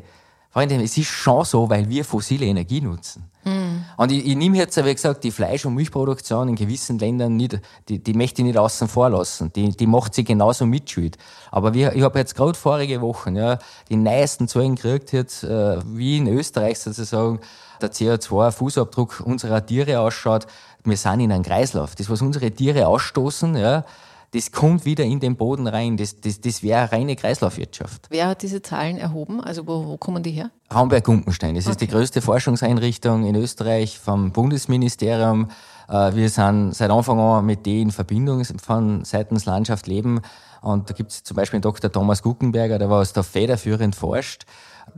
Freunde, 0.52 0.74
es 0.82 0.98
ist 0.98 1.06
schon 1.06 1.46
so, 1.46 1.70
weil 1.70 1.88
wir 1.88 2.04
fossile 2.04 2.44
Energie 2.44 2.82
nutzen. 2.82 3.24
Mhm. 3.44 3.84
Und 3.96 4.12
ich, 4.12 4.26
ich 4.26 4.36
nehme 4.36 4.58
jetzt, 4.58 4.76
wie 4.84 4.92
gesagt, 4.92 5.24
die 5.24 5.30
Fleisch- 5.30 5.64
und 5.64 5.74
Milchproduktion 5.74 6.48
in 6.48 6.56
gewissen 6.56 6.98
Ländern 6.98 7.36
nicht, 7.36 7.58
die, 7.88 7.98
die 7.98 8.12
möchte 8.12 8.42
ich 8.42 8.46
nicht 8.46 8.58
außen 8.58 8.86
vor 8.86 9.08
lassen. 9.08 9.50
Die, 9.54 9.70
die 9.70 9.86
macht 9.86 10.14
sie 10.14 10.24
genauso 10.24 10.66
mitschuld. 10.66 11.16
Aber 11.50 11.72
wir, 11.72 11.94
ich 11.94 12.02
habe 12.02 12.18
jetzt 12.18 12.34
gerade 12.34 12.52
vorige 12.52 13.00
Wochen 13.00 13.34
ja, 13.34 13.58
die 13.88 13.96
neuesten 13.96 14.46
Zahlen 14.46 14.74
gekriegt, 14.74 15.12
jetzt, 15.12 15.42
äh, 15.42 15.78
wie 15.86 16.18
in 16.18 16.28
Österreich 16.28 16.78
sozusagen 16.78 17.40
der 17.80 17.90
CO2-Fußabdruck 17.90 19.22
unserer 19.22 19.64
Tiere 19.64 20.00
ausschaut. 20.00 20.46
Wir 20.84 20.98
sind 20.98 21.20
in 21.20 21.32
einem 21.32 21.44
Kreislauf. 21.44 21.94
Das, 21.94 22.10
was 22.10 22.20
unsere 22.20 22.50
Tiere 22.50 22.86
ausstoßen, 22.86 23.56
ja, 23.56 23.84
das 24.32 24.50
kommt 24.50 24.84
wieder 24.86 25.04
in 25.04 25.20
den 25.20 25.36
Boden 25.36 25.66
rein. 25.66 25.96
Das, 25.96 26.20
das, 26.20 26.40
das 26.40 26.62
wäre 26.62 26.90
reine 26.90 27.16
Kreislaufwirtschaft. 27.16 28.06
Wer 28.10 28.28
hat 28.28 28.42
diese 28.42 28.62
Zahlen 28.62 28.96
erhoben? 28.96 29.42
Also 29.42 29.66
wo, 29.66 29.86
wo 29.86 29.96
kommen 29.98 30.22
die 30.22 30.30
her? 30.30 30.50
Raumberg-Gumpenstein. 30.74 31.54
Das 31.54 31.66
okay. 31.66 31.72
ist 31.72 31.80
die 31.82 31.88
größte 31.88 32.22
Forschungseinrichtung 32.22 33.26
in 33.26 33.34
Österreich 33.34 33.98
vom 33.98 34.32
Bundesministerium. 34.32 35.50
Äh, 35.88 36.14
wir 36.14 36.30
sind 36.30 36.74
seit 36.74 36.90
Anfang 36.90 37.20
an 37.20 37.44
mit 37.44 37.66
denen 37.66 37.82
in 37.82 37.90
Verbindung 37.90 38.42
von 38.44 39.04
seitens 39.04 39.44
Landschaft 39.44 39.86
Leben. 39.86 40.22
Und 40.62 40.88
da 40.88 40.94
gibt 40.94 41.10
es 41.10 41.24
zum 41.24 41.36
Beispiel 41.36 41.58
den 41.58 41.62
Dr. 41.62 41.92
Thomas 41.92 42.22
Guckenberger, 42.22 42.78
der 42.78 42.88
was 42.88 43.12
da 43.12 43.22
federführend 43.22 43.94
forscht. 43.94 44.46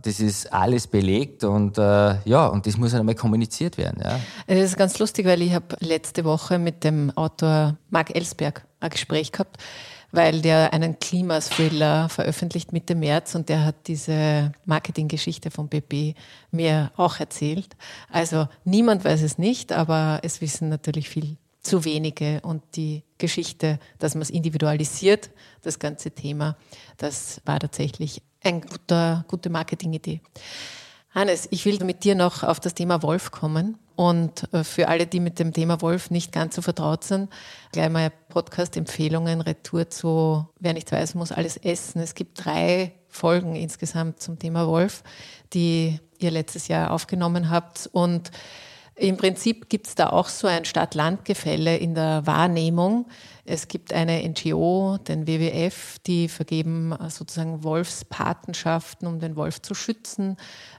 Das 0.03 0.21
ist 0.21 0.53
alles 0.53 0.87
belegt 0.87 1.45
und 1.45 1.79
äh, 1.79 2.17
ja, 2.25 2.47
und 2.47 2.67
das 2.67 2.77
muss 2.77 2.95
einmal 2.95 3.15
kommuniziert 3.15 3.79
werden. 3.79 4.03
Ja. 4.03 4.21
Das 4.47 4.59
ist 4.59 4.77
ganz 4.77 4.99
lustig, 4.99 5.27
weil 5.27 5.43
ich 5.43 5.55
habe 5.55 5.77
letzte 5.81 6.25
Woche 6.25 6.59
mit 6.59 6.85
dem 6.85 7.11
Autor 7.17 7.77
Marc 7.91 8.15
Ellsberg 8.15 8.67
ein 8.81 8.91
Gespräch 8.91 9.33
gehabt, 9.33 9.59
weil 10.13 10.43
der 10.43 10.73
einen 10.73 10.99
Klimathriller 10.99 12.09
veröffentlicht 12.09 12.73
Mitte 12.73 12.95
März 12.95 13.35
und 13.35 13.49
der 13.49 13.65
hat 13.65 13.75
diese 13.87 14.53
Marketinggeschichte 14.65 15.51
von 15.51 15.69
BP 15.69 16.15
mir 16.51 16.93
auch 16.97 17.19
erzählt. 17.19 17.77
Also 18.11 18.49
niemand 18.65 19.05
weiß 19.05 19.23
es 19.23 19.39
nicht, 19.39 19.73
aber 19.73 20.21
es 20.23 20.41
wissen 20.41 20.69
natürlich 20.69 21.09
viel 21.09 21.37
zu 21.65 21.85
wenige 21.85 22.41
und 22.43 22.63
die 22.77 23.03
Geschichte, 23.19 23.79
dass 23.99 24.15
man 24.15 24.23
es 24.23 24.31
individualisiert, 24.31 25.31
das 25.63 25.79
ganze 25.79 26.11
Thema, 26.11 26.57
das 26.99 27.41
war 27.47 27.59
tatsächlich 27.59 28.23
eine 28.45 28.61
guter, 28.61 29.25
gute 29.29 29.51
Marketingidee. 29.51 30.21
Hannes, 31.15 31.47
ich 31.51 31.65
will 31.65 31.83
mit 31.85 32.03
dir 32.03 32.17
noch 32.17 32.43
auf 32.43 32.59
das 32.59 32.75
Thema 32.75 33.03
Wolf 33.03 33.31
kommen. 33.31 33.79
Und 33.97 34.53
äh, 34.53 34.65
für 34.65 34.89
alle, 34.89 35.07
die 35.07 35.21
mit 35.21 35.39
dem 35.39 35.53
Thema 35.53 35.81
Wolf 35.81 36.11
nicht 36.11 36.33
ganz 36.33 36.57
so 36.57 36.63
vertraut 36.63 37.05
sind, 37.05 37.31
gleich 37.71 37.89
mal 37.91 38.11
Podcast-Empfehlungen, 38.31 39.41
Retour 39.41 39.89
zu 39.89 40.49
Wer 40.59 40.73
nicht 40.73 40.91
weiß, 40.91 41.15
muss 41.15 41.31
alles 41.31 41.57
essen. 41.57 42.01
Es 42.01 42.17
gibt 42.17 42.45
drei 42.45 42.93
Folgen 43.09 43.55
insgesamt 43.55 44.21
zum 44.21 44.41
Thema 44.41 44.67
Wolf, 44.67 45.05
die 45.53 46.01
ihr 46.19 46.33
letztes 46.33 46.67
Jahr 46.67 46.91
aufgenommen 46.91 47.51
habt. 47.51 47.89
Und 47.93 48.33
im 48.97 49.17
Prinzip 49.17 49.69
gibt 49.69 49.89
es 49.89 49.95
da 49.97 50.11
auch 50.11 50.29
so 50.29 50.47
ein 50.47 50.65
Stadt-Land-Gefälle 50.65 51.77
in 51.77 51.95
der 51.95 52.27
Wahrnehmung. 52.27 53.07
Es 53.45 53.67
gibt 53.67 53.93
eine 53.93 54.23
NGO, 54.29 54.99
den 54.99 55.27
WWF, 55.27 55.99
die 56.07 56.29
vergeben 56.29 56.93
äh, 56.93 57.11
sozusagen 57.11 57.65
Wolfspatenschaften, 57.65 59.09
um 59.09 59.19
den 59.19 59.35
Wolf 59.37 59.61
zu 59.61 59.75
schützen. 59.75 60.37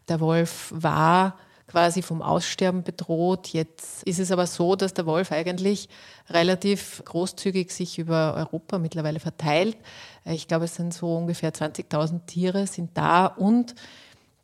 Der 0.07 0.21
Wolf 0.21 0.71
war 0.73 1.37
quasi 1.67 2.01
vom 2.01 2.21
Aussterben 2.21 2.83
bedroht. 2.83 3.49
Jetzt 3.49 4.03
ist 4.03 4.19
es 4.19 4.31
aber 4.31 4.47
so, 4.47 4.75
dass 4.75 4.93
der 4.93 5.05
Wolf 5.05 5.31
eigentlich 5.31 5.89
relativ 6.29 7.01
großzügig 7.03 7.71
sich 7.71 7.99
über 7.99 8.35
Europa 8.35 8.77
mittlerweile 8.77 9.19
verteilt. 9.19 9.77
Ich 10.23 10.47
glaube, 10.47 10.65
es 10.65 10.75
sind 10.75 10.93
so 10.93 11.17
ungefähr 11.17 11.53
20.000 11.53 12.25
Tiere 12.27 12.67
sind 12.67 12.91
da 12.95 13.25
und 13.25 13.75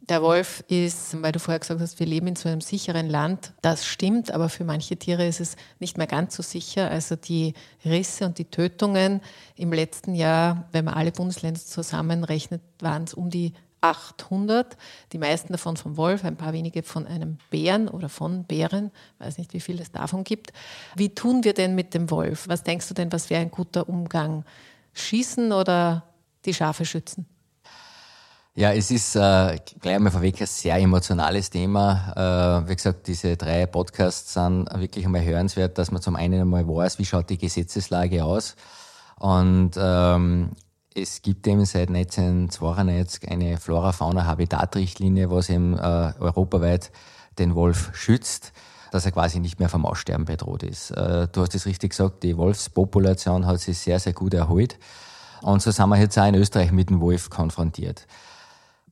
der 0.02 0.22
Wolf 0.22 0.64
ist, 0.68 1.22
weil 1.22 1.32
du 1.32 1.40
vorher 1.40 1.60
gesagt 1.60 1.80
hast, 1.80 2.00
wir 2.00 2.08
leben 2.08 2.28
in 2.28 2.36
so 2.36 2.50
einem 2.50 2.62
sicheren 2.62 3.10
Land. 3.10 3.54
Das 3.62 3.86
stimmt, 3.86 4.32
aber 4.32 4.50
für 4.50 4.64
manche 4.64 4.98
Tiere 4.98 5.26
ist 5.26 5.40
es 5.40 5.56
nicht 5.80 5.98
mehr 5.98 6.08
ganz 6.08 6.36
so 6.36 6.44
sicher. 6.44 6.90
Also 6.90 7.16
die 7.16 7.54
Risse 7.86 8.26
und 8.26 8.38
die 8.38 8.46
Tötungen 8.46 9.22
im 9.56 9.72
letzten 9.72 10.16
Jahr, 10.16 10.68
wenn 10.72 10.86
man 10.86 10.96
alle 10.96 11.12
Bundesländer 11.12 11.60
zusammenrechnet, 11.60 12.62
waren 12.80 13.04
es 13.04 13.14
um 13.14 13.30
die 13.30 13.54
800. 13.82 14.78
Die 15.12 15.18
meisten 15.18 15.54
davon 15.54 15.78
vom 15.78 15.98
Wolf, 15.98 16.24
ein 16.24 16.38
paar 16.38 16.54
wenige 16.54 16.84
von 16.84 17.06
einem 17.08 17.38
Bären 17.50 17.88
oder 17.88 18.10
von 18.10 18.44
Bären. 18.44 18.92
Ich 19.20 19.26
weiß 19.26 19.38
nicht, 19.38 19.54
wie 19.54 19.60
viel 19.60 19.80
es 19.80 19.92
davon 19.92 20.24
gibt. 20.24 20.52
Wie 20.96 21.14
tun 21.14 21.44
wir 21.44 21.54
denn 21.54 21.76
mit 21.76 21.94
dem 21.94 22.10
Wolf? 22.10 22.48
Was 22.48 22.64
denkst 22.64 22.88
du 22.88 22.94
denn, 22.94 23.12
was 23.12 23.30
wäre 23.30 23.42
ein 23.42 23.52
guter 23.52 23.88
Umgang? 23.90 24.46
Schießen 24.94 25.52
oder 25.52 26.04
die 26.46 26.54
Schafe 26.54 26.86
schützen? 26.86 27.26
Ja, 28.54 28.74
es 28.74 28.92
ist 28.92 29.16
äh, 29.16 29.58
gleich 29.80 29.96
einmal 29.96 30.12
vorweg 30.12 30.42
ein 30.42 30.46
sehr 30.46 30.76
emotionales 30.76 31.50
Thema. 31.50 32.64
Äh, 32.66 32.70
wie 32.70 32.76
gesagt, 32.76 33.08
diese 33.08 33.38
drei 33.38 33.66
Podcasts 33.66 34.34
sind 34.34 34.68
wirklich 34.74 35.06
einmal 35.06 35.24
hörenswert, 35.24 35.78
dass 35.78 35.90
man 35.92 36.02
zum 36.02 36.18
einen 36.18 36.42
einmal 36.42 36.68
weiß, 36.68 37.00
wie 37.00 37.06
schaut 37.06 37.30
die 37.30 37.38
Gesetzeslage 37.38 38.26
aus. 38.26 38.58
Und 39.20 39.72
ähm, 39.78 40.52
es 40.94 41.22
gibt 41.22 41.48
eben 41.48 41.64
seit 41.64 41.88
1992 41.88 43.32
eine 43.32 43.58
Flora-Fauna-Habitat-Richtlinie, 43.58 45.32
was 45.32 45.50
eben 45.50 45.78
äh, 45.78 46.14
europaweit 46.20 46.92
den 47.40 47.56
Wolf 47.56 47.92
schützt, 47.94 48.52
dass 48.92 49.06
er 49.06 49.14
quasi 49.14 49.40
nicht 49.40 49.60
mehr 49.60 49.70
vom 49.70 49.86
Aussterben 49.86 50.26
bedroht 50.26 50.64
ist. 50.64 50.92
Äh, 50.92 51.30
du 51.32 51.40
hast 51.40 51.56
es 51.56 51.66
richtig 51.66 51.92
gesagt, 51.92 52.22
die 52.24 52.36
Wolfspopulation 52.36 53.46
hat 53.46 53.62
sich 53.62 53.78
sehr, 53.78 54.02
sehr 54.02 54.12
gut 54.12 54.34
erholt. 54.34 54.78
Und 55.42 55.62
so 55.62 55.72
sind 55.72 55.88
wir 55.88 55.98
jetzt 55.98 56.20
auch 56.20 56.28
in 56.28 56.36
Österreich 56.36 56.74
mit 56.74 56.90
dem 56.90 57.00
Wolf 57.00 57.30
konfrontiert. 57.30 58.06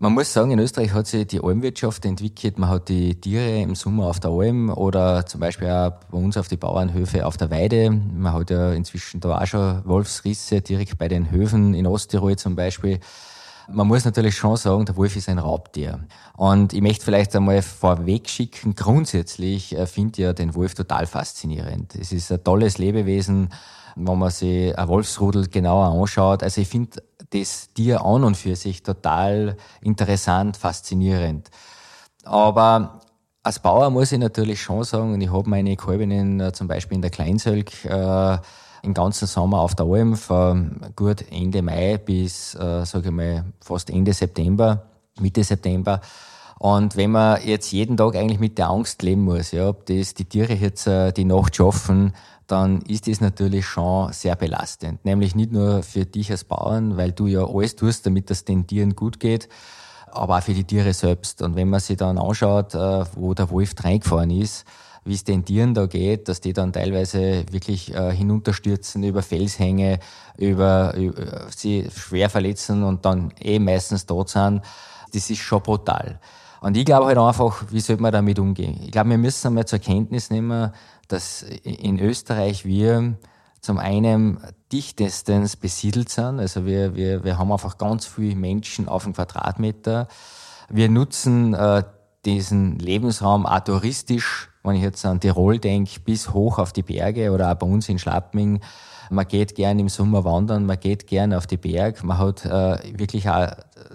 Man 0.02 0.14
muss 0.14 0.32
sagen, 0.32 0.52
in 0.52 0.60
Österreich 0.60 0.94
hat 0.94 1.08
sich 1.08 1.28
die 1.28 1.44
Almwirtschaft 1.44 2.06
entwickelt. 2.06 2.58
Man 2.58 2.70
hat 2.70 2.88
die 2.88 3.20
Tiere 3.20 3.60
im 3.60 3.76
Sommer 3.76 4.06
auf 4.06 4.22
der 4.22 4.32
Alm 4.32 4.70
oder 4.70 5.26
zum 5.26 5.42
Beispiel 5.42 5.68
auch 5.70 5.92
bei 6.10 6.18
uns 6.18 6.38
auf 6.38 6.48
die 6.48 6.56
Bauernhöfe 6.56 7.26
auf 7.26 7.36
der 7.36 7.52
Weide. 7.52 7.92
Man 7.92 8.32
hat 8.32 8.50
ja 8.50 8.72
inzwischen 8.72 9.20
da 9.20 9.38
auch 9.38 9.46
schon 9.46 9.84
Wolfsrisse 9.84 10.62
direkt 10.62 10.98
bei 10.98 11.10
den 11.10 11.32
Höfen 11.32 11.74
in 11.74 11.86
Osttirol 11.86 12.38
zum 12.38 12.56
Beispiel. 12.56 13.02
Man 13.70 13.88
muss 13.88 14.06
natürlich 14.06 14.38
schon 14.38 14.56
sagen, 14.56 14.86
der 14.86 14.96
Wolf 14.96 15.18
ist 15.18 15.28
ein 15.28 15.38
Raubtier. 15.38 16.00
Und 16.38 16.72
ich 16.72 16.82
möchte 16.82 17.04
vielleicht 17.04 17.36
einmal 17.36 17.62
vorweg 17.62 18.30
schicken, 18.30 18.76
grundsätzlich 18.76 19.78
äh, 19.78 19.86
finde 19.86 20.14
ich 20.14 20.24
ja 20.24 20.32
den 20.32 20.56
Wolf 20.56 20.76
total 20.76 21.08
faszinierend. 21.08 21.96
Es 21.96 22.14
ist 22.14 22.32
ein 22.32 22.42
tolles 22.42 22.78
Lebewesen, 22.78 23.50
wenn 23.98 24.18
man 24.18 24.32
sich 24.32 24.78
ein 24.78 24.88
Wolfsrudel 24.88 25.50
genauer 25.50 25.88
anschaut. 25.88 26.42
Also 26.42 26.62
ich 26.62 26.70
finde 26.70 27.04
das 27.32 27.74
Tier 27.74 28.04
an 28.04 28.24
und 28.24 28.36
für 28.36 28.56
sich 28.56 28.84
total 28.84 29.58
interessant, 29.82 30.58
faszinierend. 30.58 31.50
Aber 32.24 33.02
als 33.44 33.60
Bauer 33.60 33.90
muss 33.90 34.12
ich 34.12 34.20
natürlich 34.20 34.62
schon 34.62 34.84
sagen, 34.84 35.14
und 35.14 35.22
ich 35.22 35.32
habe 35.32 35.50
meine 35.50 35.76
Kalbinnen 35.76 36.40
äh, 36.40 36.52
zum 36.54 36.68
Beispiel 36.68 36.96
in 36.96 37.02
der 37.02 37.12
Kleinsölk 37.12 37.86
äh, 37.86 38.38
im 38.84 38.94
ganzen 38.94 39.28
Sommer 39.28 39.60
auf 39.60 39.76
der 39.76 39.86
Alm 39.86 40.16
von 40.16 40.82
gut 40.96 41.26
Ende 41.32 41.62
Mai 41.62 41.98
bis, 41.98 42.56
äh, 42.56 42.86
sage 42.86 43.10
ich 43.10 43.14
mal, 43.14 43.46
fast 43.62 43.90
Ende 43.90 44.14
September, 44.14 44.84
Mitte 45.20 45.44
September. 45.44 46.02
Und 46.60 46.98
wenn 46.98 47.12
man 47.12 47.42
jetzt 47.46 47.72
jeden 47.72 47.96
Tag 47.96 48.16
eigentlich 48.16 48.40
mit 48.40 48.58
der 48.58 48.70
Angst 48.70 49.02
leben 49.02 49.24
muss, 49.24 49.52
ja, 49.52 49.70
ob 49.70 49.86
das 49.86 50.14
die 50.14 50.26
Tiere 50.26 50.54
jetzt 50.54 50.88
äh, 50.88 51.14
die 51.14 51.24
Nacht 51.26 51.56
schaffen, 51.56 52.14
dann 52.52 52.82
ist 52.82 53.08
das 53.08 53.22
natürlich 53.22 53.66
schon 53.66 54.12
sehr 54.12 54.36
belastend. 54.36 55.06
Nämlich 55.06 55.36
nicht 55.36 55.52
nur 55.52 55.84
für 55.84 56.06
dich 56.06 56.32
als 56.32 56.44
Bauern, 56.44 56.98
weil 56.98 57.12
du 57.12 57.28
ja 57.28 57.46
alles 57.46 57.76
tust, 57.76 58.06
damit 58.06 58.32
es 58.32 58.44
den 58.46 58.66
Tieren 58.66 58.96
gut 58.96 59.20
geht, 59.20 59.48
aber 60.12 60.38
auch 60.38 60.44
für 60.44 60.54
die 60.54 60.64
Tiere 60.64 60.94
selbst. 60.94 61.42
Und 61.42 61.56
wenn 61.56 61.70
man 61.70 61.80
sich 61.80 61.98
dann 61.98 62.18
anschaut, 62.18 62.74
äh, 62.74 63.06
wo 63.16 63.34
der 63.34 63.50
Wolf 63.52 63.74
reingefahren 63.84 64.32
ist, 64.32 64.66
wie 65.06 65.14
es 65.14 65.24
den 65.24 65.46
Tieren 65.46 65.74
da 65.74 65.86
geht, 65.86 66.28
dass 66.28 66.42
die 66.42 66.54
dann 66.54 66.74
teilweise 66.74 67.46
wirklich 67.52 67.94
äh, 67.94 68.12
hinunterstürzen 68.12 69.04
über 69.04 69.22
Felshänge, 69.22 70.00
über, 70.38 70.94
über 70.96 71.48
sie 71.56 71.88
schwer 71.96 72.30
verletzen 72.30 72.84
und 72.84 73.06
dann 73.06 73.32
eh 73.40 73.60
meistens 73.60 74.06
tot 74.06 74.30
sind, 74.30 74.62
das 75.14 75.30
ist 75.30 75.40
schon 75.40 75.62
brutal. 75.62 76.20
Und 76.62 76.76
ich 76.76 76.86
glaube 76.86 77.06
halt 77.06 77.18
einfach, 77.18 77.64
wie 77.70 77.80
sollte 77.80 78.02
man 78.02 78.12
damit 78.12 78.38
umgehen? 78.38 78.80
Ich 78.84 78.92
glaube, 78.92 79.12
wir 79.12 79.18
müssen 79.18 79.48
einmal 79.48 79.66
zur 79.66 79.80
Kenntnis 79.80 80.30
nehmen, 80.30 80.72
dass 81.10 81.44
in 81.44 82.00
Österreich 82.00 82.66
wir 82.66 83.18
zum 83.62 83.78
einen 83.78 84.40
dichtestens 84.72 85.58
besiedelt 85.58 86.10
sind. 86.10 86.40
Also 86.40 86.66
wir, 86.66 86.96
wir, 86.96 87.24
wir 87.24 87.38
haben 87.38 87.52
einfach 87.52 87.78
ganz 87.78 88.06
viele 88.06 88.36
Menschen 88.36 88.88
auf 88.88 89.04
dem 89.04 89.14
Quadratmeter. 89.14 90.08
Wir 90.70 90.90
nutzen 90.90 91.54
äh, 91.54 91.84
diesen 92.26 92.78
Lebensraum 92.80 93.46
auch 93.46 93.60
touristisch, 93.62 94.50
wenn 94.64 94.76
ich 94.76 94.84
jetzt 94.84 95.06
an 95.06 95.20
Tirol 95.20 95.58
denke, 95.58 96.00
bis 96.00 96.34
hoch 96.34 96.60
auf 96.60 96.72
die 96.74 96.84
Berge 96.84 97.32
oder 97.32 97.52
auch 97.52 97.56
bei 97.56 97.68
uns 97.68 97.90
in 97.90 98.00
Schlappming. 98.00 98.62
Man 99.10 99.28
geht 99.28 99.56
gern 99.56 99.80
im 99.80 99.90
Sommer 99.90 100.24
wandern, 100.24 100.66
man 100.66 100.80
geht 100.80 101.08
gern 101.08 101.34
auf 101.34 101.48
die 101.48 101.58
Berg. 101.58 102.04
Man 102.04 102.20
hat 102.20 102.46
äh, 102.46 102.78
wirklich 102.98 103.28
auch 103.30 103.52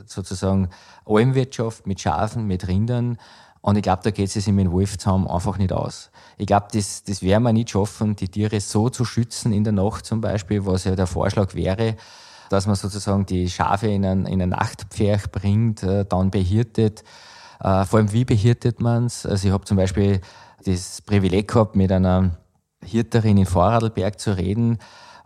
sozusagen 0.07 0.69
Almwirtschaft 1.07 1.87
mit 1.87 2.01
Schafen, 2.01 2.47
mit 2.47 2.67
Rindern. 2.67 3.19
Und 3.65 3.77
ich 3.77 3.83
glaube, 3.83 4.03
da 4.03 4.11
geht 4.11 4.27
es 4.27 4.35
sich 4.35 4.47
mit 4.49 4.67
dem 4.67 4.73
Wolfszaum 4.73 5.27
einfach 5.27 5.57
nicht 5.57 5.73
aus. 5.73 6.11
Ich 6.37 6.47
glaube, 6.47 6.67
das, 6.75 7.03
das 7.03 7.23
werden 7.23 7.45
wir 7.45 7.53
nicht 7.55 7.71
schaffen, 7.71 8.15
die 8.15 8.29
Tiere 8.29 8.61
so 8.61 8.91
zu 8.91 9.07
schützen 9.07 9.55
in 9.55 9.65
der 9.65 9.73
Nacht 9.73 10.05
zum 10.05 10.21
Beispiel, 10.21 10.67
was 10.67 10.85
ja 10.85 10.95
der 10.95 11.07
Vorschlag 11.07 11.55
wäre, 11.55 11.97
dass 12.51 12.67
man 12.67 12.77
sozusagen 12.77 13.25
die 13.25 13.49
Schafe 13.49 13.87
in 13.87 14.05
ein, 14.05 14.27
in 14.27 14.43
ein 14.43 14.51
Nachtpferch 14.51 15.31
bringt, 15.31 15.83
äh, 15.83 16.05
dann 16.05 16.31
behirtet. 16.31 17.05
Äh, 17.59 17.87
vor 17.87 18.01
allem, 18.01 18.13
wie 18.13 18.27
behirtet 18.27 18.83
man 18.83 19.07
es? 19.07 19.25
Also 19.25 19.49
ich 19.49 19.55
habe 19.55 19.65
zum 19.65 19.79
Beispiel 19.79 20.21
das 20.67 21.01
Privileg 21.01 21.49
gehabt, 21.49 21.75
mit 21.75 21.91
einer 21.91 22.37
Hirterin 22.85 23.39
in 23.39 23.47
Vorarlberg 23.47 24.21
zu 24.21 24.37
reden. 24.37 24.77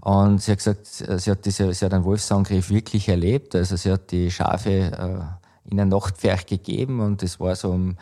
Und 0.01 0.41
sie 0.43 0.53
hat 0.53 0.59
gesagt, 0.59 0.87
sie 0.87 1.29
hat, 1.29 1.45
diese, 1.45 1.75
sie 1.75 1.85
hat 1.85 1.93
einen 1.93 2.05
Wolfsangriff 2.05 2.71
wirklich 2.71 3.09
erlebt. 3.09 3.57
Also 3.57 3.75
sie 3.75 3.91
hat 3.91 4.13
die 4.13 4.31
Schafe 4.31 4.71
äh, 4.71 5.71
in 5.73 5.81
ein 5.81 5.89
Nachtpferch 5.89 6.47
gegeben 6.47 7.01
und 7.01 7.25
das 7.25 7.41
war 7.41 7.57
so 7.57 7.73
um 7.73 7.97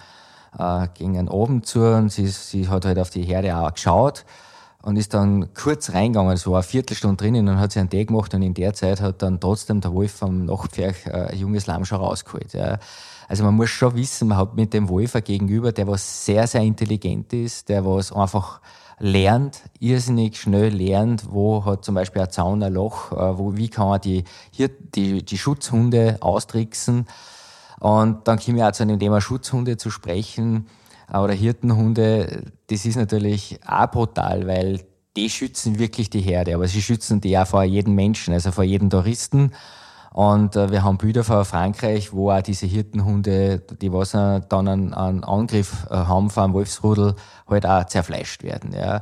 äh, 0.59 0.89
einen 1.05 1.29
Abend 1.29 1.67
zu 1.67 1.81
und 1.83 2.11
sie, 2.11 2.27
sie 2.27 2.69
hat 2.69 2.85
halt 2.85 2.99
auf 2.99 3.11
die 3.11 3.23
Herde 3.23 3.57
auch 3.57 3.73
geschaut. 3.73 4.25
und 4.83 4.97
ist 4.97 5.15
dann 5.15 5.53
kurz 5.55 5.93
reingegangen, 5.93 6.39
war 6.47 6.55
eine 6.55 6.63
Viertelstunde 6.63 7.17
drinnen 7.17 7.49
und 7.49 7.59
hat 7.59 7.73
sich 7.73 7.81
einen 7.81 7.91
Tee 7.91 8.05
gemacht 8.05 8.33
und 8.35 8.43
in 8.43 8.55
der 8.55 8.73
Zeit 8.73 9.01
hat 9.01 9.21
dann 9.21 9.41
trotzdem 9.41 9.81
der 9.81 9.93
Wolf 9.93 10.13
vom 10.13 10.45
Nachtpferch 10.45 11.07
äh, 11.07 11.33
ein 11.33 11.39
junges 11.39 11.67
Lamm 11.67 11.85
schon 11.85 11.99
rausgeholt. 11.99 12.53
Ja. 12.53 12.79
Also 13.29 13.43
man 13.43 13.55
muss 13.55 13.71
schon 13.71 13.97
wissen, 13.97 14.29
man 14.29 14.39
hat 14.39 14.55
mit 14.55 14.73
dem 14.73 14.89
Wolf 14.89 15.15
gegenüber, 15.25 15.73
der 15.73 15.89
was 15.89 16.25
sehr, 16.25 16.47
sehr 16.47 16.63
intelligent 16.63 17.33
ist, 17.33 17.69
der 17.69 17.85
was 17.85 18.13
einfach 18.13 18.61
lernt, 18.99 19.63
irrsinnig 19.79 20.41
schnell 20.41 20.73
lernt, 20.73 21.31
wo 21.31 21.65
hat 21.65 21.85
zum 21.85 21.95
Beispiel 21.95 22.23
ein 22.23 22.31
Zaun 22.31 22.63
ein 22.63 22.73
Loch, 22.73 23.13
äh, 23.13 23.39
wo, 23.39 23.57
wie 23.57 23.69
kann 23.69 23.89
man 23.89 24.01
die, 24.01 24.25
hier, 24.51 24.69
die, 24.69 25.25
die 25.25 25.39
Schutzhunde 25.39 26.19
austricksen. 26.21 27.07
Und 27.87 28.27
dann 28.27 28.41
komme 28.41 28.59
ich 28.59 28.65
auch 28.65 28.73
zu 28.73 28.85
dem 28.85 28.99
Thema 28.99 29.21
Schutzhunde 29.21 29.77
zu 29.77 29.91
sprechen 29.91 30.67
oder 31.09 31.33
Hirtenhunde. 31.33 32.43
Das 32.67 32.85
ist 32.85 32.97
natürlich 32.97 33.61
auch 33.65 33.89
brutal, 33.93 34.49
weil 34.49 34.81
die 35.15 35.31
schützen 35.31 35.79
wirklich 35.79 36.11
die 36.11 36.21
Herde, 36.21 36.57
aber 36.57 36.67
sie 36.67 36.83
schützen 36.83 37.21
die 37.21 37.39
auch 37.39 37.47
vor 37.47 37.63
jedem 37.63 37.95
Menschen, 37.95 38.35
also 38.35 38.51
vor 38.51 38.65
jedem 38.65 38.91
Touristen. 38.91 39.53
Und 40.13 40.57
äh, 40.57 40.73
wir 40.73 40.83
haben 40.83 40.99
Bilder 40.99 41.23
von 41.23 41.45
Frankreich, 41.45 42.13
wo 42.13 42.33
auch 42.33 42.43
diese 42.43 42.67
Hirtenhunde, 42.67 43.61
die 43.81 43.93
was 43.93 44.11
dann 44.11 44.43
einen, 44.51 45.23
Angriff 45.23 45.87
äh, 45.89 45.95
haben 45.95 46.29
von 46.29 46.43
einem 46.43 46.55
Wolfsrudel, 46.55 47.15
halt 47.49 47.67
auch 47.67 47.85
zerfleischt 47.85 48.43
werden. 48.43 48.73
Ja. 48.73 49.01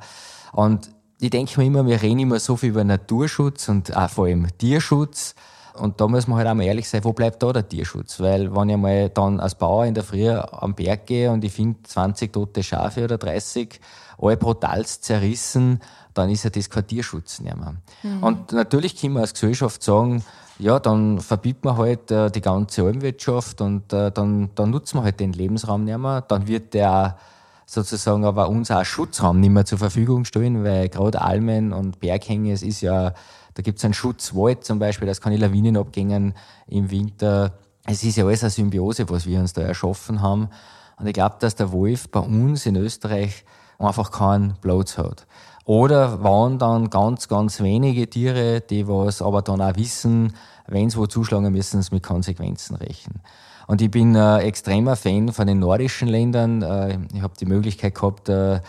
Und 0.53 0.91
ich 1.20 1.30
denke 1.30 1.59
mir 1.59 1.66
immer, 1.68 1.87
wir 1.87 2.03
reden 2.03 2.18
immer 2.18 2.39
so 2.39 2.59
viel 2.59 2.68
über 2.68 2.85
Naturschutz 2.85 3.66
und 3.70 3.97
auch 3.97 4.11
vor 4.11 4.26
allem 4.26 4.47
Tierschutz. 4.59 5.35
Und 5.77 6.01
da 6.01 6.07
muss 6.07 6.29
man 6.29 6.39
halt 6.39 6.49
auch 6.49 6.55
mal 6.55 6.64
ehrlich 6.64 6.89
sein, 6.89 7.05
wo 7.05 7.12
bleibt 7.12 7.43
da 7.43 7.53
der 7.53 7.68
Tierschutz? 7.68 8.20
Weil 8.20 8.55
wenn 8.55 8.68
ich 8.68 8.77
mal 8.77 9.09
dann 9.09 9.41
als 9.41 9.57
Bauer 9.57 9.87
in 9.87 9.95
der 9.95 10.05
Früh 10.05 10.31
am 10.31 10.75
Berg 10.75 11.07
gehe 11.07 11.31
und 11.31 11.43
ich 11.45 11.53
finde 11.53 11.83
20 11.83 12.33
tote 12.33 12.62
Schafe 12.62 13.05
oder 13.05 13.18
30, 13.18 13.81
alle 14.18 14.37
brutalst 14.37 15.05
zerrissen, 15.05 15.81
dann 16.14 16.31
ist 16.31 16.45
ja 16.45 16.51
das 16.51 16.70
kein 16.70 16.87
Tierschutz 16.87 17.41
mehr. 17.41 17.57
Mhm. 18.03 18.22
Und 18.22 18.53
natürlich 18.53 19.01
können 19.01 19.14
wir 19.14 19.20
als 19.20 19.35
Gesellschaft 19.35 19.83
sagen, 19.83 20.22
ja, 20.59 20.79
dann 20.79 21.18
verbietet 21.18 21.64
man 21.64 21.77
halt 21.77 22.11
äh, 22.12 22.31
die 22.31 22.41
ganze 22.41 22.85
Almwirtschaft 22.85 23.61
und 23.61 23.93
äh, 23.93 24.12
dann, 24.12 24.51
dann 24.55 24.70
nutzen 24.70 24.99
wir 24.99 25.05
halt 25.05 25.18
den 25.18 25.33
Lebensraum 25.33 25.85
nicht 25.85 25.99
mehr. 25.99 26.20
Dann 26.20 26.47
wird 26.47 26.75
der 26.75 27.18
sozusagen 27.66 28.25
aber 28.25 28.49
uns 28.49 28.70
auch 28.70 28.85
Schutzraum 28.85 29.41
nicht 29.41 29.51
mehr 29.51 29.64
zur 29.64 29.79
Verfügung 29.79 30.25
stellen, 30.25 30.62
weil 30.62 30.89
gerade 30.89 31.20
Almen 31.22 31.72
und 31.72 31.99
Berghänge, 31.99 32.53
es 32.53 32.62
ist 32.62 32.83
ja, 32.83 33.14
da 33.55 33.63
gibt 33.63 33.79
es 33.79 33.85
einen 33.85 33.95
Schutzwald 33.95 34.65
zum 34.65 34.79
Beispiel, 34.79 35.07
das 35.07 35.21
kann 35.21 35.33
die 35.33 35.39
Lawinen 35.39 35.77
abgängen 35.77 36.35
im 36.67 36.91
Winter. 36.91 37.53
Es 37.87 38.03
ist 38.03 38.17
ja 38.17 38.27
alles 38.27 38.43
eine 38.43 38.51
Symbiose, 38.51 39.09
was 39.09 39.27
wir 39.27 39.41
uns 39.41 39.53
da 39.53 39.63
erschaffen 39.63 40.23
haben. 40.23 40.49
Und 40.97 41.07
ich 41.07 41.15
glaube, 41.15 41.37
dass 41.41 41.55
der 41.55 41.73
Wolf 41.73 42.09
bei 42.09 42.21
uns 42.21 42.67
in 42.67 42.77
Österreich 42.77 43.45
einfach 43.79 44.11
keinen 44.11 44.55
Platz 44.61 44.99
hat. 44.99 45.27
Oder 45.65 46.23
waren 46.23 46.59
dann 46.59 46.91
ganz, 46.91 47.29
ganz 47.29 47.61
wenige 47.61 48.09
Tiere, 48.09 48.61
die 48.61 48.87
was 48.87 49.23
aber 49.23 49.43
dann 49.43 49.63
auch 49.63 49.77
wissen, 49.77 50.35
wenn 50.67 50.91
sie 50.91 50.99
wo 50.99 51.07
zuschlagen, 51.07 51.53
müssen 51.53 51.83
sie 51.83 51.95
mit 51.95 52.03
Konsequenzen 52.03 52.77
rechnen. 52.77 53.21
Und 53.67 53.81
ich 53.81 53.91
bin 53.91 54.15
äh, 54.15 54.39
extremer 54.41 54.95
Fan 54.95 55.33
von 55.33 55.47
den 55.47 55.59
nordischen 55.59 56.09
Ländern. 56.09 56.63
Äh, 56.63 56.99
ich 57.15 57.23
habe 57.23 57.35
die 57.39 57.47
Möglichkeit 57.47 57.95
gehabt, 57.95 58.29
äh, 58.29 58.61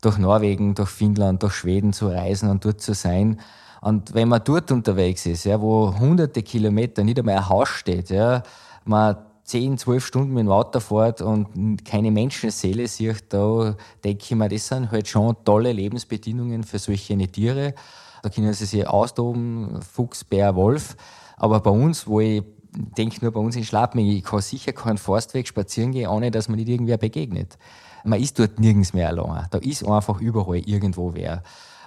durch 0.00 0.18
Norwegen, 0.18 0.74
durch 0.74 0.90
Finnland, 0.90 1.42
durch 1.42 1.54
Schweden 1.54 1.92
zu 1.92 2.08
reisen 2.08 2.50
und 2.50 2.64
dort 2.64 2.80
zu 2.80 2.94
sein. 2.94 3.40
Und 3.84 4.14
wenn 4.14 4.28
man 4.28 4.40
dort 4.42 4.72
unterwegs 4.72 5.26
ist, 5.26 5.44
ja, 5.44 5.60
wo 5.60 5.94
hunderte 5.98 6.42
Kilometer 6.42 7.04
nicht 7.04 7.18
einmal 7.18 7.36
ein 7.36 7.48
Haus 7.50 7.68
steht, 7.68 8.08
ja, 8.08 8.42
man 8.86 9.18
zehn, 9.44 9.76
zwölf 9.76 10.06
Stunden 10.06 10.32
mit 10.32 10.44
dem 10.44 10.50
Auto 10.50 10.80
fährt 10.80 11.20
und 11.20 11.84
keine 11.84 12.10
Menschenseele 12.10 12.88
sieht, 12.88 13.24
da 13.28 13.76
denke 14.02 14.24
ich 14.24 14.34
mir, 14.34 14.48
das 14.48 14.68
sind 14.68 14.90
halt 14.90 15.06
schon 15.06 15.36
tolle 15.44 15.70
Lebensbedingungen 15.70 16.64
für 16.64 16.78
solche 16.78 17.14
Tiere. 17.30 17.74
Da 18.22 18.30
können 18.30 18.54
sie 18.54 18.64
sich 18.64 18.88
austoben, 18.88 19.82
Fuchs, 19.82 20.24
Bär, 20.24 20.56
Wolf. 20.56 20.96
Aber 21.36 21.60
bei 21.60 21.70
uns, 21.70 22.06
wo 22.06 22.20
ich 22.20 22.42
denke 22.72 23.18
nur 23.20 23.32
bei 23.32 23.40
uns 23.40 23.54
in 23.54 23.64
Schlappming, 23.64 24.06
ich 24.06 24.24
kann 24.24 24.40
sicher 24.40 24.72
keinen 24.72 24.96
Forstweg 24.96 25.46
spazieren 25.46 25.92
gehen, 25.92 26.08
ohne 26.08 26.30
dass 26.30 26.48
man 26.48 26.56
nicht 26.56 26.70
irgendwer 26.70 26.96
begegnet. 26.96 27.58
Man 28.02 28.18
ist 28.18 28.38
dort 28.38 28.58
nirgends 28.58 28.94
mehr 28.94 29.08
allein. 29.08 29.46
Da 29.50 29.58
ist 29.58 29.86
einfach 29.86 30.22
überall 30.22 30.62
irgendwo 30.66 31.12
wer. 31.12 31.42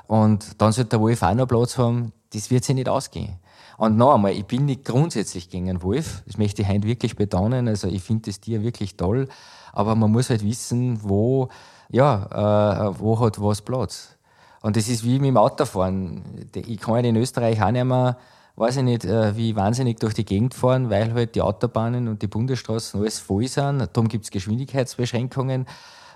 Und 0.08 0.62
dann 0.62 0.72
sollte 0.72 0.92
der 0.92 1.02
Wolf 1.02 1.22
auch 1.22 1.34
noch 1.34 1.48
Platz 1.48 1.78
haben, 1.78 2.14
das 2.34 2.50
wird 2.50 2.64
sich 2.64 2.76
nicht 2.76 2.90
ausgehen. 2.90 3.38
Und 3.78 3.96
noch 3.96 4.16
einmal, 4.16 4.32
ich 4.32 4.46
bin 4.46 4.66
nicht 4.66 4.86
grundsätzlich 4.86 5.50
gegen 5.50 5.70
einen 5.70 5.84
Wolf. 5.84 6.24
Das 6.26 6.38
möchte 6.38 6.64
ich 6.64 6.68
heute 6.68 6.84
wirklich 6.84 7.16
betonen. 7.16 7.68
Also 7.68 7.88
ich 7.88 8.02
finde 8.02 8.24
das 8.32 8.40
Tier 8.40 8.64
wirklich 8.64 8.98
toll. 8.98 9.28
Aber 9.72 9.96
man 9.96 10.12
muss 10.12 10.32
halt 10.32 10.44
wissen, 10.44 11.00
wo, 11.04 11.50
ja, 11.90 12.90
äh, 12.90 13.00
wo 13.00 13.20
hat 13.20 13.40
was 13.40 13.62
Platz. 13.62 14.18
Und 14.62 14.76
das 14.76 14.90
ist 14.90 15.04
wie 15.04 15.20
mit 15.20 15.30
dem 15.30 15.38
Autofahren. 15.38 16.24
Ich 16.56 16.80
kann 16.80 16.96
halt 16.96 17.06
in 17.06 17.16
Österreich 17.16 17.62
auch 17.62 17.70
nicht 17.70 17.86
mehr, 17.86 18.18
weiß 18.56 18.78
ich 18.78 18.84
nicht, 18.84 19.06
äh, 19.06 19.38
wie 19.38 19.56
wahnsinnig 19.56 20.00
durch 20.00 20.16
die 20.16 20.26
Gegend 20.26 20.56
fahren, 20.56 20.90
weil 20.90 21.14
halt 21.14 21.36
die 21.36 21.42
Autobahnen 21.42 22.08
und 22.08 22.24
die 22.24 22.28
Bundesstraßen 22.28 23.00
alles 23.00 23.20
voll 23.20 23.48
sind. 23.48 23.88
Darum 23.94 24.08
gibt 24.08 24.24
es 24.24 24.32
Geschwindigkeitsbeschränkungen. 24.32 25.68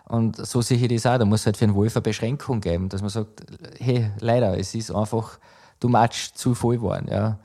Und 0.08 0.36
so 0.46 0.62
sehe 0.62 0.78
ich 0.78 0.88
das 0.88 1.06
auch. 1.06 1.18
Da 1.18 1.26
muss 1.26 1.46
halt 1.46 1.58
für 1.58 1.66
einen 1.66 1.76
Wolf 1.76 1.96
eine 1.96 2.02
Beschränkung 2.02 2.62
geben, 2.62 2.90
dass 2.90 3.02
man 3.02 3.10
sagt, 3.10 3.44
hey, 3.80 4.12
leider, 4.20 4.58
es 4.58 4.76
ist 4.76 4.92
einfach 4.92 5.40
too 5.80 5.90
much 5.90 6.34
zu 6.34 6.54
voll 6.54 6.78
geworden. 6.78 7.08
Ja. 7.10 7.40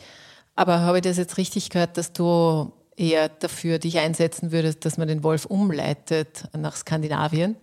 Aber 0.57 0.81
habe 0.81 0.99
ich 0.99 1.03
das 1.03 1.17
jetzt 1.17 1.37
richtig 1.39 1.71
gehört, 1.71 1.97
dass 1.97 2.13
du 2.13 2.73
eher 2.97 3.29
dafür 3.29 3.79
dich 3.79 3.99
einsetzen 3.99 4.53
würdest, 4.53 4.85
dass 4.85 4.97
man 4.99 5.09
den 5.09 5.23
Wolf 5.23 5.45
umleitet 5.45 6.49
nach 6.57 6.77
Skandinavien? 6.77 7.57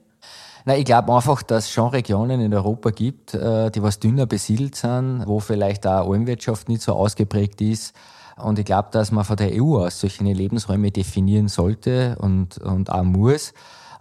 Nein, 0.65 0.79
ich 0.79 0.85
glaube 0.85 1.13
einfach, 1.13 1.43
dass 1.43 1.65
es 1.65 1.71
schon 1.71 1.89
Regionen 1.89 2.39
in 2.39 2.53
Europa 2.53 2.91
gibt, 2.91 3.33
äh, 3.33 3.69
die 3.69 3.83
was 3.83 3.99
dünner 3.99 4.25
besiedelt 4.25 4.75
sind, 4.75 5.23
wo 5.25 5.39
vielleicht 5.41 5.85
auch 5.85 6.09
Almwirtschaft 6.09 6.69
nicht 6.69 6.81
so 6.81 6.93
ausgeprägt 6.93 7.59
ist. 7.59 7.93
Und 8.37 8.57
ich 8.59 8.65
glaube, 8.65 8.87
dass 8.91 9.11
man 9.11 9.25
von 9.25 9.35
der 9.35 9.51
EU 9.51 9.83
aus 9.83 9.99
solche 9.99 10.23
Lebensräume 10.23 10.91
definieren 10.91 11.49
sollte 11.49 12.15
und, 12.19 12.57
und 12.59 12.89
auch 12.89 13.03
muss. 13.03 13.53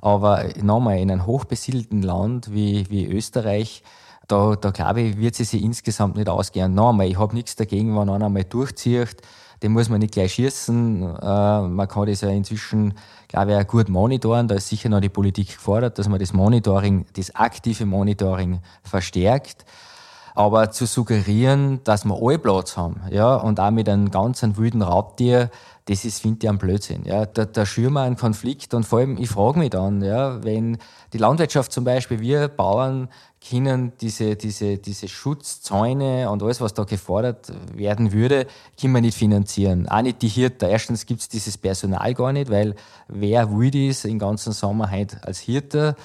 Aber 0.02 0.44
nochmal, 0.62 0.98
in 0.98 1.10
einem 1.10 1.24
hochbesiedelten 1.24 2.02
Land 2.02 2.52
wie, 2.52 2.90
wie 2.90 3.06
Österreich 3.06 3.82
da, 4.28 4.56
da 4.56 4.70
glaube 4.70 5.00
ich, 5.00 5.16
wird 5.18 5.34
sie 5.34 5.44
sich 5.44 5.62
insgesamt 5.62 6.16
nicht 6.16 6.28
ausgehen. 6.28 6.74
Noch 6.74 6.90
einmal, 6.90 7.06
ich 7.06 7.18
habe 7.18 7.34
nichts 7.34 7.56
dagegen, 7.56 7.96
wenn 7.98 8.08
einer 8.08 8.26
einmal 8.26 8.44
durchzieht. 8.44 9.16
Den 9.62 9.72
muss 9.72 9.88
man 9.88 10.00
nicht 10.00 10.14
gleich 10.14 10.34
schießen. 10.34 11.02
Äh, 11.02 11.62
man 11.62 11.88
kann 11.88 12.06
das 12.06 12.22
ja 12.22 12.30
inzwischen, 12.30 12.94
glaube 13.28 13.52
ich, 13.52 13.58
auch 13.58 13.66
gut 13.66 13.88
monitoren. 13.88 14.48
Da 14.48 14.56
ist 14.56 14.68
sicher 14.68 14.88
noch 14.88 15.00
die 15.00 15.08
Politik 15.08 15.48
gefordert, 15.48 15.98
dass 15.98 16.08
man 16.08 16.18
das 16.18 16.32
Monitoring, 16.32 17.06
das 17.14 17.34
aktive 17.34 17.86
Monitoring 17.86 18.60
verstärkt. 18.82 19.64
Aber 20.34 20.70
zu 20.70 20.86
suggerieren, 20.86 21.80
dass 21.84 22.04
wir 22.06 22.16
alle 22.20 22.38
Platz 22.38 22.76
haben, 22.76 23.02
ja, 23.10 23.34
und 23.34 23.60
auch 23.60 23.70
mit 23.70 23.86
einem 23.86 24.10
ganz 24.10 24.42
wilden 24.42 24.80
Raubtier, 24.80 25.50
das 25.86 26.04
ist, 26.04 26.20
finde 26.20 26.38
ich, 26.42 26.48
ein 26.48 26.58
Blödsinn. 26.58 27.04
Ja. 27.04 27.26
Da, 27.26 27.44
da 27.44 27.66
schüren 27.66 27.94
wir 27.94 28.02
einen 28.02 28.16
Konflikt 28.16 28.72
und 28.74 28.84
vor 28.84 29.00
allem, 29.00 29.16
ich 29.18 29.28
frage 29.28 29.58
mich 29.58 29.70
dann, 29.70 30.02
ja, 30.02 30.42
wenn 30.44 30.78
die 31.12 31.18
Landwirtschaft 31.18 31.72
zum 31.72 31.84
Beispiel, 31.84 32.20
wir 32.20 32.48
Bauern 32.48 33.08
können 33.48 33.92
diese, 34.00 34.36
diese, 34.36 34.78
diese 34.78 35.08
Schutzzäune 35.08 36.30
und 36.30 36.42
alles, 36.42 36.60
was 36.60 36.74
da 36.74 36.84
gefordert 36.84 37.52
werden 37.74 38.12
würde, 38.12 38.46
können 38.80 38.94
wir 38.94 39.00
nicht 39.00 39.18
finanzieren. 39.18 39.88
Auch 39.88 40.02
nicht 40.02 40.22
die 40.22 40.28
Hirte. 40.28 40.66
Erstens 40.66 41.06
gibt 41.06 41.22
es 41.22 41.28
dieses 41.28 41.58
Personal 41.58 42.14
gar 42.14 42.32
nicht, 42.32 42.50
weil 42.50 42.76
wer 43.08 43.50
will 43.50 43.70
das 43.88 44.02
den 44.02 44.20
ganzen 44.20 44.52
Sommer 44.52 44.88
halt 44.90 45.24
als 45.24 45.40
Hirte 45.40 45.96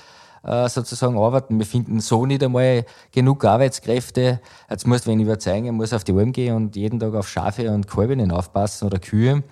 äh, 0.43 0.67
sozusagen 0.69 1.17
arbeiten. 1.17 1.59
Wir 1.59 1.65
finden 1.65 1.99
so 1.99 2.25
nicht 2.25 2.43
einmal 2.43 2.85
genug 3.11 3.45
Arbeitskräfte. 3.45 4.39
Jetzt 4.69 4.87
muss, 4.87 5.05
wenn 5.05 5.19
ich 5.19 5.25
überzeugen, 5.25 5.75
muss 5.75 5.93
auf 5.93 6.03
die 6.03 6.13
Alm 6.13 6.31
gehen 6.31 6.55
und 6.55 6.75
jeden 6.75 6.99
Tag 6.99 7.13
auf 7.13 7.27
Schafe 7.27 7.69
und 7.69 7.87
Kalbinnen 7.87 8.31
aufpassen 8.31 8.85
oder 8.85 8.97
Kühe. 8.97 9.43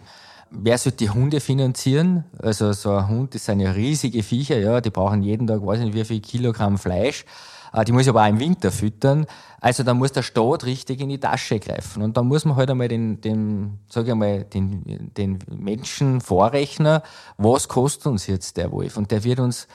Wer 0.52 0.78
sollte 0.78 0.98
die 0.98 1.10
Hunde 1.10 1.40
finanzieren? 1.40 2.24
Also 2.40 2.72
so 2.74 2.92
ein 2.92 3.08
Hund, 3.08 3.36
das 3.36 3.46
sind 3.46 3.60
ja 3.60 3.72
riesige 3.72 4.24
Viecher, 4.24 4.58
ja, 4.60 4.80
die 4.80 4.90
brauchen 4.90 5.24
jeden 5.24 5.48
Tag, 5.48 5.66
weiß 5.66 5.80
nicht 5.80 5.94
wie 5.94 6.06
viel 6.06 6.22
Kilogramm 6.22 6.78
Fleisch. 6.78 7.26
Äh, 7.74 7.84
die 7.84 7.92
muss 7.92 8.04
ich 8.04 8.10
aber 8.10 8.24
auch 8.24 8.30
im 8.30 8.40
Winter 8.40 8.72
füttern. 8.72 9.26
Also 9.60 9.84
da 9.84 9.94
muss 9.94 10.12
der 10.12 10.24
Staat 10.24 10.66
richtig 10.66 11.02
in 11.02 11.10
die 11.10 11.20
Tasche 11.20 11.60
greifen. 11.60 12.04
Und 12.04 12.16
da 12.16 12.24
muss 12.24 12.46
man 12.46 12.56
halt 12.56 12.70
einmal 12.70 12.88
den, 12.88 13.20
den 13.22 13.80
sag 13.90 14.06
ich 14.06 14.12
einmal, 14.12 14.44
den, 14.44 15.12
den 15.18 15.40
Menschen 15.50 16.22
vorrechnen, 16.22 17.02
was 17.38 17.68
kostet 17.68 18.08
uns 18.08 18.28
jetzt 18.28 18.58
der 18.58 18.72
Wolf? 18.72 18.98
Und 18.98 19.12
der 19.12 19.24
wird 19.24 19.40
uns 19.40 19.68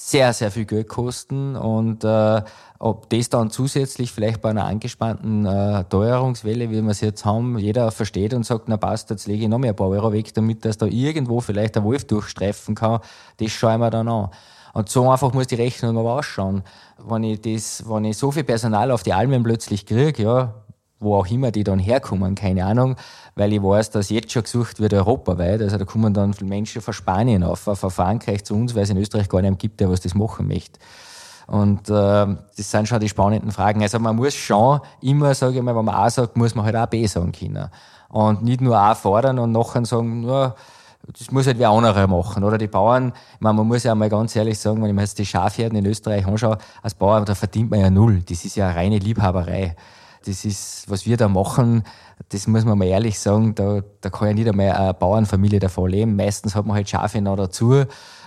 sehr, 0.00 0.32
sehr 0.32 0.50
viel 0.52 0.64
Geld 0.64 0.88
kosten. 0.88 1.56
Und 1.56 2.04
äh, 2.04 2.42
ob 2.78 3.10
das 3.10 3.28
dann 3.30 3.50
zusätzlich 3.50 4.12
vielleicht 4.12 4.40
bei 4.40 4.50
einer 4.50 4.64
angespannten 4.64 5.44
äh, 5.44 5.84
Teuerungswelle, 5.84 6.70
wie 6.70 6.80
wir 6.80 6.90
es 6.90 7.00
jetzt 7.00 7.24
haben, 7.24 7.58
jeder 7.58 7.90
versteht 7.90 8.32
und 8.32 8.46
sagt, 8.46 8.68
na 8.68 8.76
passt, 8.76 9.10
jetzt 9.10 9.26
lege 9.26 9.42
ich 9.42 9.48
noch 9.48 9.58
mehr 9.58 9.72
ein 9.72 9.76
paar 9.76 9.88
Euro 9.88 10.12
weg, 10.12 10.32
damit 10.34 10.64
dass 10.64 10.78
da 10.78 10.86
irgendwo 10.86 11.40
vielleicht 11.40 11.74
der 11.74 11.82
Wolf 11.82 12.06
durchstreifen 12.06 12.76
kann, 12.76 13.00
das 13.38 13.50
schauen 13.50 13.80
wir 13.80 13.90
dann 13.90 14.08
an. 14.08 14.30
Und 14.72 14.88
so 14.88 15.10
einfach 15.10 15.32
muss 15.32 15.48
die 15.48 15.56
Rechnung 15.56 15.98
aber 15.98 16.14
ausschauen. 16.14 16.62
Wenn 16.98 17.24
ich, 17.24 17.40
das, 17.40 17.82
wenn 17.88 18.04
ich 18.04 18.16
so 18.16 18.30
viel 18.30 18.44
Personal 18.44 18.92
auf 18.92 19.02
die 19.02 19.12
Almen 19.12 19.42
plötzlich 19.42 19.84
kriege, 19.84 20.22
ja, 20.22 20.54
wo 21.00 21.16
auch 21.16 21.26
immer 21.26 21.50
die 21.50 21.64
dann 21.64 21.78
herkommen, 21.78 22.34
keine 22.34 22.64
Ahnung, 22.64 22.96
weil 23.34 23.52
ich 23.52 23.62
weiß, 23.62 23.90
dass 23.90 24.10
jetzt 24.10 24.32
schon 24.32 24.42
gesucht 24.42 24.80
wird 24.80 24.94
europaweit. 24.94 25.62
Also 25.62 25.78
da 25.78 25.84
kommen 25.84 26.12
dann 26.12 26.34
Menschen 26.42 26.82
von 26.82 26.94
Spanien 26.94 27.44
auf, 27.44 27.60
von 27.60 27.90
Frankreich 27.90 28.44
zu 28.44 28.54
uns, 28.54 28.74
weil 28.74 28.82
es 28.82 28.90
in 28.90 28.96
Österreich 28.96 29.28
gar 29.28 29.42
nicht 29.42 29.58
gibt, 29.58 29.80
der 29.80 29.90
was 29.90 30.00
das 30.00 30.14
machen 30.14 30.48
möchte. 30.48 30.78
Und 31.46 31.88
äh, 31.88 31.92
das 31.92 32.70
sind 32.70 32.88
schon 32.88 33.00
die 33.00 33.08
spannenden 33.08 33.52
Fragen. 33.52 33.80
Also 33.80 33.98
man 33.98 34.16
muss 34.16 34.34
schon 34.34 34.80
immer, 35.00 35.32
sage 35.34 35.56
ich 35.56 35.62
mal, 35.62 35.74
wenn 35.74 35.84
man 35.84 35.94
A 35.94 36.10
sagt, 36.10 36.36
muss 36.36 36.54
man 36.54 36.66
halt 36.66 36.76
auch 36.76 36.86
B 36.86 37.06
sagen 37.06 37.32
können. 37.32 37.70
Und 38.10 38.42
nicht 38.42 38.60
nur 38.60 38.76
A 38.76 38.94
fordern 38.94 39.38
und 39.38 39.52
nachher 39.52 39.84
sagen, 39.86 40.20
nur, 40.20 40.56
das 41.06 41.30
muss 41.30 41.46
halt 41.46 41.58
wer 41.58 41.70
anderer 41.70 42.06
machen. 42.06 42.44
Oder 42.44 42.58
die 42.58 42.66
Bauern, 42.66 43.12
ich 43.34 43.40
meine, 43.40 43.54
man 43.54 43.66
muss 43.66 43.84
ja 43.84 43.94
mal 43.94 44.10
ganz 44.10 44.36
ehrlich 44.36 44.58
sagen, 44.58 44.82
wenn 44.82 44.90
ich 44.90 44.94
mir 44.94 45.00
jetzt 45.00 45.18
die 45.18 45.24
Schafherden 45.24 45.78
in 45.78 45.86
Österreich 45.86 46.26
anschaue, 46.26 46.58
als 46.82 46.94
Bauer, 46.94 47.24
da 47.24 47.34
verdient 47.34 47.70
man 47.70 47.80
ja 47.80 47.88
null. 47.88 48.22
Das 48.28 48.44
ist 48.44 48.56
ja 48.56 48.66
eine 48.66 48.76
reine 48.76 48.98
Liebhaberei. 48.98 49.74
Das 50.28 50.44
ist, 50.44 50.90
was 50.90 51.06
wir 51.06 51.16
da 51.16 51.28
machen, 51.28 51.84
das 52.28 52.46
muss 52.46 52.64
man 52.64 52.76
mal 52.76 52.86
ehrlich 52.86 53.18
sagen, 53.18 53.54
da, 53.54 53.82
da 54.00 54.10
kann 54.10 54.28
ja 54.28 54.34
nicht 54.34 54.48
einmal 54.48 54.72
eine 54.72 54.94
Bauernfamilie 54.94 55.58
davon 55.58 55.90
leben. 55.90 56.16
Meistens 56.16 56.54
hat 56.54 56.66
man 56.66 56.76
halt 56.76 56.88
Schafe 56.88 57.20
noch 57.22 57.36
dazu, 57.36 57.84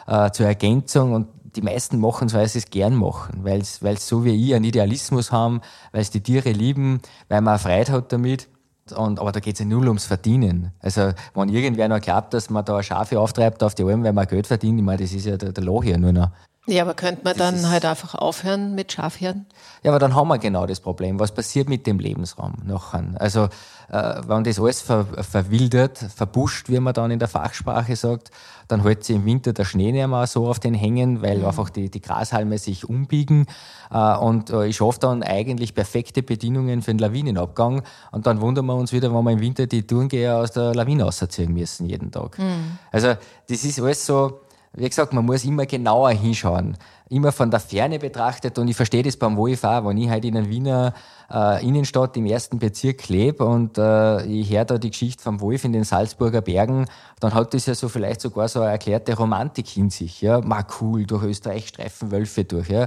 äh, 0.08 0.32
zur 0.32 0.48
Ergänzung 0.48 1.14
und 1.14 1.28
die 1.56 1.62
meisten 1.62 2.00
machen 2.00 2.28
es, 2.28 2.34
weil 2.34 2.48
sie 2.48 2.60
es 2.60 2.70
gern 2.70 2.96
machen, 2.96 3.44
weil 3.44 3.64
sie 3.64 3.96
so 3.98 4.26
wie 4.26 4.32
ich 4.32 4.56
einen 4.56 4.66
Idealismus 4.66 5.32
haben, 5.32 5.62
weil 5.92 6.04
sie 6.04 6.12
die 6.12 6.22
Tiere 6.22 6.52
lieben, 6.52 7.02
weil 7.30 7.42
man 7.42 7.58
auch 7.58 7.62
Freude 7.62 7.92
hat 7.92 8.12
damit. 8.12 8.48
Und, 8.96 9.20
aber 9.20 9.32
da 9.32 9.40
geht 9.40 9.56
es 9.56 9.60
ja 9.60 9.66
null 9.66 9.88
ums 9.88 10.06
Verdienen. 10.06 10.72
Also, 10.80 11.12
wenn 11.36 11.50
irgendwer 11.50 11.88
noch 11.88 12.02
glaubt, 12.02 12.34
dass 12.34 12.50
man 12.50 12.66
da 12.66 12.82
Schafe 12.82 13.20
auftreibt 13.20 13.64
auf 13.64 13.76
die 13.76 13.84
Alm, 13.84 14.04
weil 14.04 14.12
man 14.12 14.28
Geld 14.28 14.48
verdient, 14.48 14.80
ich 14.80 14.86
meine, 14.86 15.04
das 15.04 15.14
ist 15.14 15.26
ja 15.26 15.38
der, 15.38 15.52
der 15.52 15.64
Loch 15.64 15.84
hier 15.84 15.98
nur 15.98 16.12
noch. 16.12 16.32
Ja, 16.72 16.84
aber 16.84 16.94
könnte 16.94 17.22
man 17.26 17.36
das 17.36 17.62
dann 17.62 17.70
halt 17.70 17.84
einfach 17.84 18.16
aufhören 18.16 18.76
mit 18.76 18.94
Schafherden? 18.94 19.46
Ja, 19.84 19.92
aber 19.92 20.00
dann 20.00 20.16
haben 20.16 20.30
wir 20.30 20.38
genau 20.38 20.66
das 20.66 20.80
Problem. 20.80 21.20
Was 21.20 21.34
passiert 21.34 21.68
mit 21.68 21.86
dem 21.86 22.00
Lebensraum 22.00 22.54
nachher? 22.64 23.04
Also, 23.16 23.50
äh, 23.90 24.22
wenn 24.26 24.46
das 24.46 24.58
alles 24.58 24.80
ver 24.80 25.06
verwildert, 25.06 25.98
verbuscht, 25.98 26.70
wie 26.70 26.80
man 26.80 26.94
dann 26.94 27.12
in 27.12 27.20
der 27.20 27.28
Fachsprache 27.28 27.98
sagt, 27.98 28.32
dann 28.70 28.84
hält 28.84 29.04
sich 29.04 29.18
im 29.18 29.26
Winter 29.26 29.52
der 29.52 29.66
Schnee 29.66 29.92
nicht 29.92 30.08
mehr 30.08 30.28
so 30.28 30.48
auf 30.48 30.62
den 30.62 30.74
Hängen, 30.74 31.22
weil 31.22 31.40
mhm. 31.40 31.46
einfach 31.46 31.70
die, 31.70 31.90
die 31.90 32.02
Grashalme 32.02 32.58
sich 32.58 32.88
umbiegen. 32.88 33.48
Äh, 33.92 34.16
und 34.16 34.50
äh, 34.50 34.68
ich 34.68 34.78
schaffe 34.78 35.00
dann 35.02 35.24
eigentlich 35.24 35.76
perfekte 35.76 36.24
Bedingungen 36.24 36.84
für 36.84 36.92
den 36.92 37.00
Lawinenabgang. 37.00 37.84
Und 38.14 38.28
dann 38.28 38.40
wundern 38.40 38.66
wir 38.68 38.76
uns 38.76 38.94
wieder, 38.94 39.14
wenn 39.14 39.24
wir 39.26 39.32
im 39.32 39.42
Winter 39.42 39.68
die 39.68 39.86
Tourengeher 39.86 40.38
aus 40.38 40.52
der 40.52 40.74
Lawine 40.74 41.04
rausziehen 41.04 41.54
müssen, 41.54 41.86
jeden 41.90 42.12
Tag. 42.12 42.40
Mhm. 42.40 42.78
Also, 42.94 43.16
das 43.50 43.66
ist 43.66 43.82
alles 43.82 44.06
so, 44.06 44.40
wie 44.74 44.88
gesagt, 44.88 45.12
man 45.12 45.26
muss 45.26 45.44
immer 45.44 45.66
genauer 45.66 46.12
hinschauen. 46.12 46.78
Immer 47.10 47.34
von 47.34 47.52
der 47.52 47.60
Ferne 47.60 48.00
betrachtet 48.00 48.58
und 48.58 48.70
ich 48.70 48.76
verstehe 48.76 49.04
das 49.04 49.18
beim 49.18 49.36
Wolf 49.36 49.66
auch, 49.66 49.86
wenn 49.86 49.98
ich 49.98 50.10
halt 50.10 50.24
in 50.24 50.38
einer 50.38 50.48
Wiener 50.48 50.94
äh, 51.30 51.66
Innenstadt 51.66 52.16
im 52.16 52.26
ersten 52.26 52.58
Bezirk 52.58 53.10
lebe 53.10 53.44
und 53.44 53.78
äh, 53.78 54.24
ich 54.26 54.50
höre 54.50 54.64
da 54.64 54.78
die 54.78 54.92
Geschichte 54.92 55.22
vom 55.22 55.42
Wolf 55.42 55.66
in 55.66 55.74
den 55.74 55.84
Salzburger 55.84 56.40
Bergen, 56.40 56.86
dann 57.20 57.34
hat 57.34 57.54
das 57.54 57.66
ja 57.66 57.76
so 57.76 57.90
vielleicht 57.90 58.22
sogar 58.22 58.48
so 58.48 58.62
eine 58.62 58.72
erklärte 58.72 59.18
Romantik 59.18 59.76
in 59.76 59.90
sich. 59.90 60.22
Ja, 60.22 60.40
mal 60.40 60.66
cool, 60.80 61.06
durch 61.06 61.24
Österreich 61.24 61.68
streifen 61.68 62.12
Wölfe 62.12 62.46
durch. 62.46 62.70
Ja. 62.70 62.86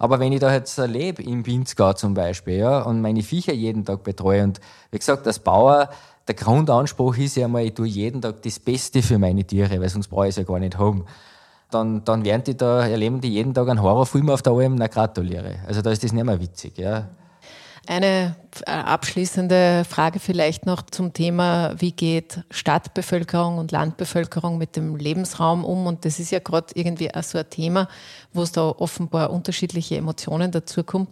Aber 0.00 0.18
wenn 0.18 0.32
ich 0.32 0.40
da 0.40 0.52
jetzt 0.52 0.78
lebe, 0.78 1.22
im 1.22 1.44
Pinzgau 1.44 1.92
zum 1.92 2.14
Beispiel, 2.14 2.54
ja, 2.54 2.80
und 2.80 3.02
meine 3.02 3.22
Viecher 3.22 3.52
jeden 3.52 3.84
Tag 3.84 4.02
betreue 4.02 4.42
und 4.42 4.60
wie 4.90 4.98
gesagt, 4.98 5.26
als 5.28 5.38
Bauer 5.38 5.90
der 6.30 6.36
Grundanspruch 6.36 7.16
ist 7.16 7.36
ja 7.36 7.48
mal, 7.48 7.64
ich 7.64 7.74
tue 7.74 7.88
jeden 7.88 8.22
Tag 8.22 8.40
das 8.42 8.60
Beste 8.60 9.02
für 9.02 9.18
meine 9.18 9.42
Tiere, 9.42 9.80
weil 9.80 9.88
sonst 9.88 10.06
brauche 10.06 10.26
ich 10.26 10.30
es 10.30 10.36
ja 10.36 10.44
gar 10.44 10.60
nicht 10.60 10.78
haben. 10.78 11.04
Dann, 11.72 12.04
dann 12.04 12.24
werden 12.24 12.44
die 12.44 12.56
da, 12.56 12.86
erleben 12.86 13.20
die 13.20 13.30
jeden 13.30 13.52
Tag 13.52 13.68
einen 13.68 13.82
Horrorfilm 13.82 14.30
auf 14.30 14.40
der 14.40 14.52
Alm, 14.52 14.76
na 14.76 14.86
gratuliere. 14.86 15.56
Also 15.66 15.82
da 15.82 15.90
ist 15.90 16.04
das 16.04 16.12
nicht 16.12 16.24
mehr 16.24 16.40
witzig, 16.40 16.78
ja. 16.78 17.08
Eine 17.88 18.36
äh, 18.66 18.70
abschließende 18.70 19.84
Frage 19.88 20.20
vielleicht 20.20 20.66
noch 20.66 20.82
zum 20.82 21.12
Thema, 21.12 21.74
wie 21.80 21.90
geht 21.90 22.44
Stadtbevölkerung 22.50 23.58
und 23.58 23.72
Landbevölkerung 23.72 24.56
mit 24.56 24.76
dem 24.76 24.94
Lebensraum 24.94 25.64
um? 25.64 25.88
Und 25.88 26.04
das 26.04 26.20
ist 26.20 26.30
ja 26.30 26.38
gerade 26.38 26.68
irgendwie 26.74 27.12
auch 27.12 27.24
so 27.24 27.38
ein 27.38 27.50
Thema, 27.50 27.88
wo 28.32 28.42
es 28.42 28.52
da 28.52 28.68
offenbar 28.68 29.30
unterschiedliche 29.30 29.96
Emotionen 29.96 30.52
dazu 30.52 30.84
kommt 30.84 31.08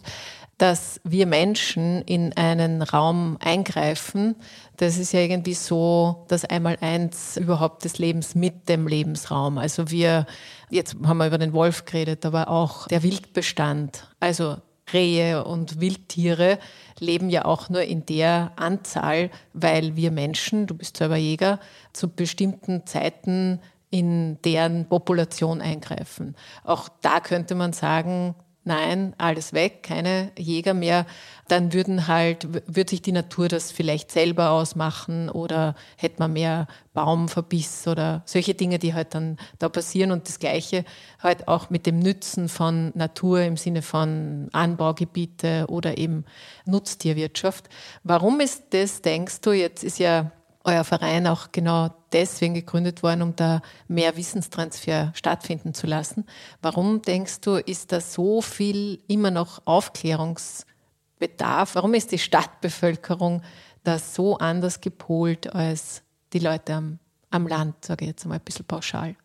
dass 0.59 0.99
wir 1.05 1.25
Menschen 1.25 2.01
in 2.01 2.35
einen 2.35 2.81
Raum 2.81 3.37
eingreifen, 3.39 4.35
das 4.75 4.97
ist 4.97 5.13
ja 5.13 5.21
irgendwie 5.21 5.53
so 5.53 6.25
das 6.27 6.43
Einmaleins 6.43 7.37
überhaupt 7.37 7.85
des 7.85 7.97
Lebens 7.97 8.35
mit 8.35 8.67
dem 8.67 8.85
Lebensraum. 8.85 9.57
Also 9.57 9.89
wir, 9.89 10.25
jetzt 10.69 10.97
haben 11.05 11.17
wir 11.17 11.27
über 11.27 11.37
den 11.37 11.53
Wolf 11.53 11.85
geredet, 11.85 12.25
aber 12.25 12.49
auch 12.49 12.87
der 12.89 13.03
Wildbestand, 13.03 14.09
also 14.19 14.57
Rehe 14.91 15.45
und 15.45 15.79
Wildtiere 15.79 16.59
leben 16.99 17.29
ja 17.29 17.45
auch 17.45 17.69
nur 17.69 17.83
in 17.83 18.05
der 18.05 18.51
Anzahl, 18.57 19.29
weil 19.53 19.95
wir 19.95 20.11
Menschen, 20.11 20.67
du 20.67 20.75
bist 20.75 20.97
selber 20.97 21.15
Jäger, 21.15 21.59
zu 21.93 22.09
bestimmten 22.09 22.85
Zeiten 22.85 23.61
in 23.91 24.41
deren 24.43 24.89
Population 24.89 25.61
eingreifen. 25.61 26.35
Auch 26.65 26.89
da 27.01 27.21
könnte 27.21 27.55
man 27.55 27.71
sagen, 27.71 28.35
nein, 28.69 29.15
alles 29.17 29.51
weg, 29.51 29.81
keine 29.81 30.31
Jäger 30.37 30.75
mehr, 30.75 31.07
dann 31.47 31.73
würden 31.73 32.07
halt, 32.07 32.47
würde 32.67 32.91
sich 32.91 33.01
die 33.01 33.11
Natur 33.11 33.47
das 33.47 33.71
vielleicht 33.71 34.11
selber 34.11 34.51
ausmachen 34.51 35.29
oder 35.29 35.75
hätte 35.97 36.19
man 36.19 36.33
mehr 36.33 36.67
Baumverbiss 36.93 37.87
oder 37.87 38.21
solche 38.25 38.53
Dinge, 38.53 38.77
die 38.77 38.93
halt 38.93 39.15
dann 39.15 39.37
da 39.57 39.69
passieren 39.69 40.11
und 40.11 40.27
das 40.27 40.37
Gleiche 40.37 40.85
halt 41.17 41.47
auch 41.47 41.71
mit 41.71 41.87
dem 41.87 41.97
Nützen 41.97 42.47
von 42.47 42.91
Natur 42.93 43.41
im 43.41 43.57
Sinne 43.57 43.81
von 43.81 44.49
Anbaugebiete 44.53 45.65
oder 45.67 45.97
eben 45.97 46.23
Nutztierwirtschaft. 46.65 47.69
Warum 48.03 48.39
ist 48.39 48.65
das, 48.69 49.01
denkst 49.01 49.41
du, 49.41 49.51
jetzt 49.51 49.83
ist 49.83 49.97
ja 49.97 50.31
euer 50.63 50.83
Verein 50.83 51.27
auch 51.27 51.51
genau 51.51 51.89
deswegen 52.11 52.53
gegründet 52.53 53.03
worden, 53.03 53.21
um 53.21 53.35
da 53.35 53.61
mehr 53.87 54.17
Wissenstransfer 54.17 55.11
stattfinden 55.15 55.73
zu 55.73 55.87
lassen. 55.87 56.25
Warum 56.61 57.01
denkst 57.01 57.41
du, 57.41 57.55
ist 57.55 57.91
da 57.91 58.01
so 58.01 58.41
viel 58.41 59.01
immer 59.07 59.31
noch 59.31 59.61
Aufklärungsbedarf? 59.65 61.75
Warum 61.75 61.93
ist 61.93 62.11
die 62.11 62.19
Stadtbevölkerung 62.19 63.41
da 63.83 63.99
so 63.99 64.37
anders 64.37 64.81
gepolt 64.81 65.53
als 65.53 66.03
die 66.33 66.39
Leute 66.39 66.73
am, 66.73 66.99
am 67.29 67.47
Land, 67.47 67.85
sage 67.85 68.05
ich 68.05 68.09
jetzt 68.09 68.25
mal 68.25 68.35
ein 68.35 68.41
bisschen 68.41 68.65
pauschal? 68.65 69.15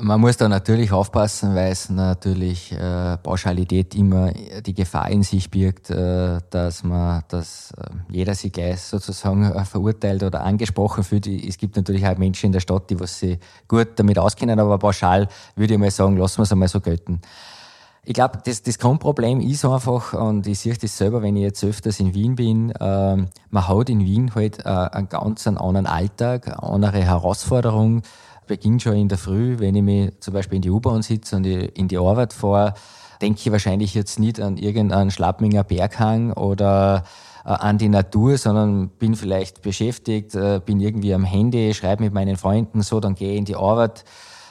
Man 0.00 0.20
muss 0.20 0.36
da 0.36 0.48
natürlich 0.48 0.92
aufpassen, 0.92 1.54
weil 1.54 1.72
es 1.72 1.90
natürlich 1.90 2.72
äh, 2.72 3.16
Pauschalität 3.16 3.94
immer 3.96 4.30
die 4.32 4.74
Gefahr 4.74 5.10
in 5.10 5.22
sich 5.22 5.50
birgt, 5.50 5.90
äh, 5.90 6.38
dass 6.50 6.84
man, 6.84 7.24
dass 7.28 7.72
äh, 7.72 7.90
jeder 8.08 8.34
sich 8.34 8.52
gleich 8.52 8.80
sozusagen 8.80 9.50
äh, 9.50 9.64
verurteilt 9.64 10.22
oder 10.22 10.44
angesprochen 10.44 11.02
fühlt. 11.02 11.26
Es 11.26 11.58
gibt 11.58 11.76
natürlich 11.76 12.06
auch 12.06 12.16
Menschen 12.16 12.46
in 12.46 12.52
der 12.52 12.60
Stadt, 12.60 12.90
die 12.90 13.00
was 13.00 13.18
sich 13.18 13.38
gut 13.66 13.88
damit 13.96 14.18
auskennen, 14.18 14.60
aber 14.60 14.78
pauschal 14.78 15.26
würde 15.56 15.74
ich 15.74 15.80
mal 15.80 15.90
sagen, 15.90 16.16
lassen 16.16 16.38
wir 16.38 16.42
es 16.44 16.52
einmal 16.52 16.68
so 16.68 16.80
gelten. 16.80 17.20
Ich 18.04 18.14
glaube, 18.14 18.38
das, 18.44 18.62
das 18.62 18.78
Grundproblem 18.78 19.40
ist 19.40 19.64
einfach, 19.64 20.14
und 20.14 20.46
ich 20.46 20.60
sehe 20.60 20.74
das 20.74 20.96
selber, 20.96 21.22
wenn 21.22 21.36
ich 21.36 21.42
jetzt 21.42 21.62
öfters 21.64 22.00
in 22.00 22.14
Wien 22.14 22.36
bin, 22.36 22.70
äh, 22.70 23.16
man 23.50 23.68
hat 23.68 23.90
in 23.90 24.04
Wien 24.04 24.34
halt 24.34 24.64
äh, 24.64 24.68
einen 24.68 25.08
ganz 25.08 25.46
anderen 25.46 25.86
Alltag, 25.86 26.56
andere 26.62 27.02
Herausforderung, 27.02 28.02
beginnt 28.48 28.82
schon 28.82 28.96
in 28.96 29.08
der 29.08 29.18
Früh, 29.18 29.58
wenn 29.58 29.76
ich 29.76 29.82
mich 29.82 30.12
zum 30.20 30.34
Beispiel 30.34 30.56
in 30.56 30.62
die 30.62 30.70
U-Bahn 30.70 31.02
sitze 31.02 31.36
und 31.36 31.46
in 31.46 31.86
die 31.86 31.98
Arbeit 31.98 32.32
fahre, 32.32 32.74
denke 33.22 33.40
ich 33.44 33.52
wahrscheinlich 33.52 33.94
jetzt 33.94 34.18
nicht 34.18 34.40
an 34.40 34.56
irgendeinen 34.56 35.10
Schlappminger 35.10 35.64
Berghang 35.64 36.32
oder 36.32 37.04
äh, 37.44 37.50
an 37.50 37.78
die 37.78 37.88
Natur, 37.88 38.36
sondern 38.38 38.88
bin 38.88 39.14
vielleicht 39.14 39.62
beschäftigt, 39.62 40.34
äh, 40.34 40.60
bin 40.64 40.80
irgendwie 40.80 41.14
am 41.14 41.24
Handy, 41.24 41.72
schreibe 41.74 42.04
mit 42.04 42.12
meinen 42.12 42.36
Freunden 42.36 42.82
so, 42.82 43.00
dann 43.00 43.14
gehe 43.14 43.32
ich 43.32 43.38
in 43.38 43.44
die 43.44 43.56
Arbeit, 43.56 44.04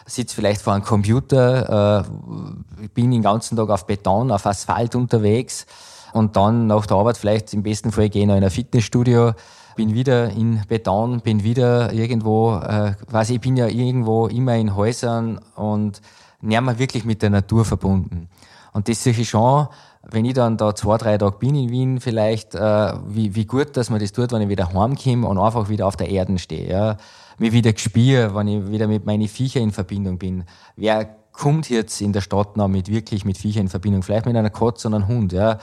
sitze 0.05 0.35
vielleicht 0.35 0.61
vor 0.61 0.73
einem 0.73 0.83
Computer, 0.83 2.05
äh, 2.05 2.87
bin 2.93 3.11
den 3.11 3.21
ganzen 3.21 3.57
Tag 3.57 3.69
auf 3.69 3.85
Beton, 3.85 4.31
auf 4.31 4.45
Asphalt 4.45 4.95
unterwegs 4.95 5.65
und 6.13 6.35
dann 6.35 6.67
nach 6.67 6.85
der 6.85 6.97
Arbeit 6.97 7.17
vielleicht 7.17 7.53
im 7.53 7.63
besten 7.63 7.91
Fall 7.91 8.09
gehe 8.09 8.23
ich 8.23 8.27
noch 8.27 8.35
in 8.35 8.43
ein 8.43 8.49
Fitnessstudio, 8.49 9.33
bin 9.77 9.93
wieder 9.93 10.29
in 10.31 10.61
Beton, 10.67 11.21
bin 11.21 11.43
wieder 11.43 11.93
irgendwo, 11.93 12.57
äh, 12.57 12.93
quasi 13.09 13.35
ich 13.35 13.41
bin 13.41 13.55
ja 13.55 13.67
irgendwo 13.67 14.27
immer 14.27 14.55
in 14.55 14.75
Häusern 14.75 15.39
und 15.55 16.01
näher 16.41 16.61
mal 16.61 16.79
wirklich 16.79 17.05
mit 17.05 17.21
der 17.21 17.29
Natur 17.29 17.63
verbunden. 17.63 18.27
Und 18.73 18.89
das 18.89 19.03
sehe 19.03 19.13
ich 19.13 19.29
schon, 19.29 19.67
wenn 20.01 20.25
ich 20.25 20.33
dann 20.33 20.57
da 20.57 20.75
zwei, 20.75 20.97
drei 20.97 21.17
Tage 21.17 21.37
bin 21.37 21.55
in 21.55 21.69
Wien, 21.69 21.99
vielleicht, 22.01 22.55
äh, 22.55 22.93
wie, 23.07 23.35
wie 23.35 23.45
gut, 23.45 23.77
dass 23.77 23.89
man 23.89 23.99
das 23.99 24.11
tut, 24.11 24.31
wenn 24.31 24.41
ich 24.41 24.49
wieder 24.49 24.73
heimkomme 24.73 25.27
und 25.27 25.37
einfach 25.37 25.69
wieder 25.69 25.87
auf 25.87 25.95
der 25.95 26.09
Erde 26.09 26.37
stehe. 26.39 26.69
Ja. 26.69 26.97
Mich 27.37 27.51
wieder 27.51 27.71
gespüre, 27.71 28.33
wenn 28.35 28.47
ich 28.47 28.71
wieder 28.71 28.87
mit 28.87 29.05
meinen 29.05 29.27
Viecher 29.27 29.59
in 29.59 29.71
Verbindung 29.71 30.17
bin. 30.17 30.43
Wer 30.75 31.05
kommt 31.31 31.69
jetzt 31.69 32.01
in 32.01 32.13
der 32.13 32.21
Stadt 32.21 32.57
noch 32.57 32.67
mit 32.67 32.89
wirklich 32.89 33.25
mit 33.25 33.37
Viecher 33.37 33.61
in 33.61 33.69
Verbindung? 33.69 34.01
Vielleicht 34.01 34.25
mit 34.25 34.35
einer 34.35 34.49
Katze 34.49 34.87
und 34.87 34.95
einem 34.95 35.07
Hund, 35.07 35.33
ja. 35.33 35.59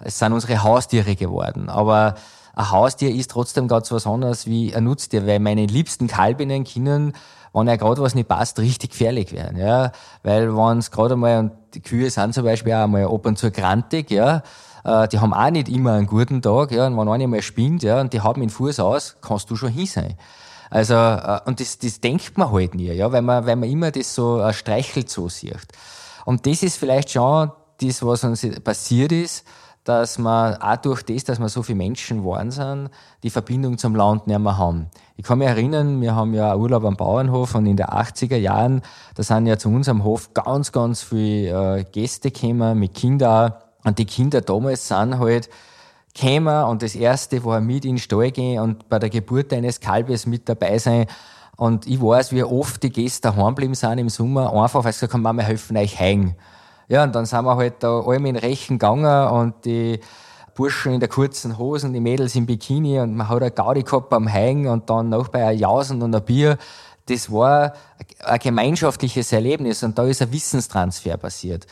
Es 0.00 0.18
sind 0.18 0.32
unsere 0.32 0.62
Haustiere 0.62 1.16
geworden. 1.16 1.70
Aber 1.70 2.16
ein 2.56 2.70
Haustier 2.70 3.14
ist 3.14 3.30
trotzdem 3.30 3.68
ganz 3.68 3.90
was 3.90 4.06
anderes 4.06 4.46
wie 4.46 4.74
ein 4.74 4.84
Nutztier, 4.84 5.26
weil 5.26 5.40
meine 5.40 5.66
liebsten 5.66 6.06
Kalbinnen 6.06 6.64
können, 6.64 7.14
wenn 7.52 7.68
er 7.68 7.78
gerade 7.78 8.02
was 8.02 8.14
nicht 8.14 8.28
passt, 8.28 8.58
richtig 8.58 8.90
gefährlich 8.90 9.32
werden, 9.32 9.58
ja. 9.58 9.92
Weil 10.22 10.56
wenn 10.56 10.78
es 10.78 10.90
gerade 10.90 11.14
einmal, 11.14 11.38
und 11.38 11.52
die 11.74 11.80
Kühe 11.80 12.10
sind 12.10 12.34
zum 12.34 12.44
Beispiel 12.44 12.72
auch 12.72 12.84
einmal 12.84 13.04
ab 13.04 13.26
und 13.26 13.38
zu 13.38 13.50
grantig, 13.50 14.10
ja, 14.10 14.42
äh, 14.84 15.08
die 15.08 15.18
haben 15.18 15.32
auch 15.32 15.50
nicht 15.50 15.68
immer 15.68 15.92
einen 15.94 16.06
guten 16.06 16.42
Tag, 16.42 16.72
ja, 16.72 16.86
und 16.86 16.96
wenn 16.96 17.08
einer 17.08 17.26
mal 17.26 17.42
spinnt, 17.42 17.82
ja, 17.82 18.00
und 18.00 18.12
die 18.12 18.20
haben 18.20 18.40
den 18.40 18.50
Fuß 18.50 18.80
aus, 18.80 19.16
kannst 19.20 19.50
du 19.50 19.56
schon 19.56 19.70
hin 19.70 19.86
sein. 19.86 20.14
Also, 20.70 20.94
äh, 20.94 21.40
und 21.46 21.60
das, 21.60 21.78
das 21.78 22.00
denkt 22.00 22.36
man 22.38 22.50
halt 22.50 22.74
nie, 22.74 22.92
ja, 22.92 23.10
weil 23.12 23.22
man, 23.22 23.46
weil 23.46 23.56
man 23.56 23.68
immer 23.68 23.90
das 23.90 24.14
so 24.14 24.40
äh, 24.40 24.52
streichelt 24.52 25.08
so 25.10 25.28
sieht. 25.28 25.66
Und 26.24 26.46
das 26.46 26.62
ist 26.62 26.76
vielleicht 26.76 27.10
schon 27.10 27.52
das, 27.80 28.04
was 28.04 28.24
uns 28.24 28.46
passiert 28.62 29.12
ist, 29.12 29.44
dass 29.84 30.18
wir 30.18 30.58
auch 30.60 30.76
durch 30.76 31.02
das, 31.02 31.24
dass 31.24 31.38
wir 31.38 31.48
so 31.50 31.62
viele 31.62 31.76
Menschen 31.76 32.18
geworden 32.18 32.50
sind, 32.50 32.88
die 33.22 33.30
Verbindung 33.30 33.76
zum 33.76 33.94
Land 33.94 34.26
nicht 34.26 34.38
mehr 34.38 34.56
haben. 34.56 34.86
Ich 35.16 35.24
kann 35.24 35.38
mich 35.38 35.48
erinnern, 35.48 36.00
wir 36.00 36.14
haben 36.14 36.32
ja 36.32 36.56
Urlaub 36.56 36.84
am 36.84 36.96
Bauernhof 36.96 37.54
und 37.54 37.66
in 37.66 37.76
den 37.76 37.86
80er 37.86 38.36
Jahren, 38.36 38.82
da 39.14 39.22
sind 39.22 39.46
ja 39.46 39.58
zu 39.58 39.68
unserem 39.68 40.02
Hof 40.02 40.32
ganz, 40.32 40.72
ganz 40.72 41.02
viele 41.02 41.78
äh, 41.78 41.84
Gäste 41.84 42.30
gekommen, 42.30 42.78
mit 42.78 42.94
Kindern. 42.94 43.52
Und 43.84 43.98
die 43.98 44.06
Kinder 44.06 44.40
damals 44.40 44.88
sind 44.88 45.18
halt 45.18 45.50
gekommen 46.14 46.64
und 46.64 46.82
das 46.82 46.94
erste 46.94 47.44
war 47.44 47.60
mit 47.60 47.84
in 47.84 47.96
den 47.96 47.98
Stall 47.98 48.30
gehen 48.30 48.60
und 48.60 48.88
bei 48.88 48.98
der 48.98 49.10
Geburt 49.10 49.52
eines 49.52 49.80
Kalbes 49.80 50.24
mit 50.24 50.48
dabei 50.48 50.78
sein. 50.78 51.06
Und 51.56 51.86
ich 51.86 52.00
weiß, 52.00 52.32
wie 52.32 52.42
oft 52.42 52.82
die 52.82 52.90
Gäste 52.90 53.28
daheim 53.28 53.54
geblieben 53.54 53.74
sind 53.74 53.98
im 53.98 54.08
Sommer, 54.08 54.52
einfach 54.52 54.82
weil 54.82 54.92
sie 54.92 55.00
gesagt 55.00 55.12
haben, 55.12 55.22
Mama, 55.22 55.42
helfen 55.42 55.76
euch 55.76 55.98
hängen. 55.98 56.34
Ja, 56.88 57.04
und 57.04 57.14
dann 57.14 57.26
sind 57.26 57.44
wir 57.44 57.56
halt 57.56 57.82
da 57.82 58.00
allem 58.00 58.26
in 58.26 58.36
Rechen 58.36 58.78
gegangen 58.78 59.28
und 59.28 59.64
die 59.64 60.00
Burschen 60.54 60.92
in 60.92 61.00
der 61.00 61.08
kurzen 61.08 61.58
Hosen, 61.58 61.92
die 61.92 62.00
Mädels 62.00 62.34
im 62.36 62.46
Bikini 62.46 63.00
und 63.00 63.16
man 63.16 63.28
hat 63.28 63.42
eine 63.42 63.50
Gaudi 63.50 63.82
gehabt 63.82 64.08
beim 64.08 64.26
Hängen 64.26 64.68
und 64.68 64.88
dann 64.88 65.08
noch 65.08 65.28
bei 65.28 65.44
einem 65.44 65.58
Jausen 65.58 66.00
und 66.02 66.14
einem 66.14 66.24
Bier. 66.24 66.58
Das 67.06 67.30
war 67.30 67.74
ein 68.24 68.38
gemeinschaftliches 68.38 69.32
Erlebnis 69.32 69.82
und 69.82 69.98
da 69.98 70.04
ist 70.04 70.22
ein 70.22 70.32
Wissenstransfer 70.32 71.16
passiert. 71.16 71.66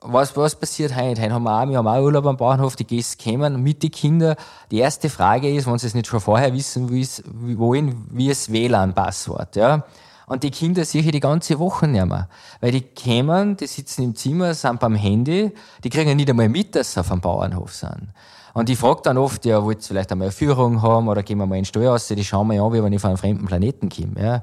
Was, 0.00 0.36
was 0.36 0.54
passiert 0.54 0.94
heute? 0.94 1.20
Heute 1.20 1.32
haben 1.32 1.42
wir 1.42 1.62
auch, 1.62 1.68
wir 1.68 1.78
haben 1.78 1.88
auch 1.88 2.00
Urlaub 2.00 2.26
am 2.26 2.36
Bauernhof, 2.36 2.76
die 2.76 2.86
Gäste 2.86 3.22
kommen 3.22 3.62
mit 3.62 3.82
den 3.82 3.90
Kindern. 3.90 4.36
Die 4.70 4.78
erste 4.78 5.10
Frage 5.10 5.52
ist, 5.52 5.66
wenn 5.66 5.78
sie 5.78 5.88
es 5.88 5.94
nicht 5.94 6.06
schon 6.06 6.20
vorher 6.20 6.52
wissen 6.52 6.88
wollen, 6.88 8.06
wie 8.10 8.30
es 8.30 8.52
WLAN-Passwort, 8.52 9.56
ja. 9.56 9.84
Und 10.26 10.42
die 10.42 10.50
Kinder 10.50 10.84
sehe 10.84 11.02
ich 11.02 11.10
die 11.12 11.20
ganze 11.20 11.58
Woche 11.58 11.86
nicht 11.86 12.04
mehr. 12.04 12.28
Weil 12.60 12.72
die 12.72 12.80
kämen, 12.80 13.56
die 13.56 13.66
sitzen 13.66 14.02
im 14.02 14.14
Zimmer, 14.16 14.54
sind 14.54 14.80
beim 14.80 14.96
Handy, 14.96 15.52
die 15.84 15.90
kriegen 15.90 16.08
ja 16.08 16.14
nicht 16.16 16.28
einmal 16.28 16.48
mit, 16.48 16.74
dass 16.74 16.92
sie 16.92 17.00
auf 17.00 17.08
dem 17.08 17.20
Bauernhof 17.20 17.72
sind. 17.72 18.08
Und 18.52 18.68
ich 18.68 18.78
frage 18.78 19.02
dann 19.04 19.18
oft, 19.18 19.44
ja, 19.44 19.62
wollt 19.62 19.78
ihr 19.78 19.84
vielleicht 19.84 20.10
einmal 20.10 20.26
eine 20.26 20.32
Führung 20.32 20.82
haben 20.82 21.08
oder 21.08 21.22
gehen 21.22 21.38
wir 21.38 21.46
mal 21.46 21.56
in 21.56 21.60
den 21.60 21.66
Stall 21.66 21.86
raus, 21.86 22.08
die 22.08 22.24
schauen 22.24 22.48
mir 22.48 22.62
an, 22.62 22.72
wie 22.72 22.82
wenn 22.82 22.92
ich 22.92 23.00
von 23.00 23.10
einem 23.10 23.18
fremden 23.18 23.46
Planeten 23.46 23.88
komme. 23.88 24.14
Ja. 24.20 24.42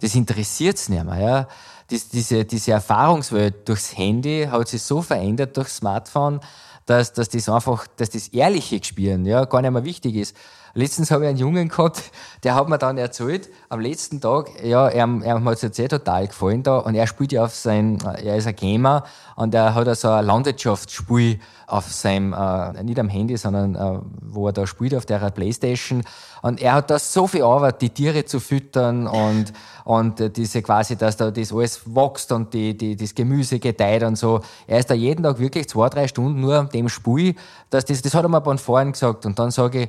Das 0.00 0.14
interessiert's 0.14 0.88
nicht 0.88 1.04
mehr. 1.04 1.18
Ja. 1.18 1.48
Das, 1.90 2.08
diese, 2.08 2.44
diese 2.44 2.72
Erfahrungswelt 2.72 3.68
durchs 3.68 3.96
Handy 3.96 4.46
hat 4.50 4.68
sich 4.68 4.82
so 4.82 5.02
verändert 5.02 5.56
durchs 5.56 5.76
Smartphone, 5.76 6.40
dass, 6.86 7.12
dass 7.12 7.28
das 7.28 7.48
einfach, 7.48 7.86
dass 7.96 8.10
das 8.10 8.28
ehrliche 8.28 8.78
Gespüren 8.78 9.24
ja, 9.26 9.44
gar 9.46 9.62
nicht 9.62 9.70
mehr 9.70 9.84
wichtig 9.84 10.14
ist. 10.14 10.36
Letztens 10.76 11.12
habe 11.12 11.24
ich 11.24 11.28
einen 11.30 11.38
Jungen 11.38 11.68
gehabt, 11.68 12.02
der 12.42 12.56
hat 12.56 12.68
mir 12.68 12.78
dann 12.78 12.98
erzählt, 12.98 13.48
am 13.68 13.78
letzten 13.78 14.20
Tag, 14.20 14.50
ja, 14.64 14.88
er, 14.88 15.08
er 15.22 15.44
hat 15.44 15.54
es 15.54 15.62
jetzt 15.62 15.88
total 15.88 16.26
gefallen 16.26 16.64
da 16.64 16.78
und 16.78 16.96
er 16.96 17.06
spielt 17.06 17.30
ja 17.30 17.44
auf 17.44 17.54
sein, 17.54 17.98
er 18.00 18.36
ist 18.36 18.48
ein 18.48 18.56
Gamer 18.56 19.04
und 19.36 19.54
er 19.54 19.72
hat 19.72 19.96
so 19.96 20.08
ein 20.08 20.26
Landwirtschaftsspiel 20.26 21.38
auf 21.68 21.86
seinem, 21.92 22.32
äh, 22.32 22.82
nicht 22.82 22.98
am 22.98 23.08
Handy, 23.08 23.36
sondern 23.36 23.76
äh, 23.76 24.00
wo 24.20 24.48
er 24.48 24.52
da 24.52 24.66
spielt 24.66 24.96
auf 24.96 25.06
der 25.06 25.18
Playstation 25.30 26.02
und 26.42 26.60
er 26.60 26.74
hat 26.74 26.90
da 26.90 26.98
so 26.98 27.28
viel 27.28 27.42
Arbeit, 27.42 27.80
die 27.80 27.90
Tiere 27.90 28.24
zu 28.24 28.40
füttern 28.40 29.06
und, 29.06 29.52
und 29.84 30.20
äh, 30.20 30.28
diese 30.28 30.60
quasi, 30.60 30.96
dass 30.96 31.16
da 31.16 31.30
das 31.30 31.52
alles 31.52 31.82
wächst 31.86 32.32
und 32.32 32.52
die, 32.52 32.76
die, 32.76 32.96
das 32.96 33.14
Gemüse 33.14 33.60
gedeiht 33.60 34.02
und 34.02 34.16
so. 34.16 34.40
Er 34.66 34.80
ist 34.80 34.90
da 34.90 34.94
jeden 34.94 35.22
Tag 35.22 35.38
wirklich 35.38 35.68
zwei, 35.68 35.88
drei 35.88 36.08
Stunden 36.08 36.40
nur 36.40 36.58
an 36.58 36.68
dem 36.68 36.88
Spiel, 36.88 37.36
dass 37.70 37.84
das, 37.84 38.02
das 38.02 38.12
hat 38.12 38.24
er 38.24 38.28
mir 38.28 38.40
beim 38.40 38.58
Fahren 38.58 38.92
gesagt 38.92 39.24
und 39.24 39.38
dann 39.38 39.52
sage 39.52 39.84
ich, 39.84 39.88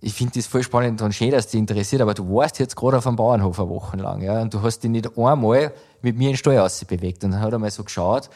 ich 0.00 0.12
finde 0.12 0.34
das 0.34 0.46
voll 0.46 0.62
spannend 0.62 1.00
und 1.00 1.14
schön, 1.14 1.30
dass 1.30 1.46
dich 1.46 1.58
interessiert, 1.58 2.02
aber 2.02 2.12
du 2.12 2.28
warst 2.34 2.58
jetzt 2.58 2.76
gerade 2.76 2.98
auf 2.98 3.06
einem 3.06 3.16
Bauernhof 3.16 3.58
eine 3.58 3.68
Woche 3.70 3.96
lang, 3.96 4.20
ja, 4.20 4.42
und 4.42 4.52
du 4.52 4.60
hast 4.62 4.80
dich 4.80 4.90
nicht 4.90 5.16
einmal 5.16 5.72
mit 6.02 6.18
mir 6.18 6.28
in 6.28 6.32
den 6.32 6.36
Stall 6.36 6.68
bewegt. 6.86 7.24
Und 7.24 7.32
dann 7.32 7.40
hat 7.40 7.52
er 7.52 7.58
mal 7.58 7.70
so 7.70 7.82
geschaut, 7.82 8.28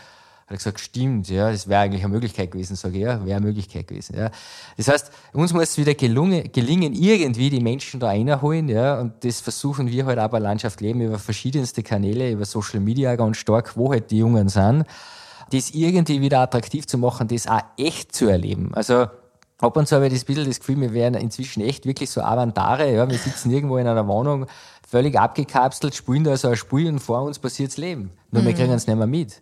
hat 0.46 0.56
gesagt, 0.56 0.80
stimmt, 0.80 1.28
ja, 1.28 1.52
das 1.52 1.68
wäre 1.68 1.82
eigentlich 1.82 2.02
eine 2.02 2.12
Möglichkeit 2.12 2.50
gewesen. 2.50 2.76
Sage 2.76 2.96
ich, 2.96 3.02
ja, 3.02 3.24
wäre 3.24 3.36
eine 3.36 3.46
Möglichkeit 3.46 3.86
gewesen, 3.88 4.16
ja. 4.16 4.30
Das 4.78 4.88
heißt, 4.88 5.12
uns 5.34 5.52
muss 5.52 5.64
es 5.64 5.78
wieder 5.78 5.94
gelungen, 5.94 6.50
gelingen, 6.50 6.94
irgendwie 6.94 7.50
die 7.50 7.61
Menschen 7.61 8.00
da 8.00 8.08
reinholen, 8.08 8.68
ja, 8.70 8.98
und 8.98 9.22
das 9.22 9.42
versuchen 9.42 9.90
wir 9.90 10.06
halt 10.06 10.18
auch 10.18 10.28
bei 10.28 10.38
Landschaft 10.38 10.80
Leben 10.80 11.02
über 11.02 11.18
verschiedenste 11.18 11.82
Kanäle, 11.82 12.30
über 12.30 12.46
Social 12.46 12.80
Media 12.80 13.14
ganz 13.16 13.36
stark, 13.36 13.76
wo 13.76 13.92
halt 13.92 14.11
die 14.11 14.18
Jungen 14.18 14.48
sind, 14.48 14.86
das 15.52 15.70
irgendwie 15.72 16.22
wieder 16.22 16.40
attraktiv 16.40 16.86
zu 16.86 16.96
machen, 16.96 17.28
das 17.28 17.46
auch 17.46 17.61
echt 17.76 18.14
zu 18.14 18.28
erleben. 18.28 18.70
Also, 18.72 19.08
Ab 19.61 19.76
und 19.76 19.86
zu 19.86 19.94
habe 19.94 20.06
ich 20.06 20.14
das 20.14 20.24
bisschen 20.24 20.46
das 20.46 20.58
Gefühl, 20.58 20.80
wir 20.80 20.94
wären 20.94 21.14
inzwischen 21.14 21.61
echt 21.62 21.84
wirklich 21.84 22.11
so 22.11 22.22
Avantare. 22.22 22.92
Ja? 22.94 23.08
Wir 23.08 23.18
sitzen 23.18 23.50
irgendwo 23.50 23.76
in 23.76 23.86
einer 23.86 24.06
Wohnung, 24.08 24.46
völlig 24.88 25.18
abgekapselt, 25.18 25.94
spielen 25.94 26.24
da 26.24 26.36
so 26.36 26.48
ein 26.48 26.56
Spiel 26.56 26.88
und 26.88 26.98
vor 26.98 27.22
uns 27.22 27.38
passiert's 27.38 27.76
Leben. 27.76 28.11
Nur 28.30 28.42
mhm. 28.42 28.46
wir 28.46 28.54
kriegen 28.54 28.72
es 28.72 28.86
nicht 28.86 28.96
mehr 28.96 29.06
mit. 29.06 29.40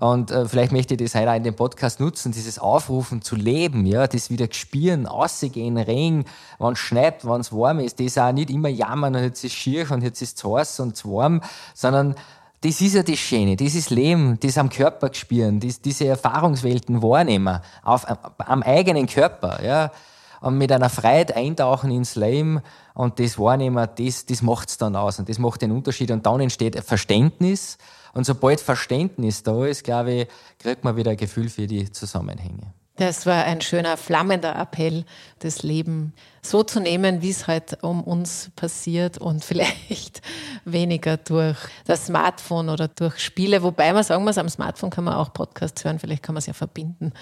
Und 0.00 0.30
äh, 0.30 0.46
vielleicht 0.46 0.70
möchte 0.70 0.94
ich 0.94 1.00
das 1.00 1.16
heute 1.16 1.32
auch 1.32 1.34
in 1.34 1.42
dem 1.42 1.56
Podcast 1.56 1.98
nutzen, 1.98 2.30
dieses 2.30 2.60
Aufrufen 2.60 3.20
zu 3.20 3.34
leben, 3.34 3.84
ja, 3.84 4.06
das 4.06 4.30
wieder 4.30 4.46
spüren, 4.48 5.06
rausgehen, 5.06 5.76
Regen, 5.76 6.24
wenn 6.60 6.74
es 6.74 6.78
schneit, 6.78 7.26
wenn 7.26 7.40
es 7.40 7.52
warm 7.52 7.80
ist, 7.80 7.98
das 7.98 8.16
auch 8.16 8.30
nicht 8.30 8.50
immer 8.50 8.68
jammern 8.68 9.16
und 9.16 9.24
jetzt 9.24 9.42
ist 9.42 9.50
es 9.50 9.58
schier 9.58 9.90
und 9.90 10.04
jetzt 10.04 10.22
ist 10.22 10.38
es 10.38 10.44
heiß 10.44 10.78
und 10.78 10.96
zu 10.96 11.14
warm, 11.14 11.40
sondern 11.74 12.14
das 12.60 12.80
ist 12.80 12.94
ja 12.94 13.02
das 13.02 13.18
Schöne, 13.18 13.56
dieses 13.56 13.90
Leben, 13.90 14.38
das 14.40 14.58
am 14.58 14.68
Körper 14.68 15.10
spüren, 15.12 15.60
das, 15.60 15.80
diese 15.80 16.06
Erfahrungswelten 16.06 17.02
wahrnehmen, 17.02 17.60
auf, 17.82 18.04
am 18.38 18.62
eigenen 18.62 19.06
Körper, 19.06 19.62
ja, 19.64 19.92
und 20.40 20.56
mit 20.56 20.70
einer 20.70 20.88
Freiheit 20.88 21.34
eintauchen 21.36 21.90
ins 21.90 22.14
Leben 22.14 22.60
und 22.94 23.18
das 23.18 23.38
wahrnehmen, 23.38 23.88
das, 23.96 24.26
das 24.26 24.42
macht's 24.42 24.78
dann 24.78 24.96
aus 24.96 25.18
und 25.18 25.28
das 25.28 25.38
macht 25.38 25.62
den 25.62 25.72
Unterschied 25.72 26.10
und 26.10 26.26
dann 26.26 26.40
entsteht 26.40 26.78
Verständnis 26.84 27.78
und 28.14 28.24
sobald 28.24 28.60
Verständnis 28.60 29.42
da 29.42 29.66
ist, 29.66 29.84
glaube 29.84 30.12
ich, 30.12 30.28
kriegt 30.58 30.84
man 30.84 30.96
wieder 30.96 31.12
ein 31.12 31.16
Gefühl 31.16 31.48
für 31.48 31.66
die 31.66 31.90
Zusammenhänge. 31.90 32.72
Das 32.98 33.26
war 33.26 33.44
ein 33.44 33.60
schöner, 33.60 33.96
flammender 33.96 34.56
Appell, 34.56 35.04
das 35.38 35.62
Leben 35.62 36.14
so 36.42 36.64
zu 36.64 36.80
nehmen, 36.80 37.22
wie 37.22 37.30
es 37.30 37.46
halt 37.46 37.84
um 37.84 38.02
uns 38.02 38.50
passiert 38.56 39.18
und 39.18 39.44
vielleicht 39.44 40.20
weniger 40.64 41.16
durch 41.16 41.56
das 41.86 42.06
Smartphone 42.06 42.68
oder 42.68 42.88
durch 42.88 43.20
Spiele. 43.20 43.62
Wobei 43.62 43.92
man 43.92 44.02
sagen 44.02 44.24
muss, 44.24 44.36
am 44.36 44.48
Smartphone 44.48 44.90
kann 44.90 45.04
man 45.04 45.14
auch 45.14 45.32
Podcasts 45.32 45.84
hören, 45.84 46.00
vielleicht 46.00 46.24
kann 46.24 46.34
man 46.34 46.40
es 46.40 46.46
ja 46.46 46.54
verbinden, 46.54 47.12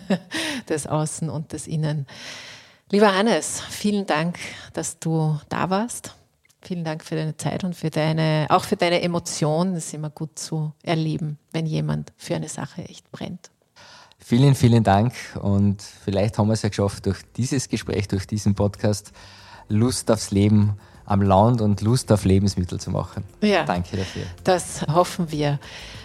das 0.66 0.86
Außen 0.86 1.28
und 1.28 1.52
das 1.52 1.66
Innen. 1.66 2.06
Lieber 2.90 3.14
Hannes, 3.14 3.62
vielen 3.68 4.06
Dank, 4.06 4.38
dass 4.72 4.98
du 5.00 5.38
da 5.50 5.68
warst. 5.68 6.14
Vielen 6.62 6.84
Dank 6.84 7.04
für 7.04 7.14
deine 7.14 7.36
Zeit 7.36 7.62
und 7.62 7.76
für 7.76 7.90
deine, 7.90 8.46
auch 8.48 8.64
für 8.64 8.76
deine 8.76 9.02
Emotionen. 9.02 9.74
Das 9.74 9.86
ist 9.86 9.94
immer 9.94 10.10
gut 10.10 10.38
zu 10.38 10.72
erleben, 10.82 11.38
wenn 11.52 11.66
jemand 11.66 12.12
für 12.16 12.36
eine 12.36 12.48
Sache 12.48 12.82
echt 12.84 13.10
brennt. 13.10 13.50
Vielen, 14.22 14.54
vielen 14.54 14.84
Dank 14.84 15.14
und 15.40 15.82
vielleicht 15.82 16.38
haben 16.38 16.48
wir 16.48 16.52
es 16.52 16.62
ja 16.62 16.68
geschafft, 16.68 17.06
durch 17.06 17.18
dieses 17.36 17.68
Gespräch, 17.68 18.06
durch 18.06 18.26
diesen 18.26 18.54
Podcast 18.54 19.12
Lust 19.68 20.10
aufs 20.10 20.30
Leben 20.30 20.74
am 21.04 21.22
Land 21.22 21.60
und 21.60 21.80
Lust 21.80 22.12
auf 22.12 22.24
Lebensmittel 22.24 22.78
zu 22.78 22.90
machen. 22.90 23.24
Ja, 23.40 23.64
Danke 23.64 23.96
dafür. 23.96 24.22
Das 24.44 24.86
hoffen 24.86 25.32
wir. 25.32 25.58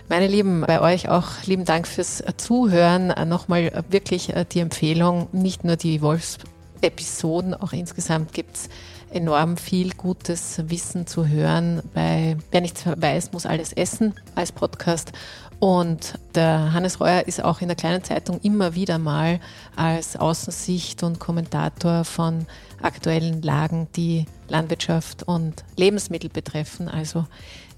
Meine 0.09 0.27
Lieben, 0.27 0.61
bei 0.61 0.81
euch 0.81 1.09
auch 1.09 1.43
lieben 1.45 1.65
Dank 1.65 1.87
fürs 1.87 2.23
Zuhören. 2.37 3.13
Nochmal 3.27 3.83
wirklich 3.89 4.33
die 4.51 4.59
Empfehlung, 4.59 5.27
nicht 5.31 5.63
nur 5.63 5.75
die 5.75 6.01
Wolfs-Episoden, 6.01 7.53
auch 7.53 7.73
insgesamt 7.73 8.33
gibt 8.33 8.55
es 8.55 8.69
enorm 9.11 9.57
viel 9.57 9.93
gutes 9.93 10.61
Wissen 10.67 11.07
zu 11.07 11.27
hören 11.27 11.81
bei 11.93 12.37
Wer 12.51 12.61
nichts 12.61 12.83
weiß, 12.85 13.31
muss 13.31 13.45
alles 13.45 13.71
essen 13.73 14.13
als 14.35 14.51
Podcast. 14.51 15.11
Und 15.59 16.19
der 16.35 16.73
Hannes 16.73 16.99
Reuer 16.99 17.23
ist 17.27 17.43
auch 17.43 17.61
in 17.61 17.67
der 17.67 17.77
kleinen 17.77 18.03
Zeitung 18.03 18.39
immer 18.41 18.75
wieder 18.75 18.99
mal 18.99 19.39
als 19.75 20.15
Außensicht 20.15 21.03
und 21.03 21.19
Kommentator 21.19 22.03
von 22.03 22.45
aktuellen 22.81 23.41
Lagen, 23.41 23.87
die 23.95 24.25
Landwirtschaft 24.47 25.23
und 25.23 25.63
Lebensmittel 25.77 26.29
betreffen. 26.29 26.87
Also 26.87 27.25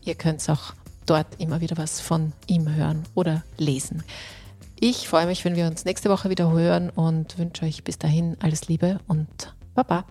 ihr 0.04 0.16
könnt 0.16 0.48
auch 0.50 0.74
dort 1.06 1.28
immer 1.38 1.62
wieder 1.62 1.78
was 1.78 2.02
von 2.02 2.34
ihm 2.48 2.74
hören 2.74 3.04
oder 3.16 3.44
lesen. 3.58 4.04
Ich 4.80 5.08
freue 5.08 5.26
mich, 5.26 5.44
wenn 5.46 5.56
wir 5.56 5.66
uns 5.66 5.86
nächste 5.86 6.10
Woche 6.10 6.30
wieder 6.30 6.52
hören 6.52 6.90
und 6.90 7.38
wünsche 7.40 7.66
euch 7.66 7.84
bis 7.84 7.98
dahin 7.98 8.38
alles 8.42 8.68
Liebe 8.68 9.00
und 9.08 9.56
Baba. 9.74 10.06